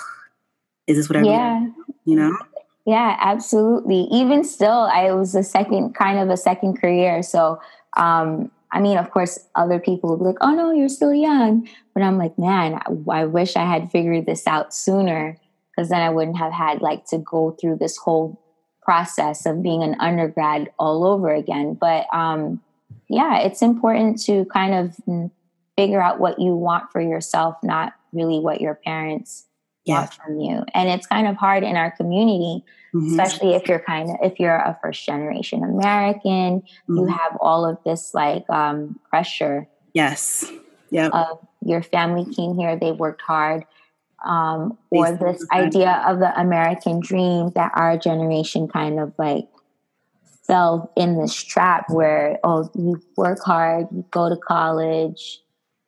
is 0.86 0.98
this 0.98 1.10
what 1.10 1.18
I 1.18 1.24
yeah. 1.24 1.68
You 2.06 2.16
know? 2.16 2.38
Yeah, 2.86 3.18
absolutely. 3.20 4.08
Even 4.12 4.44
still, 4.44 4.90
I 4.92 5.12
was 5.12 5.34
a 5.36 5.44
second 5.44 5.94
kind 5.94 6.20
of 6.20 6.30
a 6.30 6.38
second 6.38 6.80
career. 6.80 7.24
So 7.24 7.60
um, 7.98 8.52
I 8.72 8.80
mean, 8.80 8.98
of 8.98 9.10
course, 9.12 9.40
other 9.56 9.80
people 9.80 10.12
would 10.12 10.20
be 10.20 10.26
like, 10.26 10.38
oh 10.42 10.54
no, 10.54 10.72
you're 10.72 10.90
still 10.90 11.14
young. 11.14 11.68
But 11.94 12.04
I'm 12.04 12.18
like, 12.18 12.38
man, 12.38 12.76
I, 12.76 13.22
I 13.22 13.26
wish 13.26 13.56
I 13.56 13.66
had 13.66 13.92
figured 13.92 14.26
this 14.26 14.46
out 14.46 14.74
sooner 14.74 15.38
because 15.80 15.90
then 15.90 16.02
I 16.02 16.10
wouldn't 16.10 16.38
have 16.38 16.52
had 16.52 16.82
like 16.82 17.06
to 17.06 17.20
go 17.20 17.52
through 17.52 17.78
this 17.78 17.96
whole 17.96 18.38
process 18.82 19.46
of 19.46 19.64
being 19.64 19.82
an 19.82 19.96
undergrad 20.02 20.70
all 20.78 21.06
over 21.06 21.34
again. 21.34 21.78
But 21.80 22.06
um, 22.14 22.62
yeah, 23.08 23.40
it's 23.40 23.62
important 23.62 24.22
to 24.24 24.44
kind 24.46 24.74
of 24.74 24.98
figure 25.78 26.02
out 26.02 26.20
what 26.20 26.38
you 26.38 26.54
want 26.54 26.92
for 26.92 27.00
yourself, 27.00 27.56
not 27.64 27.94
really 28.12 28.40
what 28.40 28.60
your 28.60 28.76
parents 28.76 29.46
yeah. 29.86 30.00
want 30.00 30.14
from 30.16 30.40
you. 30.42 30.66
And 30.74 30.90
it's 30.90 31.08
kind 31.08 31.28
of 31.28 31.38
hard 31.38 31.64
in 31.64 31.78
our 31.78 31.92
community, 31.92 32.66
mm-hmm. 32.94 33.12
especially 33.12 33.54
if 33.54 33.70
you're 33.70 33.80
kind 33.80 34.10
of 34.10 34.18
if 34.22 34.38
you're 34.38 34.58
a 34.58 34.78
first 34.84 35.06
generation 35.06 35.64
American, 35.64 36.60
mm-hmm. 36.60 36.98
you 36.98 37.06
have 37.06 37.38
all 37.40 37.64
of 37.64 37.78
this 37.86 38.14
like 38.14 38.44
um, 38.50 39.00
pressure. 39.10 39.66
Yes. 39.94 40.52
Yeah. 40.90 41.08
Of 41.08 41.48
your 41.64 41.84
family 41.84 42.26
came 42.34 42.58
here, 42.58 42.76
they 42.76 42.92
worked 42.92 43.22
hard. 43.22 43.64
Um, 44.26 44.78
or 44.90 45.12
this 45.14 45.46
idea 45.52 46.04
of 46.06 46.20
the 46.20 46.38
American 46.40 47.00
dream 47.00 47.52
that 47.56 47.72
our 47.76 47.98
generation 47.98 48.68
kind 48.68 49.00
of 49.00 49.14
like 49.18 49.48
fell 50.50 50.92
in 50.98 51.16
this 51.16 51.34
trap 51.36 51.86
where 51.90 52.40
oh 52.44 52.70
you 52.74 53.00
work 53.16 53.40
hard 53.40 53.86
you 53.92 54.04
go 54.10 54.30
to 54.30 54.36
college 54.36 55.42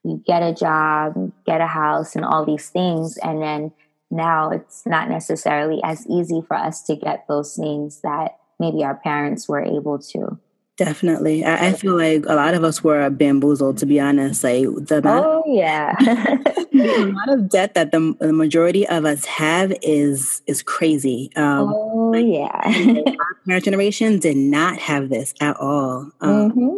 you 0.03 0.23
get 0.25 0.43
a 0.43 0.53
job 0.53 1.31
get 1.47 1.61
a 1.61 1.65
house 1.65 2.15
and 2.15 2.23
all 2.23 2.45
these 2.45 2.69
things 2.69 3.17
and 3.17 3.41
then 3.41 3.71
now 4.11 4.51
it's 4.51 4.85
not 4.85 5.09
necessarily 5.09 5.81
as 5.83 6.05
easy 6.07 6.43
for 6.47 6.55
us 6.55 6.83
to 6.83 6.95
get 6.95 7.25
those 7.27 7.55
things 7.55 8.01
that 8.01 8.37
maybe 8.59 8.83
our 8.83 8.95
parents 8.95 9.49
were 9.49 9.63
able 9.63 9.97
to 9.97 10.37
Definitely. 10.77 11.43
I, 11.43 11.67
I, 11.67 11.73
feel 11.73 11.97
like 11.97 12.25
a 12.25 12.33
lot 12.33 12.53
of 12.53 12.63
us 12.63 12.83
were 12.83 13.09
bamboozled, 13.09 13.77
to 13.79 13.85
be 13.85 13.99
honest. 13.99 14.43
Like 14.43 14.63
the 14.63 14.97
amount, 14.97 15.25
oh 15.25 15.43
yeah, 15.45 15.93
the 15.99 17.03
amount 17.03 17.29
of 17.29 17.49
debt 17.49 17.73
that 17.75 17.91
the, 17.91 18.15
the, 18.19 18.33
majority 18.33 18.87
of 18.87 19.05
us 19.05 19.25
have 19.25 19.73
is 19.81 20.41
is 20.47 20.63
crazy. 20.63 21.29
Um, 21.35 21.73
oh 21.73 22.11
like, 22.13 22.25
yeah, 22.25 23.03
our 23.19 23.35
parent 23.45 23.65
generation 23.65 24.17
did 24.17 24.37
not 24.37 24.77
have 24.79 25.09
this 25.09 25.33
at 25.41 25.57
all. 25.57 26.09
Um, 26.21 26.51
mm-hmm. 26.51 26.77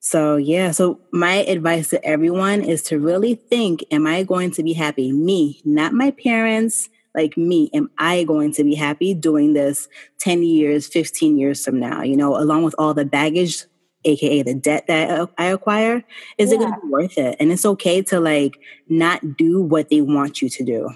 So 0.00 0.36
yeah, 0.36 0.70
so 0.70 1.00
my 1.10 1.36
advice 1.36 1.88
to 1.88 2.04
everyone 2.04 2.60
is 2.60 2.82
to 2.84 2.98
really 2.98 3.34
think: 3.34 3.82
Am 3.90 4.06
I 4.06 4.24
going 4.24 4.50
to 4.52 4.62
be 4.62 4.74
happy? 4.74 5.10
Me, 5.10 5.60
not 5.64 5.94
my 5.94 6.10
parents 6.10 6.90
like 7.14 7.36
me, 7.36 7.70
am 7.74 7.90
I 7.98 8.24
going 8.24 8.52
to 8.52 8.64
be 8.64 8.74
happy 8.74 9.14
doing 9.14 9.52
this 9.52 9.88
10 10.20 10.42
years, 10.42 10.86
15 10.86 11.36
years 11.36 11.64
from 11.64 11.78
now? 11.78 12.02
You 12.02 12.16
know, 12.16 12.36
along 12.36 12.62
with 12.62 12.74
all 12.78 12.94
the 12.94 13.04
baggage, 13.04 13.64
aka 14.04 14.42
the 14.42 14.54
debt 14.54 14.86
that 14.88 15.28
I 15.38 15.46
acquire, 15.46 16.02
is 16.38 16.50
yeah. 16.50 16.56
it 16.56 16.58
going 16.58 16.72
to 16.72 16.80
be 16.80 16.88
worth 16.88 17.18
it? 17.18 17.36
And 17.38 17.52
it's 17.52 17.66
okay 17.66 18.02
to 18.02 18.20
like 18.20 18.58
not 18.88 19.36
do 19.36 19.62
what 19.62 19.88
they 19.90 20.00
want 20.00 20.40
you 20.40 20.48
to 20.48 20.64
do. 20.64 20.90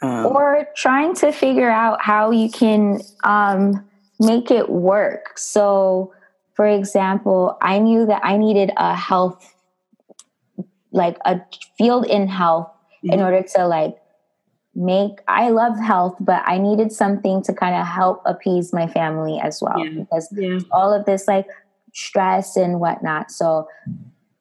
Um, 0.00 0.26
or 0.26 0.68
trying 0.76 1.14
to 1.16 1.32
figure 1.32 1.70
out 1.70 2.00
how 2.02 2.30
you 2.30 2.50
can 2.50 3.00
um, 3.24 3.84
make 4.20 4.50
it 4.50 4.68
work. 4.68 5.36
So, 5.36 6.12
for 6.54 6.66
example, 6.66 7.56
I 7.60 7.80
knew 7.80 8.06
that 8.06 8.24
I 8.24 8.36
needed 8.36 8.70
a 8.76 8.94
health, 8.94 9.54
like 10.92 11.16
a 11.24 11.40
field 11.76 12.06
in 12.06 12.28
health, 12.28 12.68
mm-hmm. 13.04 13.14
in 13.14 13.20
order 13.20 13.42
to 13.56 13.66
like 13.66 13.96
make 14.78 15.20
I 15.26 15.50
love 15.50 15.78
health, 15.78 16.16
but 16.20 16.42
I 16.46 16.56
needed 16.56 16.92
something 16.92 17.42
to 17.42 17.52
kind 17.52 17.74
of 17.74 17.86
help 17.86 18.22
appease 18.24 18.72
my 18.72 18.86
family 18.86 19.38
as 19.42 19.60
well 19.60 19.84
yeah. 19.84 19.90
because 19.90 20.32
yeah. 20.32 20.60
all 20.70 20.94
of 20.94 21.04
this 21.04 21.26
like 21.26 21.46
stress 21.92 22.56
and 22.56 22.78
whatnot. 22.78 23.30
So 23.32 23.68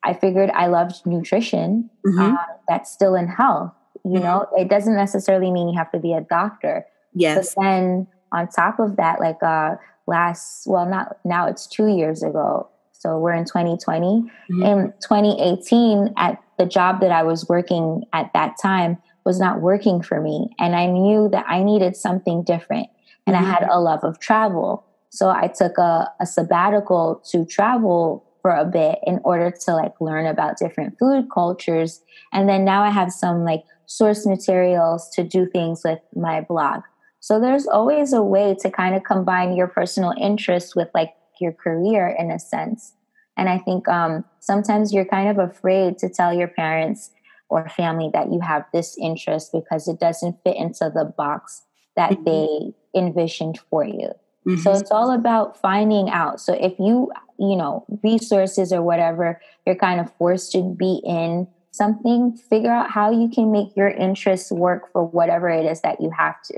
I 0.04 0.14
figured 0.14 0.52
I 0.52 0.68
loved 0.68 1.06
nutrition. 1.06 1.90
Mm-hmm. 2.06 2.36
Uh, 2.36 2.38
that's 2.70 2.92
still 2.92 3.16
in 3.16 3.28
health. 3.28 3.74
You 4.06 4.12
mm-hmm. 4.12 4.24
know, 4.24 4.48
it 4.56 4.70
doesn't 4.70 4.96
necessarily 4.96 5.52
mean 5.52 5.70
you 5.70 5.78
have 5.78 5.92
to 5.92 6.00
be 6.00 6.14
a 6.14 6.22
doctor. 6.22 6.86
Yes. 7.14 7.56
But 7.56 7.64
then 7.64 8.08
on 8.32 8.48
top 8.48 8.80
of 8.80 8.96
that, 8.98 9.20
like 9.20 9.42
uh 9.42 9.76
last 10.06 10.68
well 10.68 10.86
not 10.86 11.18
now 11.26 11.48
it's 11.48 11.66
two 11.66 11.88
years 11.88 12.22
ago. 12.22 12.70
So 12.92 13.18
we're 13.18 13.34
in 13.34 13.46
2020. 13.46 14.06
Mm-hmm. 14.06 14.64
In 14.64 14.94
2018, 15.02 16.14
at 16.18 16.42
the 16.58 16.66
job 16.66 17.02
that 17.02 17.12
I 17.12 17.24
was 17.24 17.48
working 17.48 18.04
at 18.14 18.32
that 18.34 18.56
time, 18.62 18.98
was 19.28 19.42
not 19.42 19.60
working 19.60 20.02
for 20.02 20.22
me. 20.22 20.50
And 20.58 20.74
I 20.74 20.86
knew 20.86 21.28
that 21.34 21.46
I 21.50 21.62
needed 21.62 21.98
something 21.98 22.44
different. 22.44 22.88
And 23.28 23.36
mm-hmm. 23.36 23.46
I 23.46 23.50
had 23.50 23.68
a 23.70 23.78
love 23.78 24.06
of 24.06 24.20
travel. 24.20 24.86
So 25.10 25.30
I 25.30 25.50
took 25.50 25.78
a, 25.78 26.10
a 26.22 26.26
sabbatical 26.26 27.22
to 27.32 27.46
travel 27.46 28.24
for 28.42 28.52
a 28.52 28.64
bit 28.64 29.00
in 29.06 29.20
order 29.26 29.52
to 29.66 29.74
like 29.76 30.00
learn 30.00 30.28
about 30.28 30.58
different 30.58 30.98
food 30.98 31.28
cultures. 31.34 32.02
And 32.32 32.48
then 32.48 32.64
now 32.64 32.84
I 32.84 32.90
have 32.90 33.12
some 33.12 33.44
like 33.44 33.66
source 33.86 34.26
materials 34.26 35.10
to 35.16 35.26
do 35.26 35.46
things 35.46 35.82
with 35.84 36.00
my 36.16 36.40
blog. 36.40 36.84
So 37.20 37.38
there's 37.38 37.68
always 37.68 38.14
a 38.14 38.24
way 38.24 38.56
to 38.62 38.72
kind 38.72 38.96
of 38.96 39.04
combine 39.04 39.58
your 39.58 39.68
personal 39.68 40.14
interests 40.18 40.74
with 40.74 40.88
like 40.94 41.14
your 41.42 41.52
career 41.52 42.16
in 42.18 42.32
a 42.32 42.40
sense. 42.40 42.94
And 43.36 43.50
I 43.50 43.58
think 43.58 43.90
um, 43.90 44.24
sometimes 44.40 44.94
you're 44.94 45.04
kind 45.04 45.28
of 45.28 45.38
afraid 45.38 45.98
to 45.98 46.08
tell 46.08 46.34
your 46.34 46.48
parents 46.48 47.12
or 47.50 47.70
family 47.70 48.10
that 48.14 48.32
you 48.32 48.40
have 48.40 48.66
this 48.74 48.98
interest 49.00 49.52
because 49.54 49.88
it 49.88 50.00
doesn't 50.00 50.38
fit 50.44 50.56
into 50.56 50.92
the 50.94 51.06
box 51.18 51.64
that 51.96 52.12
mm-hmm. 52.12 52.24
they 52.24 53.00
envisioned 53.00 53.60
for 53.70 53.84
you. 53.84 54.10
Mm-hmm. 54.48 54.58
So 54.62 54.72
it's 54.72 54.92
all 54.92 55.12
about 55.12 55.60
finding 55.60 56.10
out. 56.10 56.40
So 56.40 56.54
if 56.54 56.74
you, 56.80 57.12
you 57.38 57.56
know, 57.56 57.86
resources 58.04 58.72
or 58.72 58.82
whatever, 58.82 59.42
you're 59.66 59.76
kind 59.76 60.00
of 60.00 60.12
forced 60.18 60.52
to 60.54 60.62
be 60.64 61.02
in 61.06 61.48
something, 61.72 62.38
figure 62.50 62.72
out 62.72 62.90
how 62.90 63.12
you 63.12 63.30
can 63.30 63.52
make 63.52 63.76
your 63.76 63.90
interests 63.90 64.52
work 64.52 64.92
for 64.92 65.06
whatever 65.06 65.50
it 65.50 65.66
is 65.66 65.82
that 65.82 66.02
you 66.02 66.12
have 66.18 66.42
to. 66.44 66.58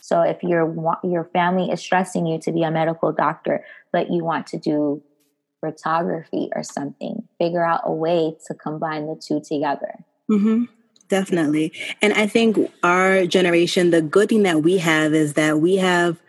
So 0.00 0.20
if 0.20 0.42
your 0.42 0.74
your 1.02 1.24
family 1.32 1.70
is 1.70 1.80
stressing 1.80 2.26
you 2.26 2.38
to 2.40 2.52
be 2.52 2.62
a 2.62 2.70
medical 2.70 3.10
doctor, 3.10 3.64
but 3.90 4.10
you 4.10 4.22
want 4.22 4.46
to 4.48 4.58
do 4.58 5.02
photography 5.60 6.50
or 6.54 6.62
something, 6.62 7.26
figure 7.38 7.64
out 7.64 7.80
a 7.84 7.92
way 7.92 8.36
to 8.46 8.54
combine 8.54 9.06
the 9.06 9.16
two 9.16 9.40
together. 9.40 10.04
Mm-hmm. 10.30 10.64
Definitely. 11.08 11.72
And 12.00 12.12
I 12.14 12.26
think 12.26 12.58
our 12.82 13.26
generation, 13.26 13.90
the 13.90 14.02
good 14.02 14.30
thing 14.30 14.42
that 14.44 14.62
we 14.62 14.78
have 14.78 15.14
is 15.14 15.34
that 15.34 15.60
we 15.60 15.76
have 15.76 16.20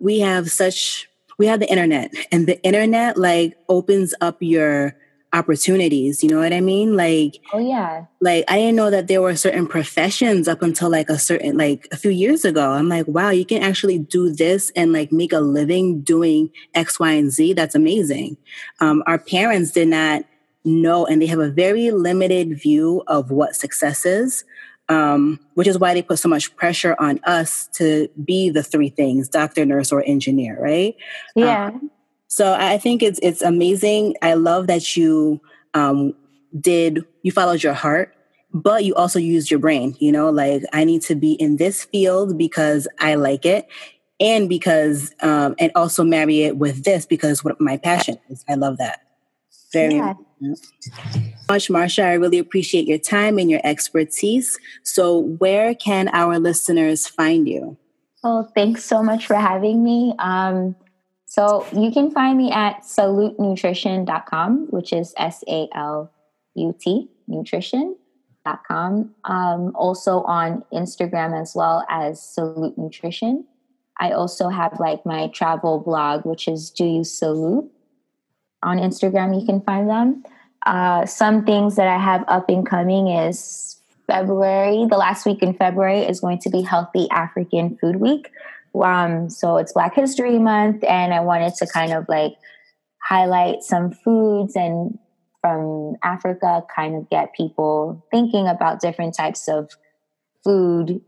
we 0.00 0.20
have 0.20 0.50
such 0.50 1.08
we 1.38 1.46
have 1.46 1.60
the 1.60 1.70
internet. 1.70 2.12
And 2.30 2.46
the 2.46 2.62
internet 2.62 3.16
like 3.16 3.56
opens 3.68 4.14
up 4.20 4.36
your 4.40 4.96
opportunities 5.34 6.24
you 6.24 6.30
know 6.30 6.38
what 6.38 6.54
i 6.54 6.60
mean? 6.60 6.96
Like 6.96 7.38
oh 7.52 7.58
yeah. 7.58 8.06
like 8.20 8.46
i 8.48 8.56
didn't 8.56 8.76
know 8.76 8.88
that 8.88 9.08
there 9.08 9.20
were 9.20 9.36
certain 9.36 9.66
professions 9.66 10.48
up 10.48 10.62
until 10.62 10.88
like 10.88 11.10
a 11.10 11.18
certain 11.18 11.58
like 11.58 11.86
a 11.92 11.96
few 11.96 12.10
years 12.10 12.44
ago. 12.46 12.70
I'm 12.70 12.88
like 12.88 13.06
wow 13.06 13.30
you 13.30 13.44
can 13.44 13.62
actually 13.62 13.98
do 13.98 14.32
this 14.32 14.70
and 14.74 14.92
like 14.92 15.12
make 15.12 15.32
a 15.32 15.40
living 15.40 16.00
doing 16.00 16.50
x 16.74 16.98
y 16.98 17.12
and 17.12 17.30
z. 17.30 17.52
That's 17.52 17.74
amazing. 17.74 18.38
Um, 18.80 19.02
our 19.06 19.18
parents 19.18 19.72
did 19.72 19.88
not 19.88 20.24
know 20.68 21.06
and 21.06 21.20
they 21.20 21.26
have 21.26 21.38
a 21.38 21.50
very 21.50 21.90
limited 21.90 22.60
view 22.60 23.02
of 23.06 23.30
what 23.30 23.56
success 23.56 24.04
is 24.06 24.44
um, 24.90 25.38
which 25.54 25.68
is 25.68 25.78
why 25.78 25.92
they 25.92 26.00
put 26.00 26.18
so 26.18 26.28
much 26.28 26.54
pressure 26.56 26.96
on 26.98 27.20
us 27.24 27.68
to 27.74 28.08
be 28.24 28.48
the 28.48 28.62
three 28.62 28.88
things 28.88 29.28
doctor 29.28 29.64
nurse 29.64 29.92
or 29.92 30.02
engineer 30.06 30.58
right? 30.60 30.96
Yeah. 31.34 31.66
um, 31.68 31.90
so 32.28 32.54
i 32.54 32.76
think 32.78 33.02
it's 33.02 33.18
it's 33.22 33.42
amazing. 33.42 34.14
I 34.22 34.34
love 34.34 34.66
that 34.66 34.96
you 34.96 35.40
um, 35.74 36.14
did 36.58 37.04
you 37.22 37.32
followed 37.32 37.62
your 37.62 37.74
heart 37.74 38.14
but 38.54 38.84
you 38.84 38.94
also 38.94 39.18
used 39.18 39.50
your 39.50 39.60
brain 39.60 39.96
you 39.98 40.12
know? 40.12 40.30
Like 40.30 40.62
i 40.72 40.84
need 40.84 41.02
to 41.02 41.14
be 41.14 41.32
in 41.32 41.56
this 41.56 41.84
field 41.84 42.38
because 42.38 42.88
i 43.00 43.14
like 43.14 43.44
it 43.44 43.66
and 44.20 44.48
because 44.48 45.14
um, 45.22 45.54
and 45.58 45.70
also 45.74 46.04
marry 46.04 46.42
it 46.42 46.56
with 46.56 46.84
this 46.84 47.06
because 47.06 47.44
what 47.44 47.60
my 47.60 47.76
passion 47.76 48.18
is. 48.28 48.44
I 48.48 48.54
love 48.54 48.78
that 48.78 49.07
very 49.72 49.96
yeah. 49.96 50.14
much, 51.48 51.68
Marsha. 51.68 52.04
I 52.04 52.14
really 52.14 52.38
appreciate 52.38 52.86
your 52.86 52.98
time 52.98 53.38
and 53.38 53.50
your 53.50 53.60
expertise. 53.64 54.58
So, 54.82 55.18
where 55.18 55.74
can 55.74 56.08
our 56.08 56.38
listeners 56.38 57.06
find 57.06 57.48
you? 57.48 57.76
Oh, 58.24 58.48
thanks 58.54 58.84
so 58.84 59.02
much 59.02 59.26
for 59.26 59.36
having 59.36 59.84
me. 59.84 60.14
Um, 60.18 60.74
so, 61.26 61.66
you 61.76 61.90
can 61.92 62.10
find 62.10 62.38
me 62.38 62.50
at 62.50 62.82
salutnutrition.com, 62.82 64.68
which 64.70 64.92
is 64.92 65.12
S 65.16 65.44
A 65.48 65.68
L 65.74 66.10
U 66.54 66.74
T 66.78 67.08
nutrition.com. 67.28 69.14
Um, 69.24 69.72
also 69.74 70.22
on 70.22 70.64
Instagram 70.72 71.40
as 71.40 71.52
well 71.54 71.84
as 71.88 72.22
Salut 72.22 72.76
Nutrition. 72.76 73.44
I 74.00 74.12
also 74.12 74.48
have 74.48 74.78
like 74.80 75.04
my 75.04 75.28
travel 75.28 75.80
blog, 75.80 76.24
which 76.24 76.48
is 76.48 76.70
Do 76.70 76.84
You 76.84 77.04
Salut? 77.04 77.70
On 78.62 78.78
Instagram, 78.78 79.38
you 79.38 79.46
can 79.46 79.60
find 79.62 79.88
them. 79.88 80.24
Uh, 80.66 81.06
some 81.06 81.44
things 81.44 81.76
that 81.76 81.86
I 81.86 81.98
have 81.98 82.24
up 82.28 82.48
and 82.48 82.66
coming 82.66 83.08
is 83.08 83.80
February. 84.06 84.86
The 84.88 84.96
last 84.96 85.24
week 85.26 85.42
in 85.42 85.54
February 85.54 86.00
is 86.00 86.20
going 86.20 86.38
to 86.40 86.50
be 86.50 86.62
Healthy 86.62 87.08
African 87.10 87.76
Food 87.78 87.96
Week. 87.96 88.30
Um, 88.74 89.30
so 89.30 89.56
it's 89.56 89.72
Black 89.72 89.94
History 89.94 90.38
Month, 90.38 90.84
and 90.84 91.14
I 91.14 91.20
wanted 91.20 91.54
to 91.56 91.66
kind 91.66 91.92
of 91.92 92.06
like 92.08 92.34
highlight 93.02 93.62
some 93.62 93.92
foods 93.92 94.56
and 94.56 94.98
from 95.40 95.96
Africa, 96.02 96.64
kind 96.74 96.96
of 96.96 97.08
get 97.10 97.32
people 97.34 98.04
thinking 98.10 98.48
about 98.48 98.80
different 98.80 99.14
types 99.14 99.48
of 99.48 99.70
food 100.44 101.00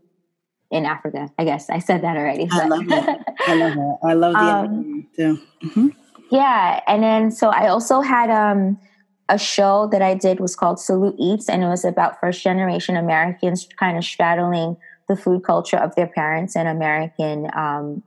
in 0.71 0.85
Africa. 0.85 1.29
I 1.37 1.43
guess 1.43 1.69
I 1.69 1.79
said 1.79 2.01
that 2.03 2.15
already. 2.15 2.47
I 2.49 2.65
love 2.65 2.85
it. 2.87 3.19
I 3.47 3.55
love 3.55 3.73
it. 3.77 3.97
I 4.03 4.13
love 4.13 4.33
the 4.33 4.39
um, 4.39 5.07
too. 5.15 5.39
Mm-hmm. 5.63 5.87
Yeah, 6.31 6.79
and 6.87 7.03
then 7.03 7.29
so 7.29 7.49
I 7.49 7.67
also 7.67 7.99
had 7.99 8.29
um, 8.29 8.79
a 9.27 9.37
show 9.37 9.89
that 9.91 10.01
I 10.01 10.13
did 10.13 10.39
was 10.39 10.55
called 10.55 10.79
Salut 10.79 11.15
Eats, 11.19 11.49
and 11.49 11.61
it 11.61 11.67
was 11.67 11.83
about 11.83 12.19
first 12.21 12.41
generation 12.41 12.95
Americans 12.95 13.67
kind 13.77 13.97
of 13.97 14.03
straddling 14.05 14.77
the 15.09 15.17
food 15.17 15.43
culture 15.43 15.77
of 15.77 15.93
their 15.95 16.07
parents 16.07 16.55
and 16.55 16.69
American 16.69 17.49
um, 17.53 18.01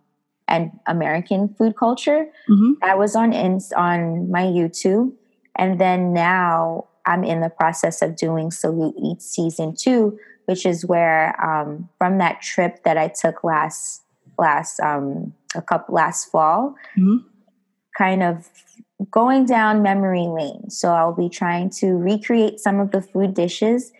and 0.48 0.72
American 0.86 1.54
food 1.58 1.76
culture. 1.76 2.26
Mm-hmm. 2.48 2.72
I 2.82 2.94
was 2.94 3.14
on 3.14 3.34
in, 3.34 3.60
on 3.76 4.30
my 4.30 4.42
YouTube, 4.42 5.12
and 5.54 5.78
then 5.78 6.14
now 6.14 6.86
I'm 7.04 7.24
in 7.24 7.42
the 7.42 7.50
process 7.50 8.00
of 8.00 8.16
doing 8.16 8.50
Salut 8.50 8.94
Eats 9.02 9.26
season 9.26 9.74
two, 9.76 10.18
which 10.46 10.64
is 10.64 10.86
where 10.86 11.38
um, 11.44 11.90
from 11.98 12.16
that 12.18 12.40
trip 12.40 12.84
that 12.84 12.96
I 12.96 13.08
took 13.08 13.44
last 13.44 14.02
last 14.38 14.80
um, 14.80 15.34
a 15.54 15.60
couple 15.60 15.94
last 15.94 16.30
fall. 16.30 16.74
Mm-hmm 16.96 17.28
kind 17.96 18.22
of 18.22 18.48
going 19.10 19.46
down 19.46 19.82
memory 19.82 20.26
lane. 20.26 20.70
So 20.70 20.92
I'll 20.92 21.14
be 21.14 21.28
trying 21.28 21.70
to 21.70 21.92
recreate 21.92 22.60
some 22.60 22.80
of 22.80 22.90
the 22.90 23.02
food 23.02 23.34
dishes 23.34 23.92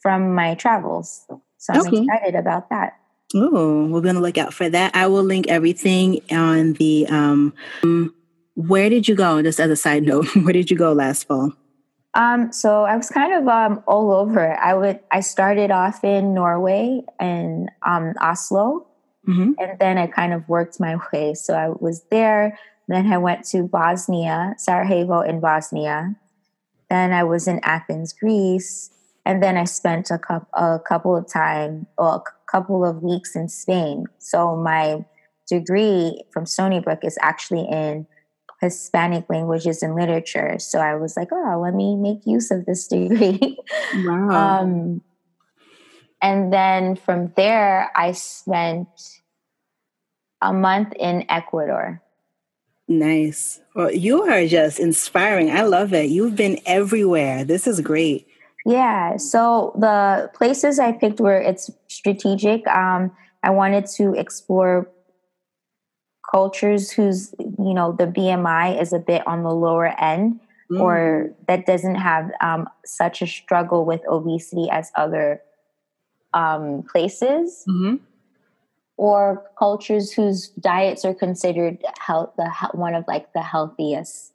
from 0.00 0.34
my 0.34 0.54
travels. 0.54 1.24
So 1.58 1.72
I'm 1.72 1.86
okay. 1.86 2.02
excited 2.02 2.34
about 2.34 2.70
that. 2.70 2.98
Oh, 3.34 3.86
we're 3.86 4.00
going 4.00 4.16
to 4.16 4.20
look 4.20 4.36
out 4.36 4.52
for 4.52 4.68
that. 4.68 4.94
I 4.94 5.06
will 5.06 5.22
link 5.22 5.48
everything 5.48 6.20
on 6.30 6.74
the. 6.74 7.06
Um, 7.08 7.54
where 8.54 8.90
did 8.90 9.08
you 9.08 9.14
go? 9.14 9.40
Just 9.42 9.58
as 9.58 9.70
a 9.70 9.76
side 9.76 10.02
note, 10.02 10.34
where 10.36 10.52
did 10.52 10.70
you 10.70 10.76
go 10.76 10.92
last 10.92 11.26
fall? 11.26 11.52
Um, 12.14 12.52
so 12.52 12.84
I 12.84 12.94
was 12.96 13.08
kind 13.08 13.32
of 13.32 13.48
um, 13.48 13.82
all 13.86 14.12
over. 14.12 14.54
I 14.58 14.74
would. 14.74 15.00
I 15.10 15.20
started 15.20 15.70
off 15.70 16.04
in 16.04 16.34
Norway 16.34 17.02
and 17.18 17.70
um, 17.86 18.12
Oslo, 18.20 18.86
mm-hmm. 19.26 19.52
and 19.58 19.78
then 19.78 19.96
I 19.96 20.08
kind 20.08 20.34
of 20.34 20.46
worked 20.48 20.78
my 20.78 20.98
way. 21.12 21.32
So 21.32 21.54
I 21.54 21.68
was 21.68 22.04
there 22.10 22.58
then 22.88 23.12
I 23.12 23.18
went 23.18 23.44
to 23.48 23.62
Bosnia, 23.62 24.54
Sarajevo 24.58 25.20
in 25.20 25.40
Bosnia. 25.40 26.16
Then 26.90 27.12
I 27.12 27.24
was 27.24 27.48
in 27.48 27.60
Athens, 27.62 28.12
Greece. 28.12 28.90
And 29.24 29.42
then 29.42 29.56
I 29.56 29.64
spent 29.64 30.10
a, 30.10 30.18
couple, 30.18 30.48
a 30.54 30.80
couple 30.80 31.16
of 31.16 31.30
time, 31.32 31.86
well, 31.96 32.24
a 32.26 32.50
couple 32.50 32.84
of 32.84 33.02
weeks 33.02 33.36
in 33.36 33.48
Spain. 33.48 34.06
So 34.18 34.56
my 34.56 35.04
degree 35.48 36.22
from 36.32 36.44
Stony 36.44 36.80
Brook 36.80 37.00
is 37.02 37.16
actually 37.22 37.66
in 37.70 38.06
Hispanic 38.60 39.26
languages 39.28 39.82
and 39.82 39.94
literature. 39.94 40.56
So 40.58 40.78
I 40.78 40.94
was 40.94 41.16
like, 41.16 41.28
oh, 41.32 41.60
let 41.62 41.74
me 41.74 41.96
make 41.96 42.26
use 42.26 42.50
of 42.50 42.64
this 42.64 42.86
degree. 42.88 43.58
Wow. 44.04 44.62
um, 44.62 45.02
and 46.22 46.52
then 46.52 46.96
from 46.96 47.32
there, 47.36 47.90
I 47.96 48.12
spent 48.12 48.88
a 50.40 50.52
month 50.52 50.92
in 50.98 51.26
Ecuador. 51.28 52.00
Nice. 52.98 53.60
Well, 53.74 53.90
you 53.90 54.22
are 54.22 54.46
just 54.46 54.78
inspiring. 54.78 55.50
I 55.50 55.62
love 55.62 55.94
it. 55.94 56.10
You've 56.10 56.36
been 56.36 56.58
everywhere. 56.66 57.42
This 57.42 57.66
is 57.66 57.80
great. 57.80 58.26
Yeah. 58.66 59.16
So 59.16 59.74
the 59.78 60.30
places 60.34 60.78
I 60.78 60.92
picked 60.92 61.20
were 61.20 61.40
it's 61.40 61.70
strategic. 61.88 62.66
Um, 62.68 63.10
I 63.42 63.50
wanted 63.50 63.86
to 63.96 64.14
explore 64.14 64.88
cultures 66.30 66.90
whose 66.90 67.34
you 67.40 67.74
know 67.74 67.92
the 67.92 68.06
BMI 68.06 68.80
is 68.80 68.92
a 68.92 68.98
bit 68.98 69.26
on 69.26 69.42
the 69.42 69.54
lower 69.54 69.98
end, 70.00 70.38
mm. 70.70 70.80
or 70.80 71.34
that 71.48 71.64
doesn't 71.66 71.96
have 71.96 72.30
um, 72.40 72.68
such 72.84 73.22
a 73.22 73.26
struggle 73.26 73.86
with 73.86 74.02
obesity 74.06 74.68
as 74.70 74.92
other 74.96 75.40
um, 76.34 76.84
places. 76.90 77.64
Mm-hmm 77.66 78.04
or 78.96 79.44
cultures 79.58 80.12
whose 80.12 80.48
diets 80.48 81.04
are 81.04 81.14
considered 81.14 81.78
health, 81.98 82.32
the 82.36 82.50
one 82.72 82.94
of 82.94 83.04
like 83.08 83.32
the 83.32 83.42
healthiest. 83.42 84.32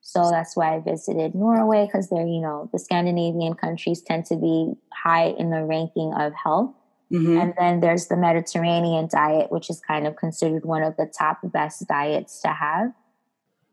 So 0.00 0.30
that's 0.30 0.56
why 0.56 0.76
I 0.76 0.80
visited 0.80 1.34
Norway 1.34 1.86
because 1.86 2.08
they're 2.08 2.26
you 2.26 2.40
know 2.40 2.70
the 2.72 2.78
Scandinavian 2.78 3.54
countries 3.54 4.02
tend 4.02 4.24
to 4.26 4.36
be 4.36 4.74
high 4.92 5.34
in 5.38 5.50
the 5.50 5.64
ranking 5.64 6.12
of 6.14 6.32
health. 6.32 6.72
Mm-hmm. 7.12 7.38
And 7.38 7.54
then 7.56 7.80
there's 7.80 8.08
the 8.08 8.16
Mediterranean 8.16 9.08
diet, 9.10 9.52
which 9.52 9.70
is 9.70 9.80
kind 9.80 10.06
of 10.06 10.16
considered 10.16 10.64
one 10.64 10.82
of 10.82 10.96
the 10.96 11.06
top 11.06 11.38
best 11.44 11.86
diets 11.86 12.40
to 12.42 12.48
have. 12.48 12.92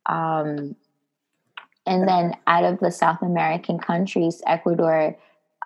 Um, 0.06 0.76
and 1.86 2.08
then 2.08 2.36
out 2.48 2.64
of 2.64 2.80
the 2.80 2.92
South 2.92 3.22
American 3.22 3.80
countries, 3.80 4.42
Ecuador's 4.46 5.16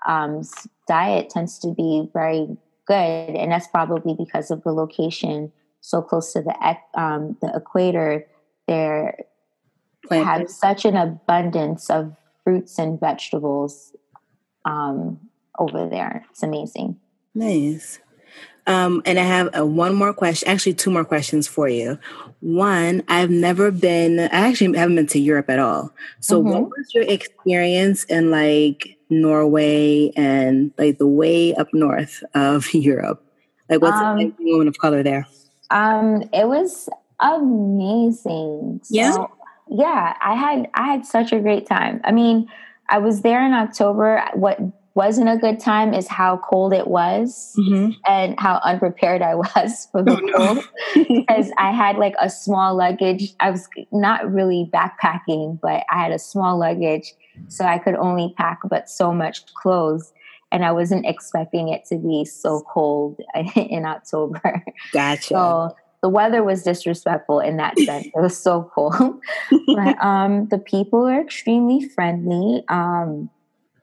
um, 0.05 0.41
diet 0.87 1.29
tends 1.29 1.59
to 1.59 1.73
be 1.73 2.09
very 2.13 2.57
good, 2.87 3.35
and 3.35 3.51
that's 3.51 3.67
probably 3.67 4.15
because 4.15 4.51
of 4.51 4.63
the 4.63 4.71
location 4.71 5.51
so 5.81 6.01
close 6.01 6.33
to 6.33 6.41
the 6.41 6.77
um, 6.99 7.37
the 7.41 7.51
equator. 7.55 8.25
There 8.67 9.17
have 10.09 10.49
such 10.49 10.85
an 10.85 10.95
abundance 10.95 11.89
of 11.89 12.15
fruits 12.43 12.79
and 12.79 12.99
vegetables 12.99 13.95
um, 14.65 15.19
over 15.59 15.87
there. 15.87 16.25
It's 16.29 16.43
amazing. 16.43 16.99
Nice. 17.33 17.99
Um, 18.67 19.01
and 19.05 19.17
I 19.17 19.23
have 19.23 19.49
a, 19.53 19.65
one 19.65 19.95
more 19.95 20.13
question, 20.13 20.49
actually, 20.49 20.73
two 20.73 20.91
more 20.91 21.05
questions 21.05 21.47
for 21.47 21.69
you. 21.69 21.97
One, 22.41 23.01
I've 23.07 23.29
never 23.29 23.71
been, 23.71 24.19
I 24.19 24.25
actually 24.25 24.77
haven't 24.77 24.97
been 24.97 25.07
to 25.07 25.19
Europe 25.19 25.49
at 25.49 25.59
all. 25.59 25.93
So, 26.19 26.39
mm-hmm. 26.39 26.51
what 26.51 26.63
was 26.63 26.93
your 26.93 27.05
experience 27.05 28.03
in 28.05 28.29
like 28.29 28.96
Norway 29.09 30.11
and 30.15 30.71
like 30.77 30.97
the 30.97 31.07
way 31.07 31.55
up 31.55 31.73
north 31.73 32.23
of 32.33 32.73
Europe? 32.73 33.23
Like, 33.69 33.81
what's 33.81 33.97
um, 33.97 34.19
it 34.19 34.25
like 34.25 34.39
woman 34.39 34.67
of 34.67 34.77
color 34.77 35.03
there? 35.03 35.27
Um, 35.69 36.23
it 36.33 36.47
was 36.47 36.89
amazing. 37.19 38.81
So, 38.83 38.95
yeah. 38.95 39.25
Yeah, 39.69 40.15
I 40.21 40.35
had 40.35 40.69
I 40.73 40.87
had 40.87 41.05
such 41.05 41.33
a 41.33 41.39
great 41.39 41.67
time. 41.67 41.99
I 42.05 42.11
mean, 42.11 42.47
I 42.89 42.99
was 42.99 43.21
there 43.21 43.45
in 43.45 43.53
October. 43.53 44.23
What 44.33 44.59
wasn't 44.97 45.29
a 45.29 45.37
good 45.37 45.59
time 45.59 45.93
is 45.93 46.07
how 46.07 46.37
cold 46.37 46.73
it 46.73 46.87
was 46.87 47.53
mm-hmm. 47.55 47.91
and 48.07 48.37
how 48.39 48.59
unprepared 48.63 49.21
I 49.21 49.35
was 49.35 49.87
for 49.91 50.01
the 50.01 50.19
oh, 50.19 50.35
cold 50.35 50.67
because 51.07 51.51
I 51.57 51.71
had 51.71 51.97
like 51.97 52.15
a 52.19 52.29
small 52.29 52.75
luggage. 52.75 53.33
I 53.39 53.51
was 53.51 53.67
not 53.91 54.31
really 54.31 54.69
backpacking, 54.73 55.59
but 55.61 55.83
I 55.91 56.01
had 56.01 56.11
a 56.11 56.19
small 56.19 56.57
luggage, 56.57 57.13
so 57.47 57.65
I 57.65 57.77
could 57.77 57.95
only 57.95 58.33
pack 58.37 58.59
but 58.69 58.89
so 58.89 59.13
much 59.13 59.45
clothes. 59.53 60.11
And 60.51 60.63
I 60.63 60.71
wasn't 60.71 61.05
expecting 61.05 61.67
it 61.69 61.83
to 61.89 61.97
be 61.97 62.23
so 62.23 62.61
cold 62.71 63.19
in 63.55 63.85
October. 63.85 64.63
Gotcha. 64.93 65.27
So 65.27 65.75
the 66.01 66.09
weather 66.09 66.43
was 66.43 66.63
disrespectful 66.63 67.39
in 67.39 67.57
that 67.57 67.77
sense. 67.79 68.07
It 68.07 68.21
was 68.21 68.37
so 68.37 68.71
cold. 68.73 68.93
but 69.67 70.03
um, 70.03 70.47
the 70.47 70.59
people 70.59 71.05
are 71.05 71.21
extremely 71.21 71.87
friendly. 71.89 72.63
Um, 72.69 73.29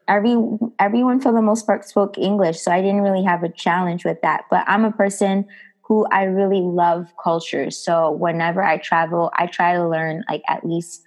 every 0.07 0.37
everyone 0.79 1.19
for 1.19 1.31
the 1.31 1.41
most 1.41 1.65
part 1.65 1.85
spoke 1.85 2.17
English, 2.17 2.59
so 2.59 2.71
I 2.71 2.81
didn't 2.81 3.01
really 3.01 3.23
have 3.23 3.43
a 3.43 3.49
challenge 3.49 4.05
with 4.05 4.21
that. 4.21 4.45
But 4.49 4.63
I'm 4.67 4.85
a 4.85 4.91
person 4.91 5.45
who 5.81 6.05
I 6.07 6.23
really 6.23 6.61
love 6.61 7.13
culture. 7.21 7.69
So 7.69 8.11
whenever 8.11 8.63
I 8.63 8.77
travel, 8.77 9.31
I 9.37 9.45
try 9.45 9.73
to 9.73 9.87
learn 9.87 10.23
like 10.29 10.41
at 10.47 10.65
least 10.65 11.03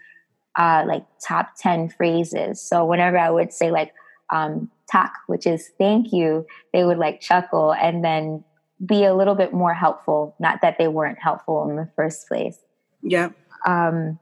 uh, 0.58 0.84
like 0.86 1.06
top 1.26 1.50
10 1.56 1.88
phrases. 1.90 2.60
So 2.60 2.84
whenever 2.84 3.16
I 3.16 3.30
would 3.30 3.52
say 3.52 3.70
like 3.70 3.94
um, 4.30 4.70
takk, 4.92 5.12
which 5.26 5.46
is 5.46 5.70
thank 5.78 6.12
you, 6.12 6.46
they 6.72 6.84
would 6.84 6.98
like 6.98 7.20
chuckle 7.20 7.72
and 7.72 8.04
then 8.04 8.44
be 8.84 9.04
a 9.04 9.14
little 9.14 9.34
bit 9.34 9.52
more 9.52 9.72
helpful. 9.72 10.34
Not 10.38 10.60
that 10.62 10.76
they 10.76 10.88
weren't 10.88 11.18
helpful 11.18 11.68
in 11.70 11.76
the 11.76 11.88
first 11.96 12.28
place. 12.28 12.58
Yeah. 13.02 13.30
Um, 13.66 14.18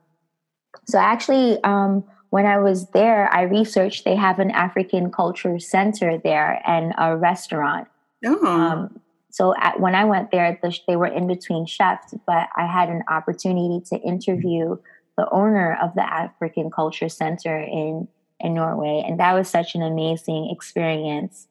so 0.85 0.99
actually, 0.99 1.61
um, 1.63 2.03
when 2.29 2.45
I 2.45 2.59
was 2.59 2.89
there, 2.89 3.33
I 3.33 3.43
researched 3.43 4.05
they 4.05 4.15
have 4.15 4.39
an 4.39 4.51
African 4.51 5.11
culture 5.11 5.59
center 5.59 6.17
there 6.17 6.61
and 6.67 6.93
a 6.97 7.17
restaurant. 7.17 7.87
Oh. 8.25 8.45
Um, 8.45 8.99
so 9.31 9.53
at, 9.59 9.79
when 9.79 9.95
I 9.95 10.05
went 10.05 10.31
there, 10.31 10.57
the, 10.61 10.77
they 10.87 10.95
were 10.95 11.07
in 11.07 11.27
between 11.27 11.65
chefs, 11.65 12.13
but 12.25 12.49
I 12.55 12.65
had 12.65 12.89
an 12.89 13.03
opportunity 13.09 13.81
to 13.89 13.99
interview 14.01 14.77
the 15.17 15.29
owner 15.31 15.77
of 15.81 15.95
the 15.95 16.03
African 16.03 16.69
Culture 16.71 17.09
Center 17.09 17.59
in 17.59 18.07
in 18.39 18.53
Norway, 18.53 19.03
and 19.05 19.19
that 19.19 19.33
was 19.33 19.49
such 19.49 19.73
an 19.73 19.81
amazing 19.81 20.49
experience. 20.51 21.47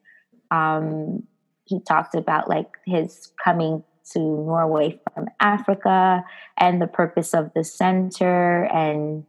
Um, 0.51 1.25
he 1.64 1.81
talked 1.81 2.14
about 2.14 2.49
like 2.49 2.69
his 2.87 3.33
coming 3.43 3.83
to 4.12 4.21
Norway 4.21 5.01
from 5.12 5.27
Africa 5.41 6.25
and 6.57 6.81
the 6.81 6.87
purpose 6.87 7.35
of 7.35 7.51
the 7.55 7.64
center 7.64 8.64
and 8.67 9.25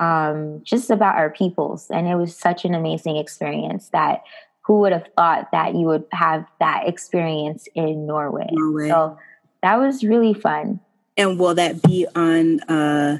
um, 0.00 0.62
just 0.64 0.90
about 0.90 1.16
our 1.16 1.30
peoples. 1.30 1.88
And 1.90 2.08
it 2.08 2.14
was 2.14 2.34
such 2.34 2.64
an 2.64 2.74
amazing 2.74 3.18
experience 3.18 3.90
that 3.90 4.22
who 4.62 4.80
would 4.80 4.92
have 4.92 5.08
thought 5.16 5.50
that 5.52 5.74
you 5.74 5.86
would 5.86 6.04
have 6.12 6.46
that 6.60 6.88
experience 6.88 7.68
in 7.74 8.06
Norway? 8.06 8.48
Norway. 8.50 8.88
So 8.88 9.18
that 9.62 9.78
was 9.78 10.02
really 10.02 10.34
fun. 10.34 10.80
And 11.16 11.38
will 11.38 11.54
that 11.56 11.82
be 11.82 12.06
on 12.14 12.60
uh, 12.60 13.18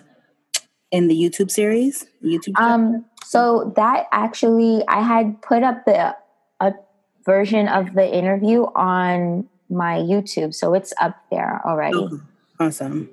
in 0.93 1.09
the 1.09 1.15
YouTube 1.15 1.51
series? 1.51 2.07
YouTube. 2.23 2.57
Um, 2.61 3.05
so 3.25 3.73
that 3.77 4.07
actually, 4.13 4.85
I 4.87 5.01
had 5.01 5.43
put 5.43 5.65
up 5.65 5.85
the 5.85 6.15
a 6.61 6.75
version 7.25 7.67
of 7.67 7.95
the 7.95 8.07
interview 8.15 8.67
on 8.77 9.49
my 9.69 9.99
YouTube, 9.99 10.55
so 10.55 10.75
it's 10.75 10.93
up 11.01 11.17
there 11.31 11.61
already. 11.65 11.97
Oh, 11.97 12.21
awesome. 12.61 13.09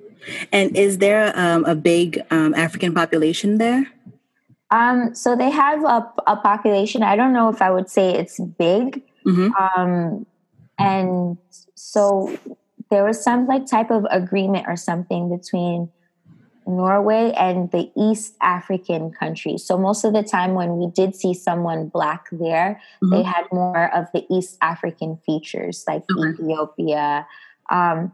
And 0.52 0.76
is 0.76 0.98
there 0.98 1.32
um, 1.34 1.64
a 1.64 1.74
big 1.74 2.20
um, 2.30 2.54
African 2.54 2.94
population 2.94 3.58
there? 3.58 3.86
Um, 4.70 5.14
so 5.14 5.34
they 5.34 5.50
have 5.50 5.82
a, 5.82 6.12
a, 6.26 6.36
population. 6.36 7.02
I 7.02 7.16
don't 7.16 7.32
know 7.32 7.48
if 7.48 7.60
I 7.60 7.70
would 7.70 7.88
say 7.88 8.14
it's 8.14 8.38
big. 8.38 9.02
Mm-hmm. 9.26 9.52
Um, 9.56 10.26
and 10.78 11.38
so 11.74 12.38
there 12.90 13.04
was 13.04 13.22
some 13.22 13.46
like 13.46 13.66
type 13.66 13.90
of 13.90 14.06
agreement 14.10 14.66
or 14.68 14.76
something 14.76 15.34
between 15.34 15.90
Norway 16.66 17.32
and 17.36 17.70
the 17.70 17.90
East 17.96 18.34
African 18.40 19.10
countries. 19.10 19.64
So 19.64 19.78
most 19.78 20.04
of 20.04 20.12
the 20.12 20.22
time 20.22 20.54
when 20.54 20.76
we 20.76 20.86
did 20.88 21.14
see 21.14 21.34
someone 21.34 21.88
black 21.88 22.26
there, 22.30 22.80
mm-hmm. 23.02 23.14
they 23.14 23.22
had 23.22 23.44
more 23.52 23.94
of 23.94 24.06
the 24.12 24.24
East 24.30 24.58
African 24.60 25.18
features 25.24 25.84
like 25.86 26.04
okay. 26.10 26.30
Ethiopia. 26.30 27.26
Um, 27.70 28.12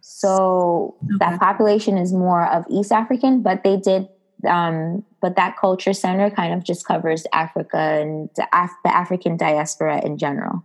so 0.00 0.96
okay. 1.04 1.16
that 1.18 1.40
population 1.40 1.98
is 1.98 2.12
more 2.12 2.46
of 2.46 2.64
East 2.70 2.92
African, 2.92 3.42
but 3.42 3.64
they 3.64 3.76
did, 3.76 4.08
um, 4.46 5.04
but 5.20 5.36
that 5.36 5.56
culture 5.56 5.92
center 5.92 6.30
kind 6.30 6.54
of 6.54 6.62
just 6.62 6.86
covers 6.86 7.26
Africa 7.32 7.76
and 7.76 8.30
Af- 8.52 8.70
the 8.84 8.94
African 8.94 9.36
diaspora 9.36 10.04
in 10.04 10.16
general. 10.16 10.62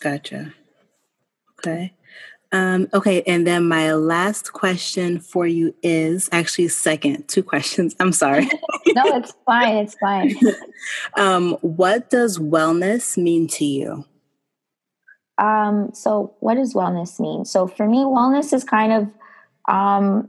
Gotcha. 0.00 0.52
Okay. 1.58 1.92
Um, 2.52 2.86
okay, 2.92 3.22
and 3.22 3.46
then 3.46 3.66
my 3.66 3.94
last 3.94 4.52
question 4.52 5.18
for 5.20 5.46
you 5.46 5.74
is 5.82 6.28
actually 6.32 6.68
second, 6.68 7.26
two 7.26 7.42
questions. 7.42 7.96
I'm 7.98 8.12
sorry. 8.12 8.44
no, 8.88 9.02
it's 9.16 9.32
fine. 9.46 9.76
It's 9.76 9.94
fine. 9.94 10.36
um, 11.16 11.52
what 11.62 12.10
does 12.10 12.38
wellness 12.38 13.16
mean 13.16 13.48
to 13.48 13.64
you? 13.64 14.04
Um, 15.38 15.92
so, 15.94 16.34
what 16.40 16.54
does 16.56 16.74
wellness 16.74 17.18
mean? 17.18 17.46
So, 17.46 17.66
for 17.66 17.88
me, 17.88 17.98
wellness 17.98 18.52
is 18.52 18.64
kind 18.64 18.92
of, 18.92 19.02
um, 19.66 20.28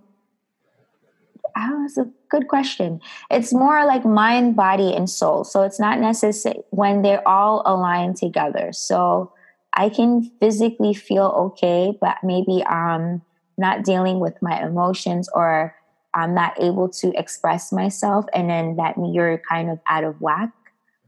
oh, 1.58 1.82
that's 1.82 1.98
a 1.98 2.10
good 2.30 2.48
question. 2.48 3.02
It's 3.30 3.52
more 3.54 3.86
like 3.86 4.06
mind, 4.06 4.56
body, 4.56 4.96
and 4.96 5.10
soul. 5.10 5.44
So, 5.44 5.64
it's 5.64 5.80
not 5.80 6.00
necessary 6.00 6.62
when 6.70 7.02
they're 7.02 7.28
all 7.28 7.64
aligned 7.66 8.16
together. 8.16 8.72
So, 8.72 9.34
I 9.76 9.90
can 9.90 10.32
physically 10.40 10.94
feel 10.94 11.26
okay, 11.54 11.98
but 12.00 12.18
maybe 12.24 12.64
I'm 12.66 13.22
not 13.58 13.84
dealing 13.84 14.20
with 14.20 14.42
my 14.42 14.62
emotions 14.62 15.30
or 15.34 15.76
I'm 16.14 16.36
not 16.36 16.62
able 16.62 16.90
to 16.90 17.12
express 17.18 17.72
myself, 17.72 18.26
and 18.34 18.50
then 18.50 18.76
that 18.76 18.96
you're 18.98 19.42
kind 19.50 19.70
of 19.72 19.80
out 19.88 20.04
of 20.04 20.22
whack. 20.22 20.52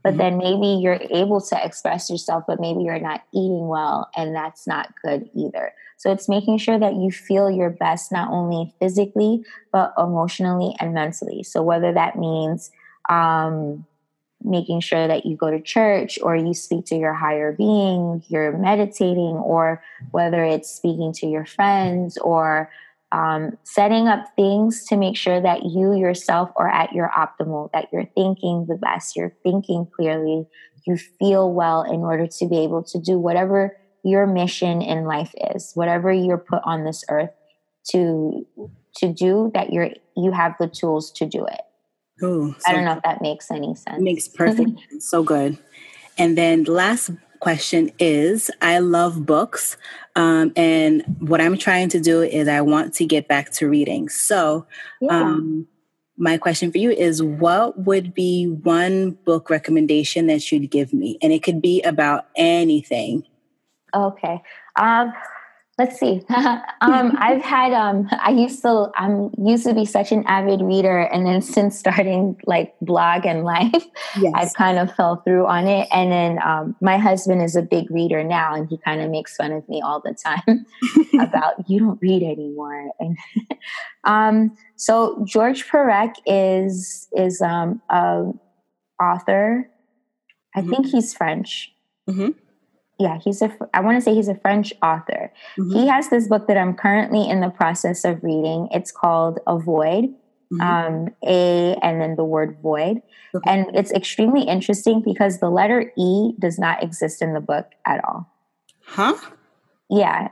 But 0.02 0.10
mm-hmm. 0.10 0.18
then 0.18 0.38
maybe 0.38 0.80
you're 0.80 1.00
able 1.10 1.40
to 1.40 1.64
express 1.64 2.08
yourself 2.08 2.44
but 2.46 2.60
maybe 2.60 2.82
you're 2.82 3.00
not 3.00 3.22
eating 3.32 3.66
well 3.66 4.08
and 4.16 4.36
that's 4.36 4.64
not 4.64 4.94
good 5.02 5.28
either. 5.34 5.72
So 5.96 6.12
it's 6.12 6.28
making 6.28 6.58
sure 6.58 6.78
that 6.78 6.94
you 6.94 7.10
feel 7.10 7.50
your 7.50 7.70
best 7.70 8.12
not 8.12 8.30
only 8.30 8.72
physically 8.78 9.44
but 9.72 9.92
emotionally 9.98 10.76
and 10.78 10.94
mentally. 10.94 11.42
So 11.42 11.60
whether 11.60 11.92
that 11.92 12.16
means 12.16 12.70
um, 13.08 13.84
making 14.42 14.80
sure 14.80 15.08
that 15.08 15.26
you 15.26 15.36
go 15.36 15.50
to 15.50 15.60
church 15.60 16.18
or 16.22 16.36
you 16.36 16.54
speak 16.54 16.84
to 16.86 16.96
your 16.96 17.14
higher 17.14 17.52
being 17.52 18.22
you're 18.28 18.56
meditating 18.56 19.36
or 19.36 19.82
whether 20.10 20.44
it's 20.44 20.70
speaking 20.70 21.12
to 21.12 21.26
your 21.26 21.46
friends 21.46 22.16
or 22.18 22.70
um, 23.12 23.56
setting 23.62 24.08
up 24.08 24.24
things 24.34 24.84
to 24.86 24.96
make 24.96 25.16
sure 25.16 25.40
that 25.40 25.64
you 25.64 25.94
yourself 25.94 26.50
are 26.56 26.68
at 26.68 26.92
your 26.92 27.10
optimal, 27.16 27.70
that 27.72 27.88
you're 27.92 28.10
thinking 28.14 28.66
the 28.68 28.74
best, 28.74 29.16
you're 29.16 29.34
thinking 29.42 29.86
clearly, 29.94 30.46
you 30.86 30.96
feel 30.96 31.52
well 31.52 31.82
in 31.82 32.00
order 32.00 32.26
to 32.26 32.48
be 32.48 32.58
able 32.58 32.82
to 32.82 32.98
do 32.98 33.18
whatever 33.18 33.76
your 34.04 34.26
mission 34.26 34.82
in 34.82 35.04
life 35.04 35.34
is, 35.54 35.72
whatever 35.74 36.12
you're 36.12 36.38
put 36.38 36.62
on 36.64 36.84
this 36.84 37.04
earth 37.08 37.30
to 37.90 38.46
to 38.96 39.12
do 39.12 39.50
that 39.54 39.72
you're 39.72 39.90
you 40.16 40.32
have 40.32 40.54
the 40.58 40.66
tools 40.66 41.10
to 41.12 41.26
do 41.26 41.44
it. 41.44 41.60
Ooh, 42.22 42.54
so 42.58 42.70
I 42.70 42.72
don't 42.72 42.84
know 42.84 42.92
if 42.92 43.02
that 43.02 43.20
makes 43.20 43.50
any 43.50 43.74
sense. 43.74 43.98
It 43.98 44.02
makes 44.02 44.28
perfect 44.28 44.70
sense. 44.90 45.08
So 45.08 45.22
good. 45.22 45.58
And 46.18 46.36
then 46.36 46.64
last 46.64 47.10
question 47.40 47.90
is 47.98 48.50
I 48.62 48.78
love 48.78 49.26
books. 49.26 49.76
Um, 50.14 50.52
and 50.56 51.02
what 51.20 51.40
I'm 51.40 51.58
trying 51.58 51.88
to 51.90 52.00
do 52.00 52.22
is 52.22 52.48
I 52.48 52.60
want 52.62 52.94
to 52.94 53.04
get 53.04 53.28
back 53.28 53.50
to 53.52 53.68
reading. 53.68 54.08
So, 54.08 54.66
yeah. 55.00 55.10
um, 55.10 55.68
my 56.16 56.38
question 56.38 56.72
for 56.72 56.78
you 56.78 56.90
is 56.90 57.22
what 57.22 57.78
would 57.80 58.14
be 58.14 58.46
one 58.46 59.10
book 59.10 59.50
recommendation 59.50 60.26
that 60.28 60.50
you'd 60.50 60.70
give 60.70 60.94
me? 60.94 61.18
And 61.20 61.32
it 61.32 61.42
could 61.42 61.60
be 61.60 61.82
about 61.82 62.28
anything. 62.34 63.24
Okay. 63.94 64.42
Um, 64.76 65.12
let's 65.78 65.98
see. 65.98 66.22
um, 66.28 66.62
I've 67.18 67.42
had 67.42 67.72
um, 67.72 68.08
I 68.12 68.30
used 68.30 68.62
to 68.62 68.90
I'm 68.96 69.30
used 69.38 69.64
to 69.64 69.74
be 69.74 69.84
such 69.84 70.12
an 70.12 70.24
avid 70.26 70.60
reader, 70.62 71.00
and 71.00 71.26
then 71.26 71.42
since 71.42 71.78
starting 71.78 72.40
like 72.46 72.74
blog 72.80 73.26
and 73.26 73.44
life, 73.44 73.84
yes. 74.20 74.32
I've 74.34 74.54
kind 74.54 74.78
of 74.78 74.94
fell 74.94 75.16
through 75.16 75.46
on 75.46 75.66
it. 75.66 75.88
And 75.92 76.10
then 76.10 76.38
um, 76.42 76.76
my 76.80 76.98
husband 76.98 77.42
is 77.42 77.56
a 77.56 77.62
big 77.62 77.90
reader 77.90 78.24
now, 78.24 78.54
and 78.54 78.68
he 78.68 78.78
kind 78.78 79.00
of 79.00 79.10
makes 79.10 79.36
fun 79.36 79.52
of 79.52 79.68
me 79.68 79.82
all 79.82 80.00
the 80.00 80.14
time 80.14 80.66
about 81.20 81.68
you 81.68 81.78
don't 81.80 82.00
read 82.00 82.22
anymore. 82.22 82.90
And 82.98 83.16
um, 84.04 84.56
so 84.76 85.24
George 85.26 85.68
Perec 85.68 86.14
is 86.26 87.08
is 87.12 87.40
um, 87.40 87.80
a 87.90 88.32
author. 89.00 89.70
I 90.54 90.60
mm-hmm. 90.60 90.70
think 90.70 90.86
he's 90.86 91.12
French. 91.12 91.72
Mm-hmm 92.08 92.30
yeah, 92.98 93.18
he's 93.22 93.42
a, 93.42 93.54
I 93.74 93.80
want 93.80 93.96
to 93.96 94.00
say 94.00 94.14
he's 94.14 94.28
a 94.28 94.34
French 94.34 94.72
author. 94.82 95.32
Mm-hmm. 95.58 95.72
He 95.72 95.86
has 95.86 96.08
this 96.08 96.28
book 96.28 96.46
that 96.48 96.56
I'm 96.56 96.74
currently 96.74 97.28
in 97.28 97.40
the 97.40 97.50
process 97.50 98.04
of 98.04 98.22
reading. 98.22 98.68
It's 98.72 98.90
called 98.90 99.38
A 99.46 99.58
Void, 99.58 100.14
mm-hmm. 100.52 100.60
um, 100.60 101.14
A 101.26 101.74
and 101.82 102.00
then 102.00 102.16
the 102.16 102.24
word 102.24 102.56
void. 102.62 103.02
Okay. 103.34 103.50
And 103.50 103.66
it's 103.74 103.92
extremely 103.92 104.42
interesting 104.42 105.02
because 105.02 105.40
the 105.40 105.50
letter 105.50 105.92
E 105.96 106.32
does 106.38 106.58
not 106.58 106.82
exist 106.82 107.20
in 107.20 107.34
the 107.34 107.40
book 107.40 107.72
at 107.84 108.02
all. 108.04 108.32
Huh? 108.84 109.16
Yeah. 109.90 110.28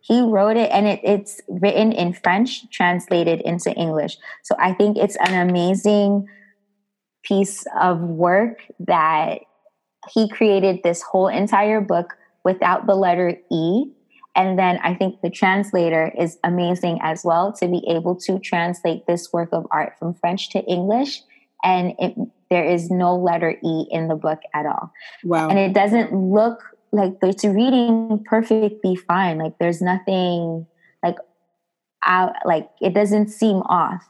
He 0.00 0.20
wrote 0.22 0.56
it 0.56 0.70
and 0.70 0.86
it, 0.86 1.00
it's 1.04 1.40
written 1.46 1.92
in 1.92 2.14
French, 2.14 2.68
translated 2.70 3.40
into 3.42 3.70
English. 3.74 4.16
So 4.42 4.56
I 4.58 4.72
think 4.72 4.96
it's 4.96 5.16
an 5.16 5.48
amazing 5.48 6.26
piece 7.22 7.64
of 7.80 8.00
work 8.00 8.62
that 8.80 9.42
he 10.10 10.28
created 10.28 10.80
this 10.82 11.02
whole 11.02 11.28
entire 11.28 11.80
book 11.80 12.14
without 12.44 12.86
the 12.86 12.94
letter 12.94 13.36
E. 13.50 13.84
And 14.34 14.58
then 14.58 14.78
I 14.82 14.94
think 14.94 15.20
the 15.20 15.30
translator 15.30 16.12
is 16.18 16.38
amazing 16.42 16.98
as 17.02 17.22
well 17.24 17.52
to 17.54 17.68
be 17.68 17.84
able 17.88 18.16
to 18.16 18.38
translate 18.38 19.06
this 19.06 19.32
work 19.32 19.50
of 19.52 19.66
art 19.70 19.94
from 19.98 20.14
French 20.14 20.50
to 20.50 20.60
English. 20.64 21.22
And 21.62 21.94
it, 21.98 22.14
there 22.50 22.64
is 22.64 22.90
no 22.90 23.14
letter 23.16 23.56
E 23.62 23.86
in 23.90 24.08
the 24.08 24.16
book 24.16 24.40
at 24.54 24.66
all. 24.66 24.92
Wow. 25.22 25.48
And 25.48 25.58
it 25.58 25.74
doesn't 25.74 26.12
look 26.14 26.62
like 26.92 27.14
it's 27.22 27.44
reading 27.44 28.24
perfectly 28.26 28.96
fine. 28.96 29.38
Like 29.38 29.58
there's 29.58 29.80
nothing 29.80 30.66
like 31.02 31.16
out, 32.04 32.34
like 32.44 32.68
it 32.80 32.94
doesn't 32.94 33.28
seem 33.28 33.56
off. 33.66 34.08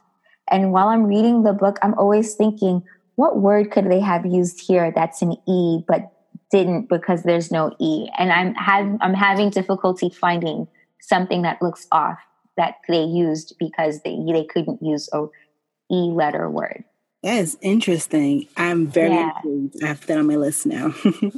And 0.49 0.71
while 0.71 0.89
I'm 0.89 1.05
reading 1.05 1.43
the 1.43 1.53
book, 1.53 1.79
I'm 1.81 1.93
always 1.95 2.35
thinking, 2.35 2.83
what 3.15 3.37
word 3.37 3.71
could 3.71 3.89
they 3.89 3.99
have 3.99 4.25
used 4.25 4.65
here 4.65 4.91
that's 4.95 5.21
an 5.21 5.35
E 5.47 5.83
but 5.87 6.11
didn't 6.51 6.87
because 6.87 7.23
there's 7.23 7.51
no 7.51 7.75
E? 7.79 8.07
And 8.17 8.31
I'm 8.31 8.53
have 8.55 8.97
I'm 9.01 9.13
having 9.13 9.49
difficulty 9.49 10.09
finding 10.09 10.67
something 11.01 11.41
that 11.41 11.61
looks 11.61 11.87
off 11.91 12.19
that 12.57 12.75
they 12.87 13.03
used 13.03 13.55
because 13.59 14.01
they 14.01 14.17
they 14.31 14.45
couldn't 14.45 14.81
use 14.81 15.09
a 15.13 15.25
E 15.91 16.11
letter 16.11 16.49
word. 16.49 16.83
That 17.23 17.39
is 17.39 17.57
interesting. 17.61 18.47
I'm 18.57 18.87
very 18.87 19.11
yeah. 19.11 19.31
intrigued. 19.43 19.83
I 19.83 19.87
have 19.87 20.05
that 20.07 20.17
on 20.17 20.27
my 20.27 20.35
list 20.35 20.65
now. 20.65 20.91
so 21.01 21.31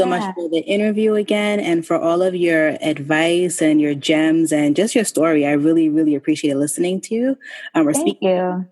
yeah. 0.00 0.04
much 0.06 0.34
for 0.34 0.48
the 0.48 0.60
interview 0.60 1.14
again 1.14 1.60
and 1.60 1.86
for 1.86 1.96
all 1.96 2.22
of 2.22 2.34
your 2.34 2.70
advice 2.80 3.60
and 3.62 3.80
your 3.80 3.94
gems 3.94 4.50
and 4.50 4.74
just 4.74 4.94
your 4.94 5.04
story. 5.04 5.46
I 5.46 5.52
really, 5.52 5.88
really 5.88 6.14
appreciate 6.14 6.56
listening 6.56 7.00
to 7.02 7.14
you. 7.14 7.38
Um, 7.74 7.84
we're 7.84 7.92
Thank 7.92 8.08
speaking, 8.08 8.28
you. 8.30 8.66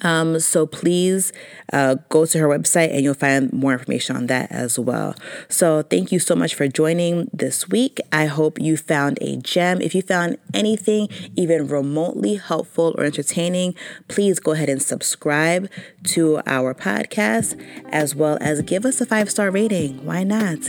um, 0.04 0.40
so 0.40 0.66
please 0.66 1.32
uh, 1.72 1.96
go 2.10 2.26
to 2.26 2.40
her 2.40 2.48
website 2.48 2.92
and 2.94 3.02
you'll 3.02 3.14
find 3.14 3.52
more 3.52 3.74
information 3.74 4.16
on 4.16 4.28
that 4.28 4.52
as 4.52 4.78
well. 4.78 5.16
So 5.50 5.82
thank 5.82 6.12
you 6.12 6.20
so 6.20 6.36
much 6.36 6.54
for 6.56 6.68
joining 6.68 7.30
this 7.34 7.70
week. 7.70 8.00
I 8.12 8.26
hope 8.26 8.60
you 8.60 8.78
found 8.78 9.18
a 9.22 9.38
gem. 9.38 9.82
If 9.82 9.96
you 9.96 10.02
found 10.02 10.38
anything 10.54 11.08
even 11.36 11.68
remotely 11.68 12.36
helpful 12.36 12.94
or 12.98 13.06
entertaining, 13.06 13.76
please 14.08 14.40
go 14.40 14.52
ahead 14.52 14.70
and 14.70 14.82
subscribe 14.82 15.70
to 16.04 16.42
our 16.46 16.74
podcast 16.74 17.60
as 17.92 18.16
well 18.16 18.38
as 18.42 18.62
give 18.62 18.86
us 18.86 19.02
a 19.02 19.06
five 19.06 19.30
star 19.30 19.52
rating. 19.52 20.06
Why 20.06 20.24
not? 20.24 20.60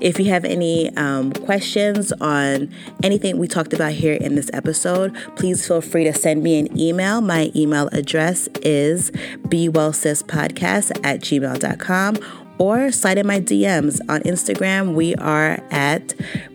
if 0.00 0.18
you 0.18 0.26
have 0.26 0.44
any 0.44 0.94
um, 0.96 1.32
questions 1.32 2.12
on 2.20 2.72
anything 3.02 3.38
we 3.38 3.48
talked 3.48 3.72
about 3.72 3.92
here 3.92 4.14
in 4.14 4.34
this 4.34 4.50
episode, 4.52 5.16
please 5.36 5.66
feel 5.66 5.80
free 5.80 6.04
to 6.04 6.12
send 6.12 6.42
me 6.42 6.58
an 6.58 6.78
email. 6.78 7.20
My 7.20 7.50
email 7.54 7.88
address 7.92 8.48
is 8.62 9.10
bewellsispodcast 9.48 11.04
at 11.04 11.20
gmail.com 11.20 12.16
or 12.58 12.90
slide 12.90 13.18
in 13.18 13.26
my 13.26 13.40
DMs 13.40 14.00
on 14.08 14.20
Instagram. 14.22 14.94
We 14.94 15.14
are 15.16 15.62
at 15.70 16.08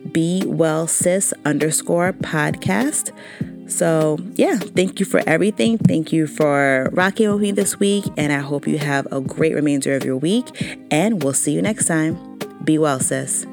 bewellsis 0.08 1.32
underscore 1.44 2.12
podcast. 2.12 3.10
So, 3.66 4.18
yeah, 4.34 4.56
thank 4.56 5.00
you 5.00 5.06
for 5.06 5.22
everything. 5.26 5.78
Thank 5.78 6.12
you 6.12 6.26
for 6.26 6.90
rocking 6.92 7.30
with 7.30 7.40
me 7.40 7.52
this 7.52 7.78
week. 7.78 8.04
And 8.16 8.32
I 8.32 8.38
hope 8.38 8.66
you 8.66 8.78
have 8.78 9.06
a 9.10 9.20
great 9.20 9.54
remainder 9.54 9.94
of 9.94 10.04
your 10.04 10.16
week. 10.16 10.46
And 10.90 11.22
we'll 11.22 11.32
see 11.32 11.52
you 11.52 11.62
next 11.62 11.86
time. 11.86 12.38
Be 12.64 12.78
well, 12.78 13.00
sis. 13.00 13.46